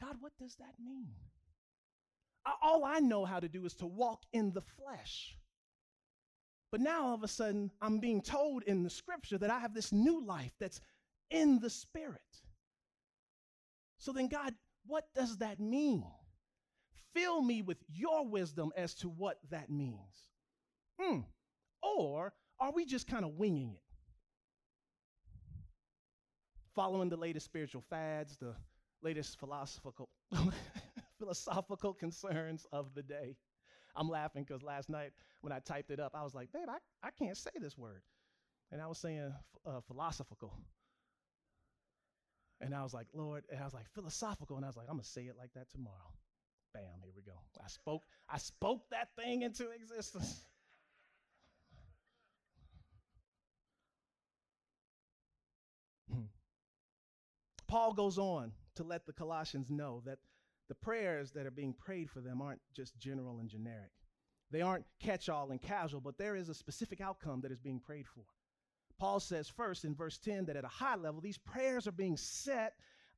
God, 0.00 0.16
what 0.20 0.32
does 0.38 0.56
that 0.56 0.74
mean? 0.82 1.08
All 2.62 2.84
I 2.84 3.00
know 3.00 3.24
how 3.24 3.40
to 3.40 3.48
do 3.48 3.64
is 3.64 3.74
to 3.74 3.86
walk 3.86 4.22
in 4.32 4.52
the 4.52 4.60
flesh. 4.60 5.36
But 6.70 6.80
now 6.80 7.06
all 7.06 7.14
of 7.14 7.22
a 7.22 7.28
sudden, 7.28 7.70
I'm 7.80 7.98
being 8.00 8.20
told 8.20 8.64
in 8.64 8.82
the 8.82 8.90
scripture 8.90 9.38
that 9.38 9.50
I 9.50 9.60
have 9.60 9.74
this 9.74 9.92
new 9.92 10.24
life 10.24 10.52
that's 10.58 10.80
in 11.30 11.60
the 11.60 11.70
Spirit. 11.70 12.20
So 13.98 14.12
then, 14.12 14.28
God, 14.28 14.54
what 14.86 15.04
does 15.14 15.38
that 15.38 15.60
mean? 15.60 16.04
Fill 17.14 17.42
me 17.42 17.62
with 17.62 17.78
your 17.88 18.26
wisdom 18.26 18.72
as 18.76 18.94
to 18.96 19.08
what 19.08 19.38
that 19.50 19.70
means. 19.70 20.30
Hmm. 21.00 21.20
Or 21.82 22.32
are 22.58 22.72
we 22.72 22.84
just 22.84 23.06
kind 23.06 23.24
of 23.24 23.32
winging 23.32 23.74
it? 23.74 23.83
Following 26.74 27.08
the 27.08 27.16
latest 27.16 27.46
spiritual 27.46 27.82
fads, 27.88 28.36
the 28.36 28.54
latest 29.02 29.38
philosophical 29.38 30.08
philosophical 31.18 31.94
concerns 31.94 32.66
of 32.72 32.94
the 32.94 33.02
day. 33.02 33.36
I'm 33.96 34.08
laughing 34.08 34.44
because 34.46 34.62
last 34.62 34.88
night 34.90 35.12
when 35.40 35.52
I 35.52 35.60
typed 35.60 35.90
it 35.90 36.00
up, 36.00 36.12
I 36.14 36.22
was 36.22 36.34
like, 36.34 36.52
babe, 36.52 36.68
I, 36.68 36.78
I 37.06 37.10
can't 37.10 37.36
say 37.36 37.50
this 37.60 37.78
word. 37.78 38.02
And 38.72 38.82
I 38.82 38.86
was 38.86 38.98
saying 38.98 39.32
uh, 39.66 39.80
philosophical. 39.86 40.52
And 42.60 42.74
I 42.74 42.82
was 42.82 42.94
like, 42.94 43.06
Lord, 43.12 43.44
and 43.50 43.60
I 43.60 43.64
was 43.64 43.74
like, 43.74 43.88
philosophical. 43.94 44.56
And 44.56 44.64
I 44.64 44.68
was 44.68 44.76
like, 44.76 44.86
I'm 44.88 44.96
going 44.96 45.04
to 45.04 45.08
say 45.08 45.22
it 45.22 45.36
like 45.38 45.52
that 45.54 45.70
tomorrow. 45.70 46.12
Bam, 46.72 46.82
here 47.02 47.12
we 47.14 47.22
go. 47.22 47.38
I 47.62 47.68
spoke, 47.68 48.02
I 48.28 48.38
spoke 48.38 48.82
that 48.90 49.08
thing 49.16 49.42
into 49.42 49.70
existence. 49.70 50.44
Paul 57.66 57.92
goes 57.92 58.18
on 58.18 58.52
to 58.76 58.84
let 58.84 59.06
the 59.06 59.12
Colossians 59.12 59.70
know 59.70 60.02
that 60.04 60.18
the 60.68 60.74
prayers 60.74 61.32
that 61.32 61.46
are 61.46 61.50
being 61.50 61.74
prayed 61.74 62.10
for 62.10 62.20
them 62.20 62.40
aren't 62.40 62.60
just 62.74 62.98
general 62.98 63.38
and 63.38 63.48
generic. 63.48 63.90
They 64.50 64.62
aren't 64.62 64.86
catch 65.00 65.28
all 65.28 65.50
and 65.50 65.60
casual, 65.60 66.00
but 66.00 66.18
there 66.18 66.36
is 66.36 66.48
a 66.48 66.54
specific 66.54 67.00
outcome 67.00 67.40
that 67.42 67.52
is 67.52 67.58
being 67.58 67.80
prayed 67.80 68.06
for. 68.06 68.24
Paul 68.98 69.20
says 69.20 69.48
first 69.48 69.84
in 69.84 69.94
verse 69.94 70.18
10 70.18 70.46
that 70.46 70.56
at 70.56 70.64
a 70.64 70.68
high 70.68 70.96
level, 70.96 71.20
these 71.20 71.38
prayers 71.38 71.86
are 71.86 71.92
being 71.92 72.16
set 72.16 72.74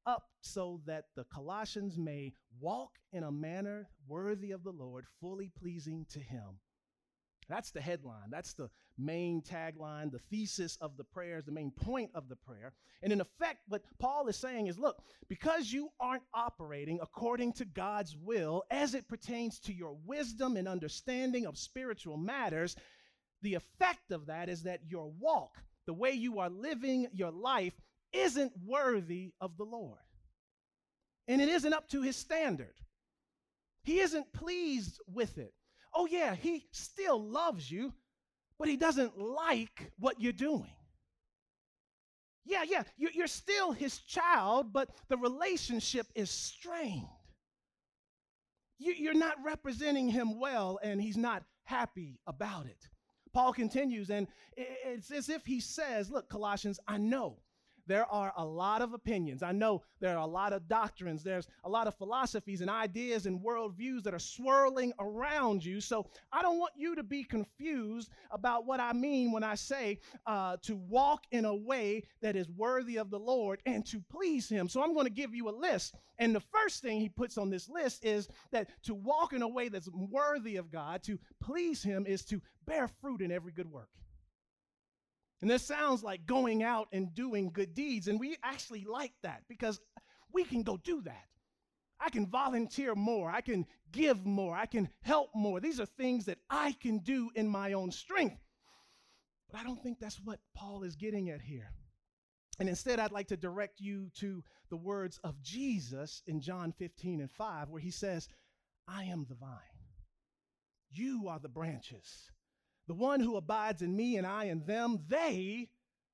up 0.06 0.30
so 0.40 0.80
that 0.86 1.06
the 1.14 1.24
Colossians 1.24 1.98
may 1.98 2.32
walk 2.60 2.92
in 3.12 3.24
a 3.24 3.30
manner 3.30 3.88
worthy 4.08 4.52
of 4.52 4.62
the 4.62 4.72
Lord, 4.72 5.04
fully 5.20 5.50
pleasing 5.60 6.06
to 6.10 6.20
him, 6.20 6.60
that's 7.48 7.70
the 7.70 7.80
headline. 7.80 8.30
That's 8.30 8.54
the 8.54 8.70
main 8.98 9.42
tagline, 9.42 10.10
the 10.10 10.18
thesis 10.30 10.76
of 10.80 10.96
the 10.96 11.04
prayers, 11.04 11.44
the 11.44 11.52
main 11.52 11.70
point 11.70 12.10
of 12.14 12.28
the 12.28 12.36
prayer. 12.36 12.72
And 13.02 13.12
in 13.12 13.20
effect, 13.20 13.60
what 13.68 13.82
Paul 13.98 14.26
is 14.28 14.36
saying 14.36 14.66
is 14.66 14.78
look, 14.78 15.02
because 15.28 15.72
you 15.72 15.90
aren't 16.00 16.24
operating 16.34 16.98
according 17.00 17.52
to 17.54 17.64
God's 17.64 18.16
will 18.16 18.64
as 18.70 18.94
it 18.94 19.08
pertains 19.08 19.60
to 19.60 19.72
your 19.72 19.96
wisdom 20.04 20.56
and 20.56 20.66
understanding 20.66 21.46
of 21.46 21.58
spiritual 21.58 22.16
matters, 22.16 22.74
the 23.42 23.54
effect 23.54 24.10
of 24.10 24.26
that 24.26 24.48
is 24.48 24.64
that 24.64 24.80
your 24.88 25.12
walk, 25.20 25.56
the 25.86 25.94
way 25.94 26.12
you 26.12 26.40
are 26.40 26.50
living 26.50 27.06
your 27.12 27.30
life, 27.30 27.74
isn't 28.12 28.52
worthy 28.64 29.32
of 29.40 29.56
the 29.56 29.64
Lord. 29.64 29.98
And 31.28 31.40
it 31.40 31.48
isn't 31.48 31.72
up 31.72 31.88
to 31.90 32.02
his 32.02 32.16
standard. 32.16 32.74
He 33.82 34.00
isn't 34.00 34.32
pleased 34.32 35.00
with 35.06 35.38
it 35.38 35.54
oh, 35.96 36.06
yeah, 36.06 36.34
he 36.34 36.66
still 36.72 37.20
loves 37.20 37.70
you, 37.70 37.92
but 38.58 38.68
he 38.68 38.76
doesn't 38.76 39.18
like 39.18 39.92
what 39.98 40.20
you're 40.20 40.32
doing. 40.32 40.70
Yeah, 42.44 42.62
yeah, 42.62 42.84
you're 42.96 43.26
still 43.26 43.72
his 43.72 43.98
child, 43.98 44.72
but 44.72 44.90
the 45.08 45.16
relationship 45.16 46.06
is 46.14 46.30
strained. 46.30 47.08
You're 48.78 49.14
not 49.14 49.36
representing 49.44 50.08
him 50.08 50.38
well, 50.38 50.78
and 50.82 51.00
he's 51.00 51.16
not 51.16 51.42
happy 51.64 52.20
about 52.26 52.66
it. 52.66 52.88
Paul 53.32 53.52
continues, 53.52 54.10
and 54.10 54.28
it's 54.56 55.10
as 55.10 55.28
if 55.28 55.44
he 55.44 55.60
says, 55.60 56.10
Look, 56.10 56.28
Colossians, 56.28 56.78
I 56.86 56.98
know 56.98 57.38
there 57.86 58.06
are 58.06 58.32
a 58.36 58.44
lot 58.44 58.82
of 58.82 58.92
opinions. 58.92 59.42
I 59.42 59.52
know 59.52 59.82
there 60.00 60.16
are 60.16 60.22
a 60.22 60.26
lot 60.26 60.52
of 60.52 60.68
doctrines. 60.68 61.22
There's 61.22 61.46
a 61.64 61.68
lot 61.68 61.86
of 61.86 61.94
philosophies 61.96 62.60
and 62.60 62.70
ideas 62.70 63.26
and 63.26 63.40
worldviews 63.40 64.02
that 64.04 64.14
are 64.14 64.18
swirling 64.18 64.92
around 64.98 65.64
you. 65.64 65.80
So 65.80 66.06
I 66.32 66.42
don't 66.42 66.58
want 66.58 66.72
you 66.76 66.94
to 66.96 67.02
be 67.02 67.24
confused 67.24 68.10
about 68.30 68.66
what 68.66 68.80
I 68.80 68.92
mean 68.92 69.32
when 69.32 69.44
I 69.44 69.54
say 69.54 70.00
uh, 70.26 70.56
to 70.62 70.76
walk 70.76 71.24
in 71.30 71.44
a 71.44 71.54
way 71.54 72.02
that 72.22 72.36
is 72.36 72.48
worthy 72.50 72.96
of 72.96 73.10
the 73.10 73.18
Lord 73.18 73.60
and 73.66 73.86
to 73.86 74.02
please 74.10 74.48
Him. 74.48 74.68
So 74.68 74.82
I'm 74.82 74.94
going 74.94 75.06
to 75.06 75.12
give 75.12 75.34
you 75.34 75.48
a 75.48 75.50
list. 75.50 75.94
And 76.18 76.34
the 76.34 76.40
first 76.40 76.82
thing 76.82 77.00
he 77.00 77.08
puts 77.08 77.38
on 77.38 77.50
this 77.50 77.68
list 77.68 78.04
is 78.04 78.28
that 78.50 78.68
to 78.84 78.94
walk 78.94 79.32
in 79.32 79.42
a 79.42 79.48
way 79.48 79.68
that's 79.68 79.88
worthy 79.92 80.56
of 80.56 80.70
God, 80.70 81.02
to 81.04 81.18
please 81.40 81.82
Him, 81.82 82.06
is 82.06 82.24
to 82.26 82.40
bear 82.66 82.88
fruit 82.88 83.20
in 83.20 83.30
every 83.30 83.52
good 83.52 83.70
work. 83.70 83.88
And 85.42 85.50
this 85.50 85.62
sounds 85.62 86.02
like 86.02 86.26
going 86.26 86.62
out 86.62 86.88
and 86.92 87.14
doing 87.14 87.50
good 87.52 87.74
deeds. 87.74 88.08
And 88.08 88.18
we 88.18 88.36
actually 88.42 88.84
like 88.84 89.12
that 89.22 89.42
because 89.48 89.80
we 90.32 90.44
can 90.44 90.62
go 90.62 90.76
do 90.78 91.02
that. 91.02 91.24
I 92.00 92.10
can 92.10 92.26
volunteer 92.26 92.94
more. 92.94 93.30
I 93.30 93.40
can 93.40 93.66
give 93.92 94.24
more. 94.24 94.56
I 94.56 94.66
can 94.66 94.88
help 95.02 95.30
more. 95.34 95.60
These 95.60 95.80
are 95.80 95.86
things 95.86 96.26
that 96.26 96.38
I 96.50 96.72
can 96.80 96.98
do 96.98 97.30
in 97.34 97.48
my 97.48 97.72
own 97.72 97.90
strength. 97.90 98.42
But 99.50 99.60
I 99.60 99.64
don't 99.64 99.82
think 99.82 99.98
that's 99.98 100.20
what 100.24 100.40
Paul 100.54 100.82
is 100.82 100.96
getting 100.96 101.30
at 101.30 101.40
here. 101.40 101.70
And 102.58 102.68
instead, 102.68 102.98
I'd 102.98 103.12
like 103.12 103.28
to 103.28 103.36
direct 103.36 103.80
you 103.80 104.10
to 104.16 104.42
the 104.70 104.76
words 104.76 105.20
of 105.22 105.40
Jesus 105.42 106.22
in 106.26 106.40
John 106.40 106.72
15 106.72 107.20
and 107.20 107.30
5, 107.30 107.68
where 107.68 107.80
he 107.80 107.90
says, 107.90 108.28
I 108.88 109.04
am 109.04 109.26
the 109.28 109.34
vine. 109.34 109.58
You 110.90 111.28
are 111.28 111.38
the 111.38 111.48
branches. 111.48 112.30
The 112.86 112.94
one 112.94 113.20
who 113.20 113.36
abides 113.36 113.82
in 113.82 113.96
me 113.96 114.16
and 114.16 114.26
I 114.26 114.44
in 114.44 114.64
them, 114.64 115.00
they 115.08 115.68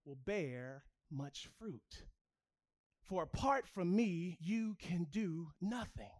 will 0.04 0.18
bear 0.24 0.84
much 1.10 1.48
fruit. 1.58 2.04
For 3.02 3.22
apart 3.22 3.68
from 3.68 3.94
me, 3.94 4.38
you 4.40 4.76
can 4.80 5.06
do 5.10 5.48
nothing. 5.60 6.10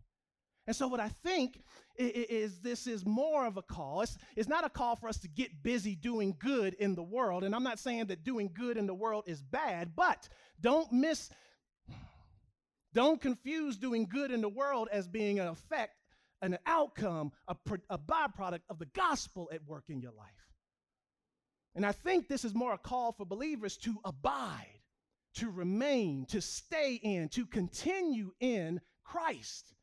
And 0.66 0.76
so, 0.76 0.86
what 0.86 1.00
I 1.00 1.08
think 1.08 1.60
is, 1.96 2.60
this 2.60 2.86
is 2.86 3.04
more 3.04 3.46
of 3.46 3.56
a 3.56 3.62
call. 3.62 4.02
It's, 4.02 4.16
it's 4.36 4.48
not 4.48 4.64
a 4.64 4.68
call 4.68 4.94
for 4.94 5.08
us 5.08 5.18
to 5.18 5.28
get 5.28 5.62
busy 5.62 5.96
doing 5.96 6.36
good 6.38 6.74
in 6.74 6.94
the 6.94 7.02
world. 7.02 7.42
And 7.42 7.54
I'm 7.54 7.64
not 7.64 7.80
saying 7.80 8.06
that 8.06 8.22
doing 8.22 8.50
good 8.52 8.76
in 8.76 8.86
the 8.86 8.94
world 8.94 9.24
is 9.26 9.42
bad, 9.42 9.96
but 9.96 10.28
don't 10.60 10.92
miss, 10.92 11.30
don't 12.94 13.20
confuse 13.20 13.76
doing 13.76 14.06
good 14.06 14.30
in 14.30 14.40
the 14.40 14.48
world 14.48 14.88
as 14.92 15.08
being 15.08 15.40
an 15.40 15.48
effect, 15.48 15.94
an 16.42 16.58
outcome, 16.64 17.32
a, 17.48 17.56
a 17.90 17.98
byproduct 17.98 18.60
of 18.70 18.78
the 18.78 18.86
gospel 18.94 19.50
at 19.52 19.66
work 19.66 19.84
in 19.88 20.00
your 20.00 20.12
life. 20.12 20.41
And 21.74 21.86
I 21.86 21.92
think 21.92 22.28
this 22.28 22.44
is 22.44 22.54
more 22.54 22.74
a 22.74 22.78
call 22.78 23.12
for 23.12 23.24
believers 23.24 23.76
to 23.78 23.96
abide, 24.04 24.80
to 25.36 25.50
remain, 25.50 26.26
to 26.26 26.40
stay 26.40 26.94
in, 27.02 27.28
to 27.30 27.46
continue 27.46 28.32
in 28.40 28.80
Christ. 29.04 29.74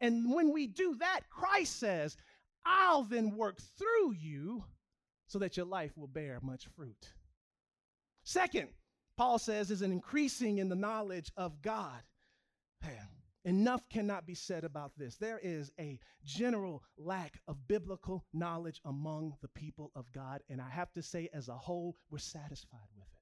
And 0.00 0.34
when 0.34 0.52
we 0.52 0.66
do 0.66 0.96
that, 0.96 1.20
Christ 1.30 1.78
says, 1.78 2.16
I'll 2.64 3.04
then 3.04 3.36
work 3.36 3.60
through 3.78 4.14
you 4.18 4.64
so 5.26 5.38
that 5.38 5.56
your 5.56 5.66
life 5.66 5.96
will 5.96 6.08
bear 6.08 6.40
much 6.42 6.66
fruit. 6.76 7.12
Second, 8.24 8.68
Paul 9.16 9.38
says, 9.38 9.70
is 9.70 9.82
an 9.82 9.92
increasing 9.92 10.58
in 10.58 10.68
the 10.68 10.74
knowledge 10.74 11.30
of 11.36 11.62
God. 11.62 12.02
Enough 13.44 13.88
cannot 13.88 14.26
be 14.26 14.34
said 14.34 14.64
about 14.64 14.92
this. 14.96 15.16
There 15.16 15.40
is 15.42 15.72
a 15.78 15.98
general 16.24 16.82
lack 16.98 17.40
of 17.48 17.68
biblical 17.68 18.24
knowledge 18.32 18.80
among 18.84 19.34
the 19.42 19.48
people 19.48 19.90
of 19.94 20.12
God, 20.12 20.40
and 20.48 20.60
I 20.60 20.68
have 20.68 20.92
to 20.92 21.02
say, 21.02 21.28
as 21.32 21.48
a 21.48 21.56
whole, 21.56 21.96
we're 22.10 22.18
satisfied 22.18 22.88
with 22.96 23.06
it. 23.06 23.20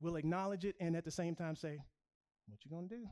We'll 0.00 0.16
acknowledge 0.16 0.66
it 0.66 0.76
and 0.80 0.94
at 0.96 1.04
the 1.04 1.10
same 1.10 1.34
time 1.34 1.56
say, 1.56 1.78
What 2.46 2.58
you 2.62 2.70
gonna 2.70 2.88
do? 2.88 3.06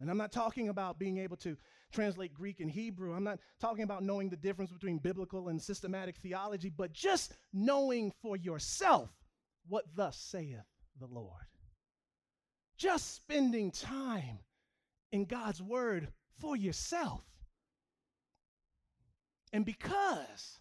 And 0.00 0.10
I'm 0.10 0.16
not 0.16 0.32
talking 0.32 0.70
about 0.70 0.98
being 0.98 1.18
able 1.18 1.36
to 1.38 1.58
translate 1.92 2.34
Greek 2.34 2.60
and 2.60 2.70
Hebrew. 2.70 3.14
I'm 3.14 3.24
not 3.24 3.40
talking 3.60 3.84
about 3.84 4.02
knowing 4.02 4.28
the 4.28 4.36
difference 4.36 4.70
between 4.70 4.98
biblical 4.98 5.48
and 5.48 5.60
systematic 5.60 6.16
theology, 6.16 6.70
but 6.70 6.92
just 6.92 7.34
knowing 7.52 8.12
for 8.22 8.36
yourself 8.36 9.10
what 9.68 9.84
thus 9.94 10.16
saith 10.16 10.64
the 10.98 11.06
Lord. 11.06 11.46
Just 12.76 13.14
spending 13.14 13.70
time 13.70 14.38
in 15.12 15.24
God's 15.24 15.62
word 15.62 16.08
for 16.40 16.56
yourself. 16.56 17.24
And 19.52 19.64
because 19.64 20.60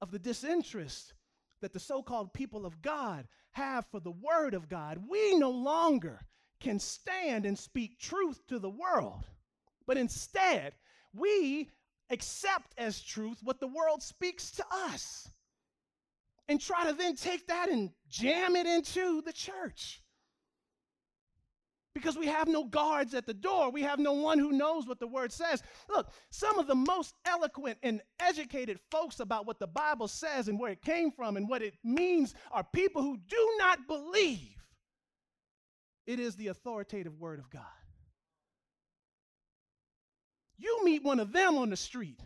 of 0.00 0.10
the 0.10 0.18
disinterest 0.18 1.14
that 1.60 1.72
the 1.72 1.80
so 1.80 2.02
called 2.02 2.34
people 2.34 2.66
of 2.66 2.82
God 2.82 3.26
have 3.52 3.86
for 3.86 4.00
the 4.00 4.10
word 4.10 4.54
of 4.54 4.68
God, 4.68 4.98
we 5.08 5.36
no 5.36 5.50
longer 5.50 6.20
can 6.60 6.78
stand 6.78 7.46
and 7.46 7.58
speak 7.58 7.98
truth 7.98 8.46
to 8.48 8.58
the 8.58 8.70
world. 8.70 9.24
But 9.86 9.96
instead, 9.96 10.74
we 11.12 11.70
accept 12.10 12.74
as 12.78 13.00
truth 13.00 13.38
what 13.42 13.60
the 13.60 13.66
world 13.66 14.02
speaks 14.02 14.50
to 14.52 14.64
us 14.70 15.28
and 16.48 16.60
try 16.60 16.86
to 16.86 16.92
then 16.92 17.16
take 17.16 17.46
that 17.46 17.68
and 17.70 17.90
jam 18.08 18.56
it 18.56 18.66
into 18.66 19.22
the 19.22 19.32
church. 19.32 20.02
Because 21.94 22.18
we 22.18 22.26
have 22.26 22.48
no 22.48 22.64
guards 22.64 23.14
at 23.14 23.24
the 23.24 23.32
door. 23.32 23.70
We 23.70 23.82
have 23.82 24.00
no 24.00 24.12
one 24.12 24.40
who 24.40 24.50
knows 24.50 24.86
what 24.86 24.98
the 24.98 25.06
word 25.06 25.32
says. 25.32 25.62
Look, 25.88 26.10
some 26.30 26.58
of 26.58 26.66
the 26.66 26.74
most 26.74 27.14
eloquent 27.24 27.78
and 27.84 28.02
educated 28.18 28.80
folks 28.90 29.20
about 29.20 29.46
what 29.46 29.60
the 29.60 29.68
Bible 29.68 30.08
says 30.08 30.48
and 30.48 30.58
where 30.58 30.72
it 30.72 30.82
came 30.82 31.12
from 31.12 31.36
and 31.36 31.48
what 31.48 31.62
it 31.62 31.74
means 31.84 32.34
are 32.50 32.64
people 32.64 33.00
who 33.00 33.16
do 33.16 33.50
not 33.58 33.86
believe 33.86 34.56
it 36.06 36.18
is 36.18 36.34
the 36.34 36.48
authoritative 36.48 37.18
word 37.18 37.38
of 37.38 37.48
God. 37.48 37.62
You 40.64 40.82
meet 40.82 41.04
one 41.04 41.20
of 41.20 41.30
them 41.30 41.58
on 41.58 41.68
the 41.68 41.76
street, 41.76 42.18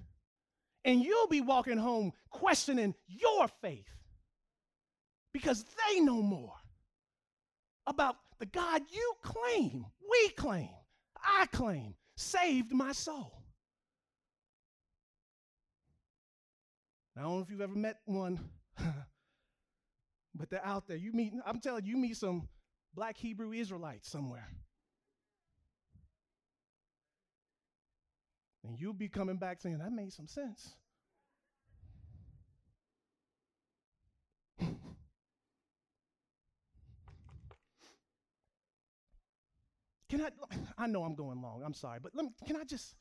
and 0.84 1.03
you'll 1.03 1.26
be 1.26 1.41
walking 1.41 1.76
home 1.76 2.12
questioning 2.30 2.95
your 3.09 3.49
faith 3.61 3.91
because 5.32 5.64
they 5.64 5.99
know 5.99 6.22
more 6.22 6.55
about 7.84 8.14
the 8.39 8.47
God 8.47 8.82
you 8.93 9.12
claim, 9.24 9.84
we 10.09 10.28
claim, 10.30 10.68
I 11.20 11.47
claim, 11.47 11.97
saved 12.16 12.72
my 12.72 12.93
soul. 12.93 13.43
I 17.16 17.22
don't 17.22 17.39
know 17.39 17.41
if 17.41 17.51
you've 17.51 17.61
ever 17.61 17.74
met 17.74 17.97
one, 18.05 18.39
but 20.36 20.49
they're 20.49 20.64
out 20.64 20.86
there. 20.86 20.97
You 20.97 21.12
meet, 21.12 21.32
I'm 21.45 21.61
telling 21.61 21.84
you, 21.84 21.97
you 21.97 22.01
meet 22.01 22.16
some 22.16 22.49
black 22.95 23.16
Hebrew 23.16 23.53
Israelites 23.53 24.09
somewhere. 24.09 24.47
And 28.69 28.79
you'll 28.79 28.93
be 28.93 29.09
coming 29.09 29.39
back 29.39 29.62
saying, 29.62 29.79
that 29.79 29.91
made 29.93 30.12
some 30.12 30.29
sense. 30.29 30.75
Can 40.11 40.21
I? 40.21 40.29
I 40.77 40.87
know 40.87 41.03
I'm 41.05 41.14
going 41.14 41.41
long. 41.41 41.62
I'm 41.64 41.73
sorry, 41.73 41.99
but 42.03 42.14
let 42.14 42.27
me, 42.27 42.33
can 42.47 42.57
I 42.57 42.64
just, 42.64 42.95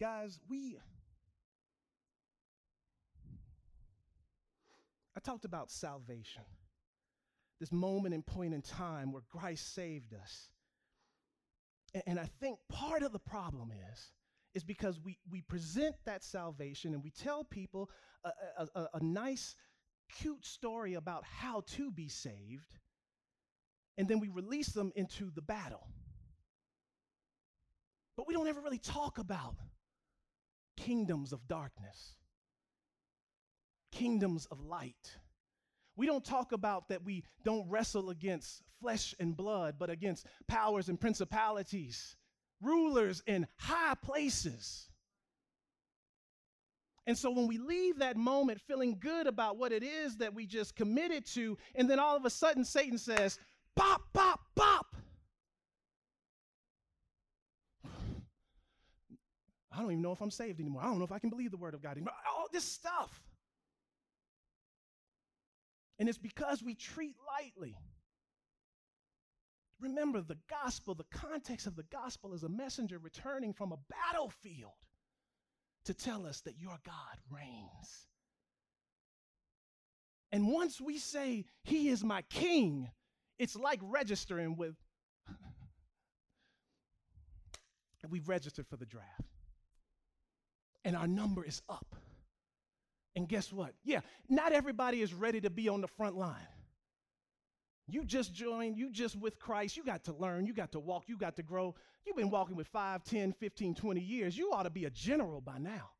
guys? 0.00 0.40
We. 0.48 0.78
I 5.16 5.20
talked 5.20 5.44
about 5.44 5.70
salvation 5.70 6.42
this 7.60 7.72
moment 7.72 8.14
and 8.14 8.24
point 8.24 8.54
in 8.54 8.62
time 8.62 9.12
where 9.12 9.22
Christ 9.32 9.74
saved 9.74 10.14
us. 10.14 10.48
And, 12.06 12.20
I 12.20 12.28
think 12.40 12.58
part 12.68 13.02
of 13.02 13.12
the 13.12 13.18
problem 13.18 13.72
is, 13.92 14.12
is 14.54 14.64
because 14.64 15.00
we, 15.00 15.18
we 15.30 15.40
present 15.42 15.94
that 16.04 16.22
salvation 16.22 16.94
and 16.94 17.02
we 17.02 17.10
tell 17.10 17.44
people 17.44 17.90
a, 18.24 18.30
a, 18.74 18.88
a 18.94 19.02
nice, 19.02 19.54
cute 20.12 20.44
story 20.44 20.94
about 20.94 21.24
how 21.24 21.62
to 21.68 21.90
be 21.90 22.08
saved, 22.08 22.78
and 23.96 24.08
then 24.08 24.20
we 24.20 24.28
release 24.28 24.68
them 24.68 24.92
into 24.96 25.30
the 25.34 25.42
battle. 25.42 25.86
But 28.16 28.26
we 28.26 28.34
don't 28.34 28.48
ever 28.48 28.60
really 28.60 28.78
talk 28.78 29.18
about 29.18 29.56
kingdoms 30.76 31.32
of 31.32 31.46
darkness, 31.48 32.14
kingdoms 33.92 34.46
of 34.46 34.60
light 34.60 35.16
we 35.98 36.06
don't 36.06 36.24
talk 36.24 36.52
about 36.52 36.88
that 36.88 37.04
we 37.04 37.24
don't 37.44 37.68
wrestle 37.68 38.08
against 38.10 38.62
flesh 38.80 39.16
and 39.18 39.36
blood, 39.36 39.74
but 39.78 39.90
against 39.90 40.26
powers 40.46 40.88
and 40.88 40.98
principalities, 40.98 42.14
rulers 42.62 43.20
in 43.26 43.48
high 43.56 43.94
places. 44.00 44.88
And 47.08 47.18
so 47.18 47.30
when 47.30 47.48
we 47.48 47.58
leave 47.58 47.98
that 47.98 48.16
moment 48.16 48.60
feeling 48.60 48.96
good 49.00 49.26
about 49.26 49.56
what 49.56 49.72
it 49.72 49.82
is 49.82 50.18
that 50.18 50.32
we 50.34 50.46
just 50.46 50.76
committed 50.76 51.26
to, 51.34 51.58
and 51.74 51.90
then 51.90 51.98
all 51.98 52.16
of 52.16 52.24
a 52.24 52.30
sudden 52.30 52.64
Satan 52.64 52.96
says, 52.96 53.40
pop, 53.74 54.02
pop, 54.12 54.40
pop. 54.54 54.94
I 59.72 59.80
don't 59.80 59.90
even 59.90 60.02
know 60.02 60.12
if 60.12 60.20
I'm 60.20 60.30
saved 60.30 60.60
anymore. 60.60 60.82
I 60.82 60.86
don't 60.86 60.98
know 60.98 61.04
if 61.04 61.12
I 61.12 61.18
can 61.18 61.30
believe 61.30 61.50
the 61.50 61.56
word 61.56 61.74
of 61.74 61.82
God 61.82 61.92
anymore. 61.92 62.14
All 62.36 62.46
this 62.52 62.62
stuff. 62.62 63.20
And 65.98 66.08
it's 66.08 66.18
because 66.18 66.62
we 66.62 66.74
treat 66.74 67.16
lightly. 67.26 67.76
Remember, 69.80 70.20
the 70.20 70.38
gospel, 70.48 70.94
the 70.94 71.04
context 71.10 71.66
of 71.66 71.76
the 71.76 71.84
gospel 71.84 72.34
is 72.34 72.42
a 72.42 72.48
messenger 72.48 72.98
returning 72.98 73.52
from 73.52 73.72
a 73.72 73.78
battlefield 73.88 74.72
to 75.84 75.94
tell 75.94 76.26
us 76.26 76.40
that 76.42 76.58
your 76.58 76.76
God 76.84 77.18
reigns. 77.30 78.06
And 80.32 80.48
once 80.48 80.80
we 80.80 80.98
say, 80.98 81.44
He 81.62 81.88
is 81.88 82.04
my 82.04 82.22
king, 82.22 82.90
it's 83.38 83.56
like 83.56 83.80
registering 83.82 84.56
with, 84.56 84.74
we've 88.10 88.28
registered 88.28 88.66
for 88.66 88.76
the 88.76 88.86
draft. 88.86 89.06
And 90.84 90.96
our 90.96 91.06
number 91.06 91.44
is 91.44 91.62
up. 91.68 91.94
And 93.18 93.28
guess 93.28 93.52
what? 93.52 93.74
Yeah, 93.82 94.02
not 94.28 94.52
everybody 94.52 95.02
is 95.02 95.12
ready 95.12 95.40
to 95.40 95.50
be 95.50 95.68
on 95.68 95.80
the 95.80 95.88
front 95.88 96.16
line. 96.16 96.46
You 97.88 98.04
just 98.04 98.32
joined, 98.32 98.78
you 98.78 98.92
just 98.92 99.16
with 99.16 99.40
Christ, 99.40 99.76
you 99.76 99.84
got 99.84 100.04
to 100.04 100.12
learn, 100.12 100.46
you 100.46 100.54
got 100.54 100.70
to 100.70 100.78
walk, 100.78 101.08
you 101.08 101.16
got 101.16 101.34
to 101.34 101.42
grow. 101.42 101.74
You've 102.06 102.14
been 102.14 102.30
walking 102.30 102.54
with 102.54 102.68
5, 102.68 103.02
10, 103.02 103.32
15, 103.32 103.74
20 103.74 104.00
years. 104.00 104.38
You 104.38 104.52
ought 104.52 104.62
to 104.62 104.70
be 104.70 104.84
a 104.84 104.90
general 104.90 105.40
by 105.40 105.58
now. 105.58 105.90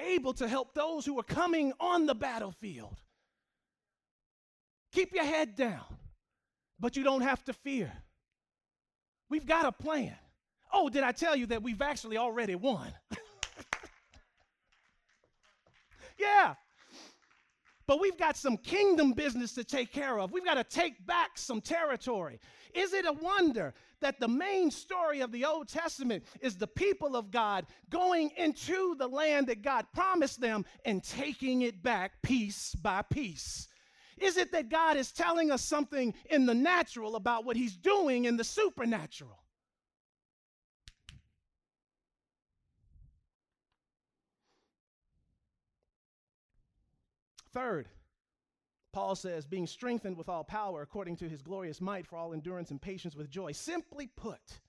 Able 0.00 0.32
to 0.34 0.48
help 0.48 0.74
those 0.74 1.06
who 1.06 1.16
are 1.20 1.22
coming 1.22 1.72
on 1.78 2.06
the 2.06 2.16
battlefield. 2.16 2.96
Keep 4.90 5.14
your 5.14 5.24
head 5.24 5.54
down, 5.54 5.84
but 6.80 6.96
you 6.96 7.04
don't 7.04 7.22
have 7.22 7.44
to 7.44 7.52
fear. 7.52 7.92
We've 9.28 9.46
got 9.46 9.64
a 9.64 9.70
plan. 9.70 10.16
Oh, 10.72 10.88
did 10.88 11.02
I 11.02 11.12
tell 11.12 11.36
you 11.36 11.46
that 11.46 11.62
we've 11.62 11.82
actually 11.82 12.16
already 12.16 12.54
won? 12.54 12.92
yeah. 16.18 16.54
But 17.86 18.00
we've 18.00 18.16
got 18.16 18.36
some 18.36 18.56
kingdom 18.56 19.12
business 19.12 19.52
to 19.54 19.64
take 19.64 19.92
care 19.92 20.18
of. 20.18 20.32
We've 20.32 20.44
got 20.44 20.54
to 20.54 20.64
take 20.64 21.04
back 21.04 21.32
some 21.36 21.60
territory. 21.60 22.40
Is 22.74 22.94
it 22.94 23.04
a 23.04 23.12
wonder 23.12 23.74
that 24.00 24.18
the 24.18 24.28
main 24.28 24.70
story 24.70 25.20
of 25.20 25.30
the 25.30 25.44
Old 25.44 25.68
Testament 25.68 26.24
is 26.40 26.56
the 26.56 26.66
people 26.66 27.16
of 27.16 27.30
God 27.30 27.66
going 27.90 28.30
into 28.36 28.94
the 28.98 29.08
land 29.08 29.48
that 29.48 29.62
God 29.62 29.86
promised 29.92 30.40
them 30.40 30.64
and 30.84 31.02
taking 31.02 31.62
it 31.62 31.82
back 31.82 32.22
piece 32.22 32.74
by 32.76 33.02
piece? 33.02 33.68
Is 34.16 34.36
it 34.36 34.52
that 34.52 34.68
God 34.68 34.96
is 34.96 35.10
telling 35.10 35.50
us 35.50 35.62
something 35.62 36.14
in 36.30 36.46
the 36.46 36.54
natural 36.54 37.16
about 37.16 37.44
what 37.44 37.56
he's 37.56 37.76
doing 37.76 38.24
in 38.24 38.36
the 38.36 38.44
supernatural? 38.44 39.41
Third, 47.52 47.88
Paul 48.92 49.14
says, 49.14 49.46
being 49.46 49.66
strengthened 49.66 50.16
with 50.16 50.28
all 50.28 50.44
power 50.44 50.82
according 50.82 51.16
to 51.16 51.28
his 51.28 51.42
glorious 51.42 51.80
might 51.80 52.06
for 52.06 52.16
all 52.16 52.32
endurance 52.32 52.70
and 52.70 52.80
patience 52.80 53.14
with 53.14 53.30
joy. 53.30 53.52
Simply 53.52 54.06
put, 54.06 54.60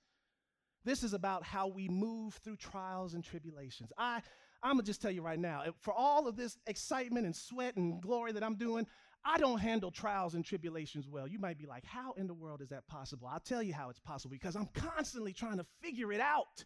this 0.86 1.04
is 1.04 1.14
about 1.14 1.44
how 1.44 1.68
we 1.68 1.88
move 1.88 2.36
through 2.36 2.58
trials 2.58 3.14
and 3.14 3.24
tribulations. 3.24 3.92
I, 3.98 4.22
I'm 4.62 4.76
gonna 4.76 4.84
just 4.84 5.02
tell 5.02 5.12
you 5.12 5.22
right 5.22 5.40
now, 5.40 5.64
for 5.80 5.94
all 5.94 6.28
of 6.28 6.38
this 6.38 6.58
excitement 6.68 7.26
and 7.26 7.36
sweat 7.36 7.76
and 7.76 8.02
glory 8.02 8.32
that 8.32 8.44
I'm 8.44 8.56
doing, 8.56 8.88
I 9.26 9.38
don't 9.38 9.60
handle 9.60 9.92
trials 9.92 10.34
and 10.36 10.44
tribulations 10.44 11.08
well. 11.08 11.28
You 11.28 11.40
might 11.40 11.58
be 11.58 11.66
like, 11.66 11.86
how 11.86 12.14
in 12.14 12.28
the 12.28 12.34
world 12.34 12.62
is 12.62 12.70
that 12.70 12.88
possible? 12.88 13.28
I'll 13.32 13.40
tell 13.40 13.64
you 13.64 13.74
how 13.74 13.90
it's 13.90 14.00
possible 14.00 14.34
because 14.34 14.56
I'm 14.56 14.68
constantly 14.74 15.32
trying 15.32 15.58
to 15.58 15.66
figure 15.82 16.12
it 16.12 16.20
out. 16.20 16.66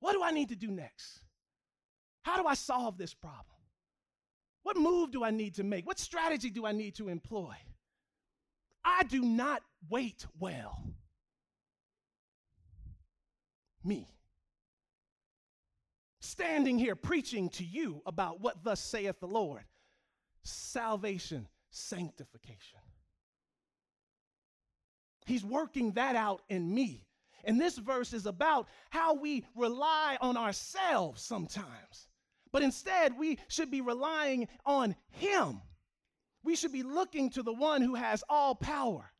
What 0.00 0.12
do 0.12 0.22
I 0.22 0.30
need 0.30 0.50
to 0.50 0.56
do 0.56 0.70
next? 0.70 1.20
How 2.22 2.40
do 2.40 2.46
I 2.46 2.54
solve 2.54 2.98
this 2.98 3.14
problem? 3.14 3.57
What 4.68 4.76
move 4.76 5.12
do 5.12 5.24
I 5.24 5.30
need 5.30 5.54
to 5.54 5.64
make? 5.64 5.86
What 5.86 5.98
strategy 5.98 6.50
do 6.50 6.66
I 6.66 6.72
need 6.72 6.94
to 6.96 7.08
employ? 7.08 7.54
I 8.84 9.02
do 9.04 9.22
not 9.22 9.62
wait 9.88 10.26
well. 10.38 10.78
Me. 13.82 14.06
Standing 16.20 16.78
here 16.78 16.94
preaching 16.94 17.48
to 17.48 17.64
you 17.64 18.02
about 18.04 18.42
what 18.42 18.62
thus 18.62 18.78
saith 18.78 19.18
the 19.20 19.26
Lord 19.26 19.64
salvation, 20.42 21.48
sanctification. 21.70 22.80
He's 25.24 25.46
working 25.46 25.92
that 25.92 26.14
out 26.14 26.42
in 26.50 26.74
me. 26.74 27.06
And 27.42 27.58
this 27.58 27.78
verse 27.78 28.12
is 28.12 28.26
about 28.26 28.68
how 28.90 29.14
we 29.14 29.46
rely 29.54 30.18
on 30.20 30.36
ourselves 30.36 31.22
sometimes. 31.22 32.07
But 32.52 32.62
instead, 32.62 33.18
we 33.18 33.38
should 33.48 33.70
be 33.70 33.80
relying 33.80 34.48
on 34.64 34.94
Him. 35.10 35.60
We 36.42 36.56
should 36.56 36.72
be 36.72 36.82
looking 36.82 37.30
to 37.30 37.42
the 37.42 37.52
one 37.52 37.82
who 37.82 37.94
has 37.94 38.24
all 38.28 38.54
power 38.54 39.12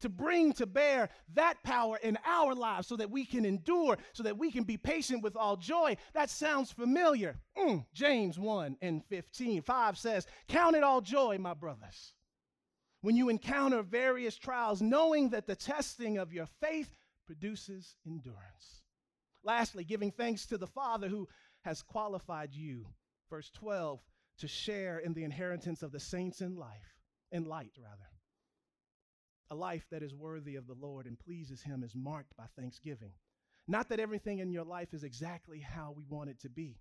to 0.00 0.08
bring 0.10 0.52
to 0.52 0.66
bear 0.66 1.08
that 1.34 1.62
power 1.62 1.96
in 2.02 2.18
our 2.26 2.54
lives 2.54 2.86
so 2.86 2.94
that 2.96 3.10
we 3.10 3.24
can 3.24 3.46
endure, 3.46 3.96
so 4.12 4.22
that 4.22 4.36
we 4.36 4.50
can 4.50 4.64
be 4.64 4.76
patient 4.76 5.22
with 5.22 5.34
all 5.34 5.56
joy. 5.56 5.96
That 6.12 6.28
sounds 6.28 6.70
familiar. 6.70 7.38
Mm, 7.56 7.86
James 7.94 8.38
1 8.38 8.76
and 8.82 9.02
15. 9.06 9.62
5 9.62 9.98
says, 9.98 10.26
Count 10.46 10.76
it 10.76 10.82
all 10.82 11.00
joy, 11.00 11.38
my 11.38 11.54
brothers, 11.54 12.12
when 13.00 13.16
you 13.16 13.30
encounter 13.30 13.82
various 13.82 14.36
trials, 14.36 14.82
knowing 14.82 15.30
that 15.30 15.46
the 15.46 15.56
testing 15.56 16.18
of 16.18 16.34
your 16.34 16.48
faith 16.60 16.94
produces 17.26 17.96
endurance. 18.06 18.82
Lastly, 19.42 19.84
giving 19.84 20.10
thanks 20.10 20.46
to 20.46 20.58
the 20.58 20.66
Father 20.66 21.08
who 21.08 21.28
has 21.64 21.82
qualified 21.82 22.54
you, 22.54 22.86
verse 23.30 23.50
12, 23.54 24.00
to 24.38 24.48
share 24.48 24.98
in 24.98 25.14
the 25.14 25.24
inheritance 25.24 25.82
of 25.82 25.92
the 25.92 26.00
saints 26.00 26.40
in 26.40 26.56
life, 26.56 26.98
in 27.32 27.44
light, 27.44 27.72
rather. 27.82 28.10
A 29.50 29.54
life 29.54 29.86
that 29.90 30.02
is 30.02 30.14
worthy 30.14 30.56
of 30.56 30.66
the 30.66 30.74
Lord 30.74 31.06
and 31.06 31.18
pleases 31.18 31.62
Him 31.62 31.82
is 31.82 31.94
marked 31.94 32.36
by 32.36 32.44
thanksgiving. 32.56 33.12
Not 33.66 33.88
that 33.88 34.00
everything 34.00 34.40
in 34.40 34.50
your 34.50 34.64
life 34.64 34.92
is 34.92 35.04
exactly 35.04 35.58
how 35.60 35.94
we 35.96 36.04
want 36.08 36.30
it 36.30 36.38
to 36.40 36.50
be. 36.50 36.80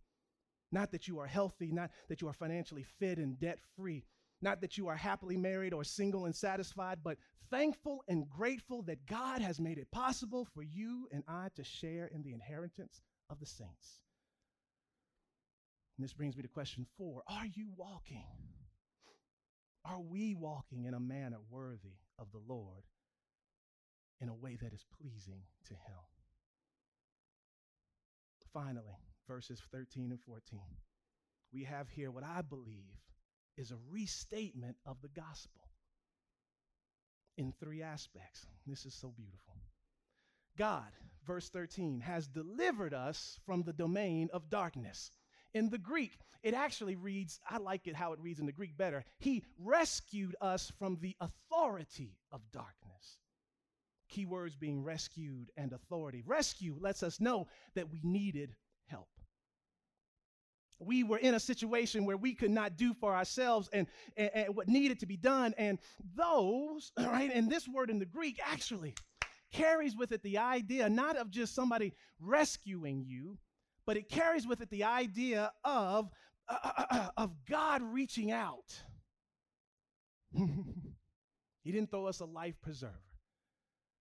Not 0.71 0.91
that 0.91 1.07
you 1.07 1.19
are 1.19 1.27
healthy, 1.27 1.71
not 1.71 1.91
that 2.09 2.21
you 2.21 2.27
are 2.27 2.33
financially 2.33 2.83
fit 2.83 3.19
and 3.19 3.39
debt 3.39 3.59
free, 3.75 4.03
not 4.41 4.59
that 4.61 4.77
you 4.77 4.87
are 4.87 4.95
happily 4.95 5.37
married 5.37 5.73
or 5.73 5.83
single 5.83 6.25
and 6.25 6.35
satisfied, 6.35 6.99
but 7.03 7.17
thankful 7.49 8.03
and 8.09 8.29
grateful 8.29 8.81
that 8.83 9.05
God 9.05 9.41
has 9.41 9.61
made 9.61 9.77
it 9.77 9.91
possible 9.91 10.45
for 10.53 10.63
you 10.63 11.07
and 11.11 11.23
I 11.27 11.49
to 11.55 11.63
share 11.63 12.07
in 12.07 12.23
the 12.23 12.33
inheritance 12.33 13.01
of 13.29 13.39
the 13.39 13.45
saints. 13.45 14.02
And 15.97 16.03
this 16.03 16.13
brings 16.13 16.35
me 16.35 16.41
to 16.41 16.47
question 16.47 16.85
four 16.97 17.23
Are 17.27 17.45
you 17.45 17.69
walking? 17.75 18.25
Are 19.85 19.99
we 19.99 20.33
walking 20.33 20.85
in 20.85 20.93
a 20.93 20.99
manner 20.99 21.39
worthy 21.49 21.97
of 22.17 22.27
the 22.31 22.41
Lord 22.47 22.83
in 24.21 24.29
a 24.29 24.33
way 24.33 24.57
that 24.61 24.73
is 24.73 24.85
pleasing 24.99 25.41
to 25.65 25.73
Him? 25.73 25.99
Finally, 28.53 28.97
verses 29.27 29.61
13 29.71 30.11
and 30.11 30.21
14. 30.21 30.59
We 31.51 31.63
have 31.63 31.89
here 31.89 32.11
what 32.11 32.23
I 32.23 32.41
believe 32.41 32.97
is 33.57 33.71
a 33.71 33.77
restatement 33.91 34.77
of 34.85 34.97
the 35.01 35.09
gospel 35.09 35.61
in 37.37 37.53
three 37.59 37.81
aspects. 37.81 38.45
This 38.65 38.85
is 38.85 38.93
so 38.93 39.13
beautiful. 39.15 39.55
God, 40.57 40.91
verse 41.25 41.49
13, 41.49 41.99
has 42.01 42.27
delivered 42.27 42.93
us 42.93 43.39
from 43.45 43.63
the 43.63 43.73
domain 43.73 44.29
of 44.33 44.49
darkness 44.49 45.11
in 45.53 45.69
the 45.69 45.77
Greek, 45.77 46.17
it 46.41 46.53
actually 46.53 46.95
reads, 46.95 47.39
I 47.49 47.57
like 47.57 47.87
it 47.87 47.95
how 47.95 48.13
it 48.13 48.19
reads 48.19 48.39
in 48.39 48.45
the 48.45 48.51
Greek 48.51 48.77
better. 48.77 49.03
He 49.19 49.43
rescued 49.57 50.35
us 50.41 50.71
from 50.77 50.97
the 51.01 51.15
authority 51.21 52.17
of 52.31 52.41
darkness. 52.51 53.17
Key 54.09 54.25
words 54.25 54.55
being 54.55 54.83
rescued 54.83 55.51
and 55.57 55.73
authority. 55.73 56.21
Rescue 56.25 56.75
lets 56.79 57.01
us 57.01 57.19
know 57.19 57.47
that 57.75 57.89
we 57.89 58.01
needed 58.03 58.55
help. 58.87 59.07
We 60.79 61.03
were 61.03 61.17
in 61.17 61.33
a 61.33 61.39
situation 61.39 62.05
where 62.05 62.17
we 62.17 62.33
could 62.33 62.51
not 62.51 62.75
do 62.75 62.93
for 62.93 63.15
ourselves 63.15 63.69
and, 63.71 63.87
and, 64.17 64.31
and 64.33 64.55
what 64.55 64.67
needed 64.67 64.99
to 64.99 65.05
be 65.05 65.17
done. 65.17 65.53
And 65.57 65.79
those, 66.15 66.91
right, 66.99 67.31
and 67.33 67.49
this 67.49 67.67
word 67.67 67.89
in 67.89 67.99
the 67.99 68.05
Greek 68.05 68.39
actually 68.45 68.95
carries 69.53 69.95
with 69.95 70.11
it 70.11 70.23
the 70.23 70.39
idea 70.39 70.89
not 70.89 71.15
of 71.15 71.29
just 71.29 71.55
somebody 71.55 71.93
rescuing 72.19 73.05
you, 73.07 73.37
but 73.85 73.97
it 73.97 74.09
carries 74.09 74.47
with 74.47 74.61
it 74.61 74.69
the 74.69 74.83
idea 74.83 75.51
of, 75.63 76.09
uh, 76.47 76.57
uh, 76.63 76.85
uh 76.89 77.09
of 77.17 77.31
God 77.49 77.81
reaching 77.81 78.31
out. 78.31 78.73
he 80.35 81.71
didn't 81.71 81.91
throw 81.91 82.07
us 82.07 82.19
a 82.19 82.25
life 82.25 82.55
preserver. 82.61 82.93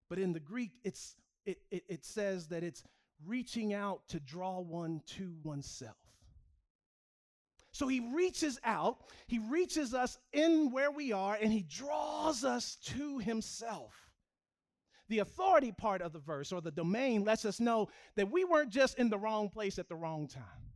But 0.08 0.18
in 0.18 0.32
the 0.32 0.40
Greek, 0.40 0.72
it's, 0.84 1.16
it, 1.46 1.58
it, 1.70 1.84
it 1.88 2.04
says 2.04 2.48
that 2.48 2.62
it's 2.62 2.84
reaching 3.24 3.72
out 3.72 4.06
to 4.08 4.20
draw 4.20 4.60
one 4.60 5.00
to 5.06 5.34
oneself. 5.42 5.96
So 7.72 7.88
he 7.88 8.00
reaches 8.00 8.58
out, 8.64 8.98
he 9.26 9.38
reaches 9.38 9.94
us 9.94 10.18
in 10.32 10.70
where 10.70 10.90
we 10.90 11.12
are, 11.12 11.38
and 11.40 11.50
he 11.50 11.62
draws 11.62 12.44
us 12.44 12.76
to 12.84 13.18
himself. 13.18 14.01
The 15.12 15.18
authority 15.18 15.72
part 15.72 16.00
of 16.00 16.14
the 16.14 16.20
verse 16.20 16.52
or 16.52 16.62
the 16.62 16.70
domain 16.70 17.22
lets 17.22 17.44
us 17.44 17.60
know 17.60 17.90
that 18.16 18.30
we 18.30 18.46
weren't 18.46 18.70
just 18.70 18.98
in 18.98 19.10
the 19.10 19.18
wrong 19.18 19.50
place 19.50 19.78
at 19.78 19.86
the 19.86 19.94
wrong 19.94 20.26
time. 20.26 20.72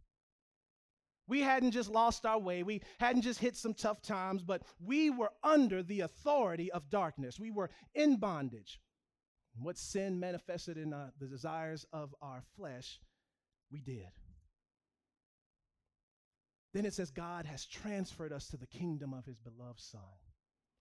We 1.27 1.41
hadn't 1.41 1.71
just 1.71 1.89
lost 1.89 2.27
our 2.27 2.39
way. 2.39 2.63
We 2.63 2.83
hadn't 3.01 3.23
just 3.23 3.41
hit 3.41 3.57
some 3.57 3.73
tough 3.73 4.03
times, 4.03 4.43
but 4.43 4.61
we 4.79 5.09
were 5.09 5.31
under 5.43 5.83
the 5.83 6.01
authority 6.01 6.71
of 6.71 6.91
darkness. 6.91 7.41
We 7.41 7.51
were 7.51 7.71
in 7.95 8.19
bondage. 8.19 8.79
What 9.59 9.79
sin 9.79 10.21
manifested 10.21 10.77
in 10.77 10.93
uh, 10.93 11.13
the 11.19 11.29
desires 11.29 11.87
of 11.95 12.15
our 12.21 12.43
flesh, 12.59 13.01
we 13.73 13.81
did. 13.81 14.11
Then 16.75 16.85
it 16.85 16.93
says, 16.93 17.11
God 17.11 17.47
has 17.47 17.65
transferred 17.65 18.35
us 18.35 18.49
to 18.49 18.59
the 18.59 18.67
kingdom 18.67 19.15
of 19.15 19.25
his 19.25 19.39
beloved 19.39 19.81
Son. 19.81 20.03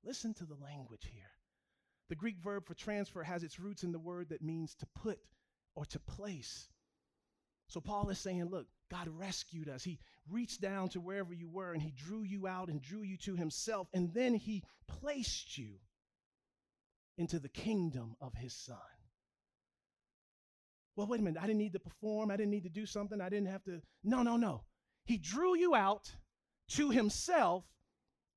Listen 0.03 0.33
to 0.33 0.45
the 0.45 0.57
language 0.61 1.07
here. 1.09 1.34
The 2.09 2.15
Greek 2.15 2.37
verb 2.37 2.65
for 2.65 2.73
transfer 2.73 3.23
has 3.23 3.43
its 3.43 3.59
roots 3.59 3.83
in 3.83 3.91
the 3.91 3.99
word 3.99 4.29
that 4.29 4.41
means 4.43 4.75
to 4.75 4.85
put 4.95 5.19
or 5.75 5.85
to 5.85 5.99
place. 5.99 6.67
So 7.67 7.81
Paul 7.81 8.09
is 8.09 8.19
saying, 8.19 8.45
look, 8.45 8.67
God 8.91 9.07
rescued 9.07 9.67
us. 9.67 9.83
He 9.83 9.99
reached 10.29 10.61
down 10.61 10.89
to 10.89 11.01
wherever 11.01 11.33
you 11.33 11.49
were 11.49 11.73
and 11.73 11.81
he 11.81 11.91
drew 11.91 12.21
you 12.21 12.45
out 12.47 12.69
and 12.69 12.81
drew 12.81 13.01
you 13.01 13.17
to 13.17 13.35
himself. 13.35 13.87
And 13.93 14.13
then 14.13 14.35
he 14.35 14.63
placed 14.87 15.57
you 15.57 15.79
into 17.17 17.39
the 17.39 17.49
kingdom 17.49 18.15
of 18.21 18.35
his 18.35 18.53
son. 18.53 18.77
Well, 20.95 21.07
wait 21.07 21.19
a 21.19 21.23
minute. 21.23 21.41
I 21.41 21.47
didn't 21.47 21.59
need 21.59 21.73
to 21.73 21.79
perform. 21.79 22.31
I 22.31 22.37
didn't 22.37 22.51
need 22.51 22.63
to 22.63 22.69
do 22.69 22.85
something. 22.85 23.19
I 23.19 23.29
didn't 23.29 23.47
have 23.49 23.63
to. 23.63 23.81
No, 24.03 24.21
no, 24.21 24.37
no. 24.37 24.63
He 25.05 25.17
drew 25.17 25.57
you 25.57 25.75
out 25.75 26.11
to 26.69 26.91
himself 26.91 27.65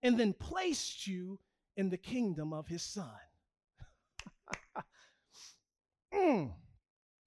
and 0.02 0.18
then 0.18 0.32
placed 0.32 1.06
you 1.06 1.38
in 1.76 1.90
the 1.90 1.96
kingdom 1.96 2.52
of 2.52 2.66
his 2.66 2.82
son. 2.82 3.10
Mm. 6.14 6.52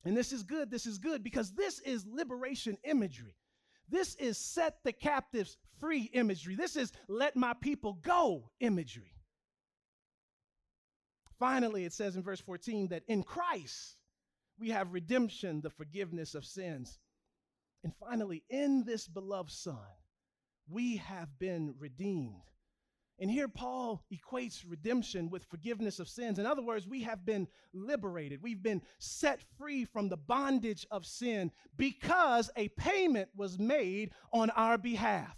And 0.03 0.17
this 0.17 0.31
is 0.31 0.43
good. 0.43 0.71
This 0.71 0.85
is 0.85 0.97
good 0.97 1.23
because 1.23 1.53
this 1.53 1.79
is 1.79 2.05
liberation 2.05 2.77
imagery. 2.83 3.35
This 3.89 4.15
is 4.15 4.37
set 4.37 4.77
the 4.83 4.93
captives 4.93 5.57
free 5.79 6.09
imagery. 6.13 6.55
This 6.55 6.75
is 6.75 6.91
let 7.07 7.35
my 7.35 7.53
people 7.53 7.93
go 8.01 8.49
imagery. 8.59 9.13
Finally, 11.37 11.85
it 11.85 11.93
says 11.93 12.15
in 12.15 12.23
verse 12.23 12.39
14 12.39 12.89
that 12.89 13.03
in 13.07 13.23
Christ 13.23 13.97
we 14.59 14.69
have 14.69 14.93
redemption, 14.93 15.61
the 15.61 15.69
forgiveness 15.69 16.35
of 16.35 16.45
sins. 16.45 16.99
And 17.83 17.93
finally, 17.99 18.43
in 18.49 18.83
this 18.85 19.07
beloved 19.07 19.51
Son, 19.51 19.75
we 20.69 20.97
have 20.97 21.39
been 21.39 21.73
redeemed 21.79 22.43
And 23.21 23.29
here 23.29 23.47
Paul 23.47 24.03
equates 24.11 24.65
redemption 24.67 25.29
with 25.29 25.45
forgiveness 25.45 25.99
of 25.99 26.09
sins. 26.09 26.39
In 26.39 26.47
other 26.47 26.63
words, 26.63 26.87
we 26.87 27.03
have 27.03 27.23
been 27.23 27.47
liberated. 27.71 28.41
We've 28.41 28.63
been 28.63 28.81
set 28.97 29.43
free 29.59 29.85
from 29.85 30.09
the 30.09 30.17
bondage 30.17 30.87
of 30.89 31.05
sin 31.05 31.51
because 31.77 32.49
a 32.55 32.69
payment 32.69 33.29
was 33.35 33.59
made 33.59 34.09
on 34.33 34.49
our 34.49 34.79
behalf. 34.79 35.37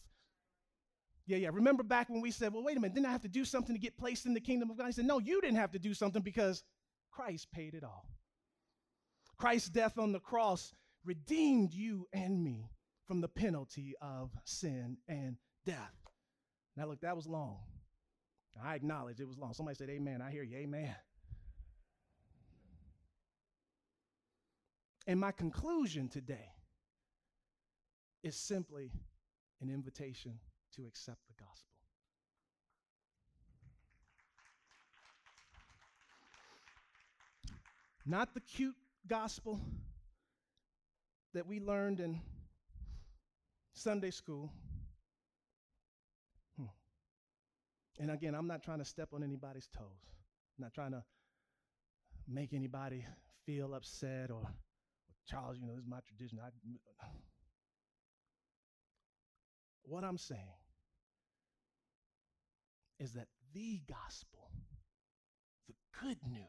Yeah, 1.28 1.36
yeah. 1.36 1.50
Remember 1.52 1.84
back 1.84 2.10
when 2.10 2.22
we 2.22 2.32
said, 2.32 2.54
well, 2.54 2.64
wait 2.64 2.78
a 2.78 2.80
minute, 2.80 2.96
didn't 2.96 3.08
I 3.08 3.12
have 3.12 3.22
to 3.24 3.28
do 3.28 3.44
something 3.44 3.76
to 3.76 3.82
get 3.82 3.98
placed 3.98 4.26
in 4.26 4.34
the 4.34 4.40
kingdom 4.40 4.72
of 4.72 4.78
God? 4.78 4.86
He 4.86 4.94
said, 4.94 5.06
no, 5.06 5.20
you 5.20 5.42
didn't 5.42 5.58
have 5.58 5.72
to 5.74 5.80
do 5.80 5.94
something 5.94 6.22
because 6.22 6.64
Christ 7.12 7.52
paid 7.52 7.74
it 7.74 7.84
all. 7.84 8.08
Christ's 9.38 9.70
death 9.70 9.98
on 9.98 10.14
the 10.14 10.22
cross 10.22 10.74
redeemed 11.04 11.74
you 11.74 12.08
and 12.14 12.42
me 12.42 12.70
from 13.08 13.20
the 13.20 13.28
penalty 13.28 13.94
of 14.02 14.32
sin 14.46 14.96
and 15.10 15.36
death. 15.66 15.94
Now, 16.78 16.88
look, 16.88 17.02
that 17.02 17.18
was 17.18 17.28
long. 17.28 17.60
I 18.62 18.76
acknowledge 18.76 19.20
it 19.20 19.28
was 19.28 19.38
long. 19.38 19.54
Somebody 19.54 19.76
said, 19.76 19.90
Amen. 19.90 20.22
I 20.22 20.32
hear 20.32 20.44
you. 20.44 20.58
Amen. 20.58 20.96
And 25.08 25.20
my 25.20 25.32
conclusion 25.32 26.08
today 26.08 26.50
is 28.24 28.36
simply 28.36 28.92
an 29.62 29.70
invitation 29.70 30.40
to 30.76 30.86
accept 30.88 31.20
the 31.28 31.34
gospel. 31.44 31.74
Not 38.06 38.34
the 38.34 38.42
cute 38.42 38.76
gospel 39.08 39.60
that 41.34 41.48
we 41.48 41.60
learned 41.60 42.00
in 42.00 42.22
Sunday 43.74 44.12
school. 44.12 44.52
Hmm. 46.58 46.66
And 48.00 48.12
again, 48.12 48.36
I'm 48.36 48.48
not 48.48 48.64
trying 48.64 48.80
to 48.80 48.86
step 48.86 49.10
on 49.14 49.24
anybody's 49.24 49.68
toes. 49.68 50.10
I'm 50.58 50.64
not 50.64 50.74
trying 50.74 50.92
to 50.92 51.04
make 52.28 52.54
anybody 52.54 53.06
feel 53.46 53.74
upset 53.74 54.32
or, 54.32 54.42
Charles, 55.28 55.58
you 55.60 55.68
know, 55.68 55.74
this 55.76 55.84
is 55.84 55.90
my 55.90 56.00
tradition. 56.08 56.40
I, 56.44 57.06
what 59.84 60.04
I'm 60.04 60.18
saying 60.18 60.42
is 63.00 63.14
that 63.14 63.28
the 63.54 63.82
gospel, 63.88 64.50
the 65.68 65.76
good 66.02 66.18
news 66.28 66.46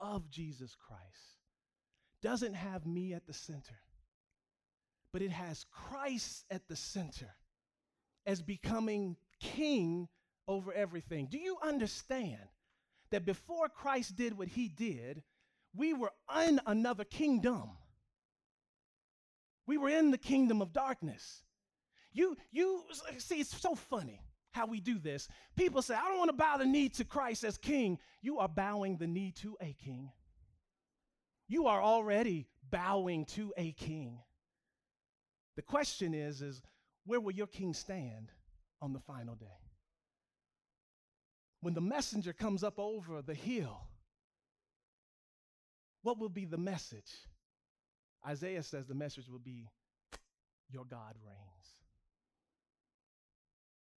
of 0.00 0.28
Jesus 0.30 0.76
Christ, 0.76 1.38
doesn't 2.22 2.54
have 2.54 2.86
me 2.86 3.12
at 3.12 3.26
the 3.26 3.34
center, 3.34 3.78
but 5.12 5.22
it 5.22 5.30
has 5.30 5.64
Christ 5.70 6.44
at 6.50 6.68
the 6.68 6.76
center 6.76 7.30
as 8.26 8.40
becoming 8.42 9.16
king 9.44 10.08
over 10.48 10.72
everything. 10.72 11.28
Do 11.30 11.38
you 11.38 11.56
understand 11.62 12.40
that 13.10 13.24
before 13.24 13.68
Christ 13.68 14.16
did 14.16 14.36
what 14.36 14.48
he 14.48 14.68
did, 14.68 15.22
we 15.74 15.92
were 15.92 16.12
in 16.46 16.60
another 16.66 17.04
kingdom? 17.04 17.70
We 19.66 19.78
were 19.78 19.88
in 19.88 20.10
the 20.10 20.18
kingdom 20.18 20.60
of 20.60 20.72
darkness. 20.72 21.42
You, 22.12 22.36
you 22.52 22.82
see, 23.18 23.40
it's 23.40 23.60
so 23.60 23.74
funny 23.74 24.20
how 24.52 24.66
we 24.66 24.80
do 24.80 24.98
this. 24.98 25.28
People 25.56 25.82
say, 25.82 25.94
I 25.94 26.08
don't 26.08 26.18
want 26.18 26.30
to 26.30 26.36
bow 26.36 26.58
the 26.58 26.66
knee 26.66 26.88
to 26.90 27.04
Christ 27.04 27.44
as 27.44 27.58
king. 27.58 27.98
You 28.22 28.38
are 28.38 28.48
bowing 28.48 28.98
the 28.98 29.06
knee 29.06 29.32
to 29.42 29.56
a 29.60 29.74
king. 29.84 30.12
You 31.48 31.66
are 31.66 31.82
already 31.82 32.46
bowing 32.70 33.24
to 33.26 33.52
a 33.56 33.72
king. 33.72 34.20
The 35.56 35.62
question 35.62 36.14
is, 36.14 36.40
is 36.40 36.62
where 37.04 37.20
will 37.20 37.32
your 37.32 37.46
king 37.46 37.74
stand 37.74 38.30
on 38.84 38.92
the 38.92 39.00
final 39.00 39.34
day? 39.34 39.46
When 41.62 41.72
the 41.72 41.80
messenger 41.80 42.34
comes 42.34 42.62
up 42.62 42.78
over 42.78 43.22
the 43.22 43.34
hill, 43.34 43.88
what 46.02 46.18
will 46.18 46.28
be 46.28 46.44
the 46.44 46.58
message? 46.58 47.10
Isaiah 48.26 48.62
says 48.62 48.86
the 48.86 48.94
message 48.94 49.30
will 49.30 49.38
be, 49.38 49.66
Your 50.70 50.84
God 50.84 51.14
reigns. 51.24 51.68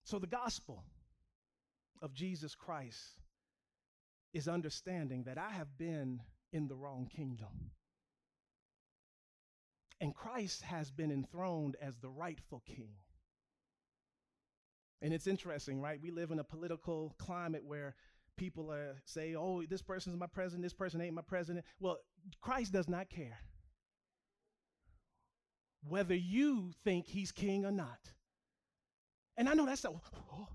So 0.04 0.18
the 0.18 0.26
gospel 0.26 0.84
of 2.02 2.12
Jesus 2.12 2.54
Christ 2.54 3.00
is 4.34 4.48
understanding 4.48 5.24
that 5.24 5.38
I 5.38 5.48
have 5.48 5.78
been 5.78 6.20
in 6.52 6.68
the 6.68 6.76
wrong 6.76 7.08
kingdom. 7.14 7.70
And 9.98 10.14
Christ 10.14 10.60
has 10.60 10.90
been 10.90 11.10
enthroned 11.10 11.76
as 11.80 11.96
the 11.96 12.10
rightful 12.10 12.62
king. 12.66 12.90
And 15.04 15.12
it's 15.12 15.26
interesting, 15.26 15.82
right? 15.82 16.00
We 16.00 16.10
live 16.10 16.30
in 16.30 16.38
a 16.38 16.44
political 16.44 17.14
climate 17.18 17.62
where 17.62 17.94
people 18.38 18.72
are 18.72 19.02
say, 19.04 19.34
"Oh, 19.34 19.62
this 19.62 19.82
person's 19.82 20.16
my 20.16 20.26
president, 20.26 20.62
this 20.62 20.72
person 20.72 20.98
ain't 21.02 21.14
my 21.14 21.20
president." 21.20 21.66
Well, 21.78 21.98
Christ 22.40 22.72
does 22.72 22.88
not 22.88 23.10
care 23.10 23.38
whether 25.86 26.14
you 26.14 26.72
think 26.84 27.06
he's 27.06 27.32
king 27.32 27.66
or 27.66 27.70
not. 27.70 28.14
And 29.36 29.46
I 29.46 29.52
know 29.52 29.66
that's 29.66 29.82
so. 29.82 30.00
Oh. 30.32 30.48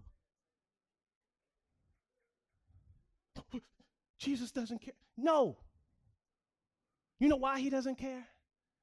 Jesus 4.18 4.52
doesn't 4.52 4.82
care. 4.82 4.96
No. 5.16 5.60
You 7.20 7.30
know 7.30 7.36
why 7.36 7.60
he 7.60 7.70
doesn't 7.70 8.00
care? 8.00 8.28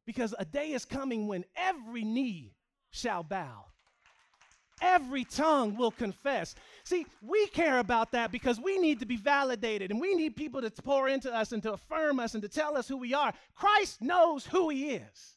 Because 0.06 0.32
a 0.38 0.44
day 0.44 0.70
is 0.70 0.84
coming 0.84 1.26
when 1.26 1.44
every 1.56 2.04
knee 2.04 2.54
shall 2.90 3.24
bow. 3.24 3.66
Every 4.80 5.24
tongue 5.24 5.76
will 5.76 5.90
confess. 5.90 6.54
See, 6.84 7.06
we 7.22 7.46
care 7.48 7.78
about 7.78 8.12
that 8.12 8.30
because 8.30 8.60
we 8.60 8.78
need 8.78 9.00
to 9.00 9.06
be 9.06 9.16
validated 9.16 9.90
and 9.90 10.00
we 10.00 10.14
need 10.14 10.36
people 10.36 10.60
to 10.60 10.70
pour 10.70 11.08
into 11.08 11.34
us 11.34 11.52
and 11.52 11.62
to 11.62 11.72
affirm 11.72 12.20
us 12.20 12.34
and 12.34 12.42
to 12.42 12.48
tell 12.48 12.76
us 12.76 12.86
who 12.86 12.98
we 12.98 13.14
are. 13.14 13.32
Christ 13.54 14.02
knows 14.02 14.44
who 14.46 14.68
he 14.68 14.90
is. 14.92 15.36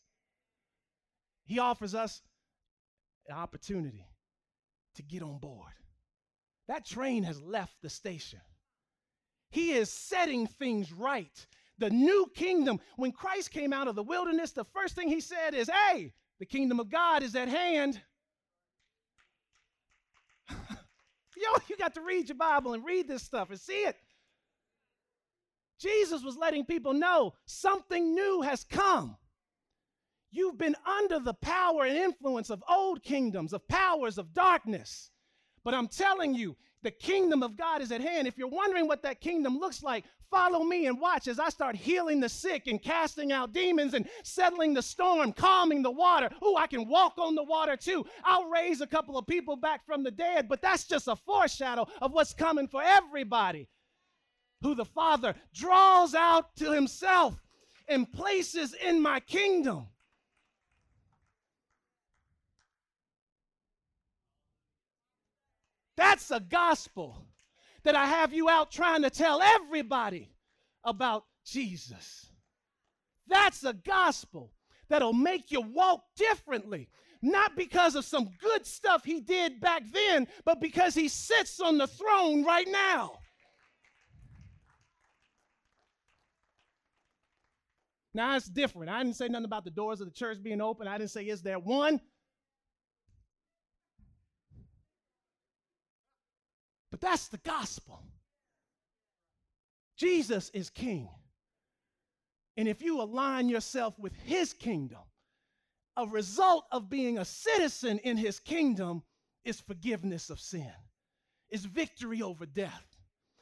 He 1.45 1.57
offers 1.57 1.95
us 1.95 2.21
an 3.27 3.35
opportunity 3.35 4.05
to 4.95 5.03
get 5.03 5.23
on 5.23 5.37
board. 5.37 5.71
That 6.67 6.85
train 6.85 7.23
has 7.23 7.41
left 7.41 7.73
the 7.81 7.89
station. 7.89 8.41
He 9.49 9.71
is 9.71 9.89
setting 9.89 10.45
things 10.45 10.91
right. 10.91 11.47
The 11.79 11.89
new 11.89 12.29
kingdom. 12.35 12.79
When 12.97 13.11
Christ 13.11 13.51
came 13.51 13.73
out 13.73 13.87
of 13.87 13.95
the 13.95 14.03
wilderness, 14.03 14.51
the 14.51 14.65
first 14.65 14.95
thing 14.95 15.07
he 15.07 15.21
said 15.21 15.55
is, 15.55 15.69
Hey, 15.69 16.13
the 16.39 16.45
kingdom 16.45 16.79
of 16.79 16.89
God 16.89 17.23
is 17.23 17.35
at 17.35 17.47
hand. 17.47 17.99
Yo, 20.49 21.59
you 21.67 21.77
got 21.77 21.93
to 21.93 22.01
read 22.01 22.27
your 22.27 22.37
Bible 22.37 22.73
and 22.73 22.85
read 22.85 23.07
this 23.07 23.23
stuff 23.23 23.49
and 23.49 23.59
see 23.59 23.83
it. 23.83 23.95
Jesus 25.79 26.23
was 26.23 26.37
letting 26.37 26.65
people 26.65 26.93
know 26.93 27.33
something 27.45 28.13
new 28.13 28.41
has 28.41 28.65
come. 28.65 29.15
You've 30.31 30.57
been 30.57 30.75
under 30.85 31.19
the 31.19 31.33
power 31.33 31.85
and 31.85 31.97
influence 31.97 32.49
of 32.49 32.63
old 32.69 33.01
kingdoms, 33.03 33.53
of 33.53 33.67
powers 33.67 34.17
of 34.17 34.33
darkness. 34.33 35.09
But 35.63 35.73
I'm 35.73 35.87
telling 35.87 36.35
you, 36.35 36.55
the 36.83 36.91
kingdom 36.91 37.43
of 37.43 37.57
God 37.57 37.81
is 37.81 37.91
at 37.91 38.01
hand. 38.01 38.27
If 38.27 38.37
you're 38.37 38.47
wondering 38.47 38.87
what 38.87 39.03
that 39.03 39.21
kingdom 39.21 39.57
looks 39.57 39.81
like, 39.81 40.05
follow 40.29 40.63
me 40.63 40.85
and 40.87 40.99
watch 40.99 41.27
as 41.27 41.39
I 41.39 41.49
start 41.49 41.75
healing 41.75 42.19
the 42.19 42.29
sick 42.29 42.67
and 42.67 42.81
casting 42.81 43.31
out 43.31 43.53
demons 43.53 43.93
and 43.93 44.07
settling 44.23 44.73
the 44.73 44.81
storm, 44.81 45.33
calming 45.33 45.81
the 45.81 45.91
water. 45.91 46.29
Oh, 46.41 46.55
I 46.57 46.67
can 46.67 46.87
walk 46.87 47.17
on 47.17 47.35
the 47.35 47.43
water 47.43 47.75
too. 47.75 48.05
I'll 48.23 48.49
raise 48.49 48.81
a 48.81 48.87
couple 48.87 49.17
of 49.17 49.27
people 49.27 49.55
back 49.55 49.85
from 49.85 50.03
the 50.03 50.11
dead, 50.11 50.47
but 50.47 50.61
that's 50.61 50.85
just 50.85 51.07
a 51.07 51.15
foreshadow 51.15 51.87
of 52.01 52.11
what's 52.11 52.33
coming 52.33 52.67
for 52.67 52.81
everybody. 52.81 53.67
Who 54.61 54.75
the 54.75 54.85
Father 54.85 55.35
draws 55.53 56.13
out 56.13 56.55
to 56.57 56.71
himself 56.71 57.41
and 57.87 58.11
places 58.11 58.73
in 58.73 59.01
my 59.01 59.19
kingdom. 59.21 59.87
That's 65.95 66.31
a 66.31 66.39
gospel 66.39 67.25
that 67.89 67.95
I 67.95 68.05
have 68.05 68.31
you 68.33 68.47
out 68.47 68.69
trying 68.69 69.01
to 69.01 69.09
tell 69.09 69.41
everybody 69.41 70.29
about 70.83 71.23
Jesus. 71.43 72.27
That's 73.25 73.63
a 73.63 73.73
gospel 73.73 74.53
that'll 74.89 75.11
make 75.11 75.49
you 75.49 75.61
walk 75.61 76.03
differently. 76.15 76.87
Not 77.23 77.55
because 77.55 77.95
of 77.95 78.05
some 78.05 78.29
good 78.39 78.67
stuff 78.67 79.03
he 79.03 79.21
did 79.21 79.59
back 79.59 79.81
then, 79.91 80.27
but 80.45 80.61
because 80.61 80.93
he 80.93 81.07
sits 81.07 81.59
on 81.59 81.79
the 81.79 81.87
throne 81.87 82.45
right 82.45 82.67
now. 82.67 83.13
Now 88.13 88.35
it's 88.35 88.47
different. 88.47 88.91
I 88.91 89.01
didn't 89.01 89.15
say 89.15 89.29
nothing 89.29 89.45
about 89.45 89.65
the 89.65 89.71
doors 89.71 89.99
of 89.99 90.05
the 90.05 90.13
church 90.13 90.37
being 90.43 90.61
open. 90.61 90.87
I 90.87 90.99
didn't 90.99 91.09
say, 91.09 91.23
is 91.23 91.41
there 91.41 91.57
one? 91.57 91.99
But 96.99 97.09
that's 97.09 97.27
the 97.27 97.37
gospel. 97.37 98.01
Jesus 99.97 100.49
is 100.53 100.69
king. 100.69 101.09
And 102.57 102.67
if 102.67 102.81
you 102.81 103.01
align 103.01 103.49
yourself 103.49 103.97
with 103.99 104.13
his 104.25 104.53
kingdom, 104.53 104.99
a 105.97 106.07
result 106.07 106.65
of 106.71 106.89
being 106.89 107.17
a 107.17 107.25
citizen 107.25 107.99
in 107.99 108.17
his 108.17 108.39
kingdom 108.39 109.03
is 109.43 109.59
forgiveness 109.59 110.29
of 110.29 110.39
sin. 110.39 110.71
is 111.49 111.65
victory 111.65 112.21
over 112.21 112.45
death, 112.45 112.85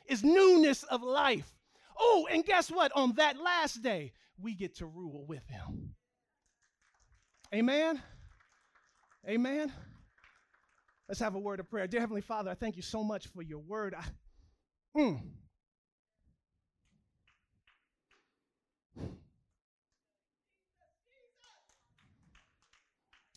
is 0.07 0.23
newness 0.23 0.83
of 0.83 1.03
life. 1.03 1.53
Oh, 1.99 2.27
and 2.31 2.45
guess 2.45 2.71
what? 2.71 2.91
On 2.95 3.13
that 3.13 3.37
last 3.37 3.81
day, 3.81 4.13
we 4.39 4.53
get 4.53 4.75
to 4.77 4.85
rule 4.85 5.25
with 5.27 5.45
him. 5.47 5.93
Amen. 7.53 8.01
Amen. 9.27 9.73
Let's 11.07 11.21
have 11.21 11.35
a 11.35 11.39
word 11.39 11.59
of 11.59 11.69
prayer. 11.69 11.87
Dear 11.87 12.01
Heavenly 12.01 12.21
Father, 12.21 12.51
I 12.51 12.55
thank 12.55 12.75
you 12.75 12.81
so 12.81 13.03
much 13.03 13.27
for 13.27 13.41
your 13.41 13.59
word. 13.59 13.95
I, 13.97 14.03
mm. 14.99 15.21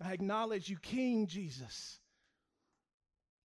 I 0.03 0.13
acknowledge 0.13 0.69
you, 0.69 0.79
King 0.79 1.27
Jesus. 1.27 2.01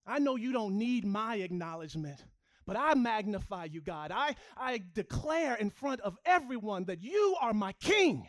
I 0.06 0.18
know 0.18 0.36
you 0.36 0.52
don't 0.52 0.78
need 0.78 1.04
my 1.04 1.36
acknowledgement, 1.36 2.18
but 2.66 2.76
I 2.76 2.94
magnify 2.94 3.66
you, 3.66 3.80
God. 3.80 4.10
I, 4.12 4.34
I 4.56 4.82
declare 4.94 5.54
in 5.54 5.70
front 5.70 6.00
of 6.00 6.16
everyone 6.24 6.84
that 6.86 7.02
you 7.02 7.36
are 7.40 7.52
my 7.52 7.72
King. 7.74 8.26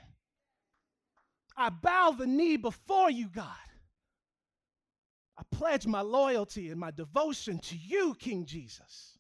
I 1.56 1.70
bow 1.70 2.16
the 2.18 2.28
knee 2.28 2.58
before 2.58 3.10
you, 3.10 3.30
God. 3.30 3.48
Pledge 5.58 5.88
my 5.88 6.02
loyalty 6.02 6.70
and 6.70 6.80
my 6.80 6.92
devotion 6.92 7.58
to 7.58 7.76
you, 7.76 8.14
King 8.20 8.46
Jesus, 8.46 9.18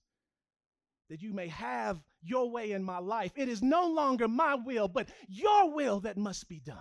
that 1.09 1.19
you 1.19 1.33
may 1.33 1.47
have 1.47 1.99
your 2.21 2.51
way 2.51 2.73
in 2.73 2.83
my 2.83 2.99
life. 2.99 3.31
It 3.35 3.49
is 3.49 3.63
no 3.63 3.87
longer 3.87 4.27
my 4.27 4.53
will, 4.53 4.87
but 4.87 5.09
your 5.27 5.73
will 5.73 5.99
that 6.01 6.15
must 6.15 6.47
be 6.47 6.59
done. 6.59 6.77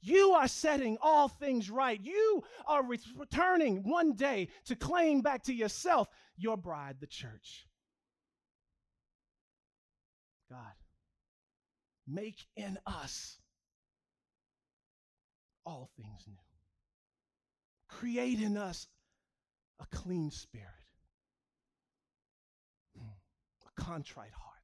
You 0.00 0.32
are 0.32 0.48
setting 0.48 0.98
all 1.00 1.28
things 1.28 1.70
right. 1.70 2.00
You 2.02 2.42
are 2.66 2.84
returning 2.84 3.88
one 3.88 4.14
day 4.14 4.48
to 4.64 4.74
claim 4.74 5.20
back 5.20 5.44
to 5.44 5.54
yourself 5.54 6.08
your 6.36 6.56
bride, 6.56 6.96
the 6.98 7.06
church. 7.06 7.68
God, 10.50 10.74
make 12.08 12.46
in 12.56 12.78
us 12.84 13.36
all 15.64 15.88
things 15.96 16.24
new. 16.26 16.45
Create 17.88 18.40
in 18.40 18.56
us 18.56 18.86
a 19.80 19.86
clean 19.96 20.30
spirit, 20.30 20.66
hmm, 22.96 23.04
a 23.66 23.80
contrite 23.80 24.32
heart. 24.32 24.56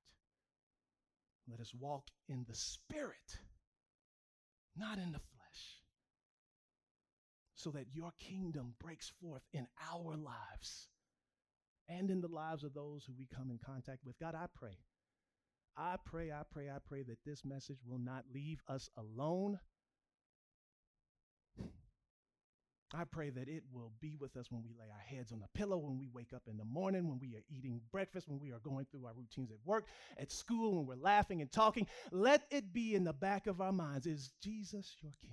Let 1.49 1.61
us 1.61 1.73
walk 1.79 2.05
in 2.29 2.45
the 2.49 2.55
spirit, 2.55 3.39
not 4.77 4.99
in 4.99 5.13
the 5.13 5.19
flesh, 5.19 5.81
so 7.55 7.71
that 7.71 7.87
your 7.93 8.13
kingdom 8.19 8.75
breaks 8.81 9.13
forth 9.21 9.43
in 9.53 9.67
our 9.93 10.17
lives 10.17 10.89
and 11.89 12.11
in 12.11 12.21
the 12.21 12.29
lives 12.29 12.65
of 12.65 12.75
those 12.75 13.05
who 13.05 13.13
we 13.19 13.27
come 13.27 13.51
in 13.51 13.59
contact 13.59 14.01
with. 14.05 14.19
God, 14.19 14.35
I 14.35 14.47
pray. 14.55 14.79
I 15.77 15.97
pray, 16.05 16.31
I 16.31 16.43
pray, 16.51 16.69
I 16.69 16.79
pray 16.87 17.03
that 17.03 17.25
this 17.25 17.45
message 17.45 17.79
will 17.87 17.99
not 17.99 18.25
leave 18.33 18.61
us 18.69 18.91
alone 18.97 19.59
I 22.95 23.05
pray 23.05 23.31
that 23.31 23.49
it 23.49 23.63
will 23.73 23.93
be 24.01 24.17
with 24.19 24.37
us 24.37 24.51
when 24.51 24.63
we 24.63 24.71
lay 24.71 24.91
our 24.91 25.17
heads 25.17 25.33
on 25.33 25.41
the 25.41 25.49
pillow, 25.59 25.79
when 25.79 25.99
we 25.99 26.09
wake 26.13 26.33
up 26.35 26.43
in 26.47 26.59
the 26.59 26.65
morning, 26.65 27.09
when 27.09 27.19
we 27.19 27.35
are 27.37 27.45
eating 27.49 27.81
breakfast, 27.91 28.29
when 28.29 28.39
we 28.39 28.53
are 28.53 28.59
going 28.59 28.87
through 28.91 29.07
our 29.07 29.15
routines 29.15 29.51
at 29.51 29.57
work, 29.65 29.87
at 30.19 30.31
school, 30.31 30.77
when 30.77 30.87
we're 30.87 31.03
laughing 31.03 31.41
and 31.41 31.51
talking. 31.51 31.87
Let 32.11 32.43
it 32.51 32.73
be 32.73 32.95
in 32.95 33.05
the 33.05 33.13
back 33.13 33.47
of 33.47 33.61
our 33.61 33.73
minds 33.73 34.07
is 34.07 34.33
Jesus 34.43 34.97
your 35.01 35.13
King? 35.21 35.31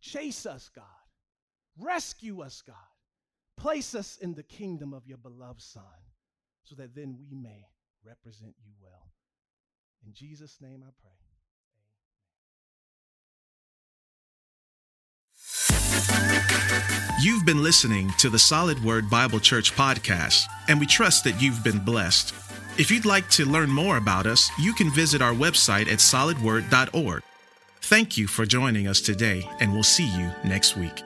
Chase 0.00 0.46
us, 0.46 0.70
God. 0.74 0.84
Rescue 1.78 2.42
us, 2.42 2.62
God. 2.66 2.76
Place 3.56 3.94
us 3.94 4.18
in 4.20 4.34
the 4.34 4.42
kingdom 4.42 4.92
of 4.92 5.06
your 5.06 5.18
beloved 5.18 5.62
Son 5.62 5.82
so 6.64 6.74
that 6.76 6.94
then 6.94 7.16
we 7.18 7.34
may 7.34 7.66
represent 8.04 8.54
you 8.64 8.72
well. 8.82 9.10
In 10.04 10.12
Jesus' 10.12 10.58
name 10.60 10.84
I 10.86 10.90
pray. 11.00 11.15
You've 17.18 17.46
been 17.46 17.62
listening 17.62 18.12
to 18.18 18.28
the 18.28 18.38
Solid 18.38 18.84
Word 18.84 19.08
Bible 19.08 19.40
Church 19.40 19.74
podcast, 19.74 20.44
and 20.68 20.78
we 20.78 20.84
trust 20.84 21.24
that 21.24 21.40
you've 21.40 21.64
been 21.64 21.78
blessed. 21.78 22.34
If 22.76 22.90
you'd 22.90 23.06
like 23.06 23.30
to 23.30 23.46
learn 23.46 23.70
more 23.70 23.96
about 23.96 24.26
us, 24.26 24.50
you 24.58 24.74
can 24.74 24.90
visit 24.90 25.22
our 25.22 25.32
website 25.32 25.90
at 25.90 26.00
solidword.org. 26.00 27.22
Thank 27.80 28.18
you 28.18 28.26
for 28.26 28.44
joining 28.44 28.86
us 28.86 29.00
today, 29.00 29.48
and 29.60 29.72
we'll 29.72 29.82
see 29.82 30.06
you 30.06 30.30
next 30.44 30.76
week. 30.76 31.05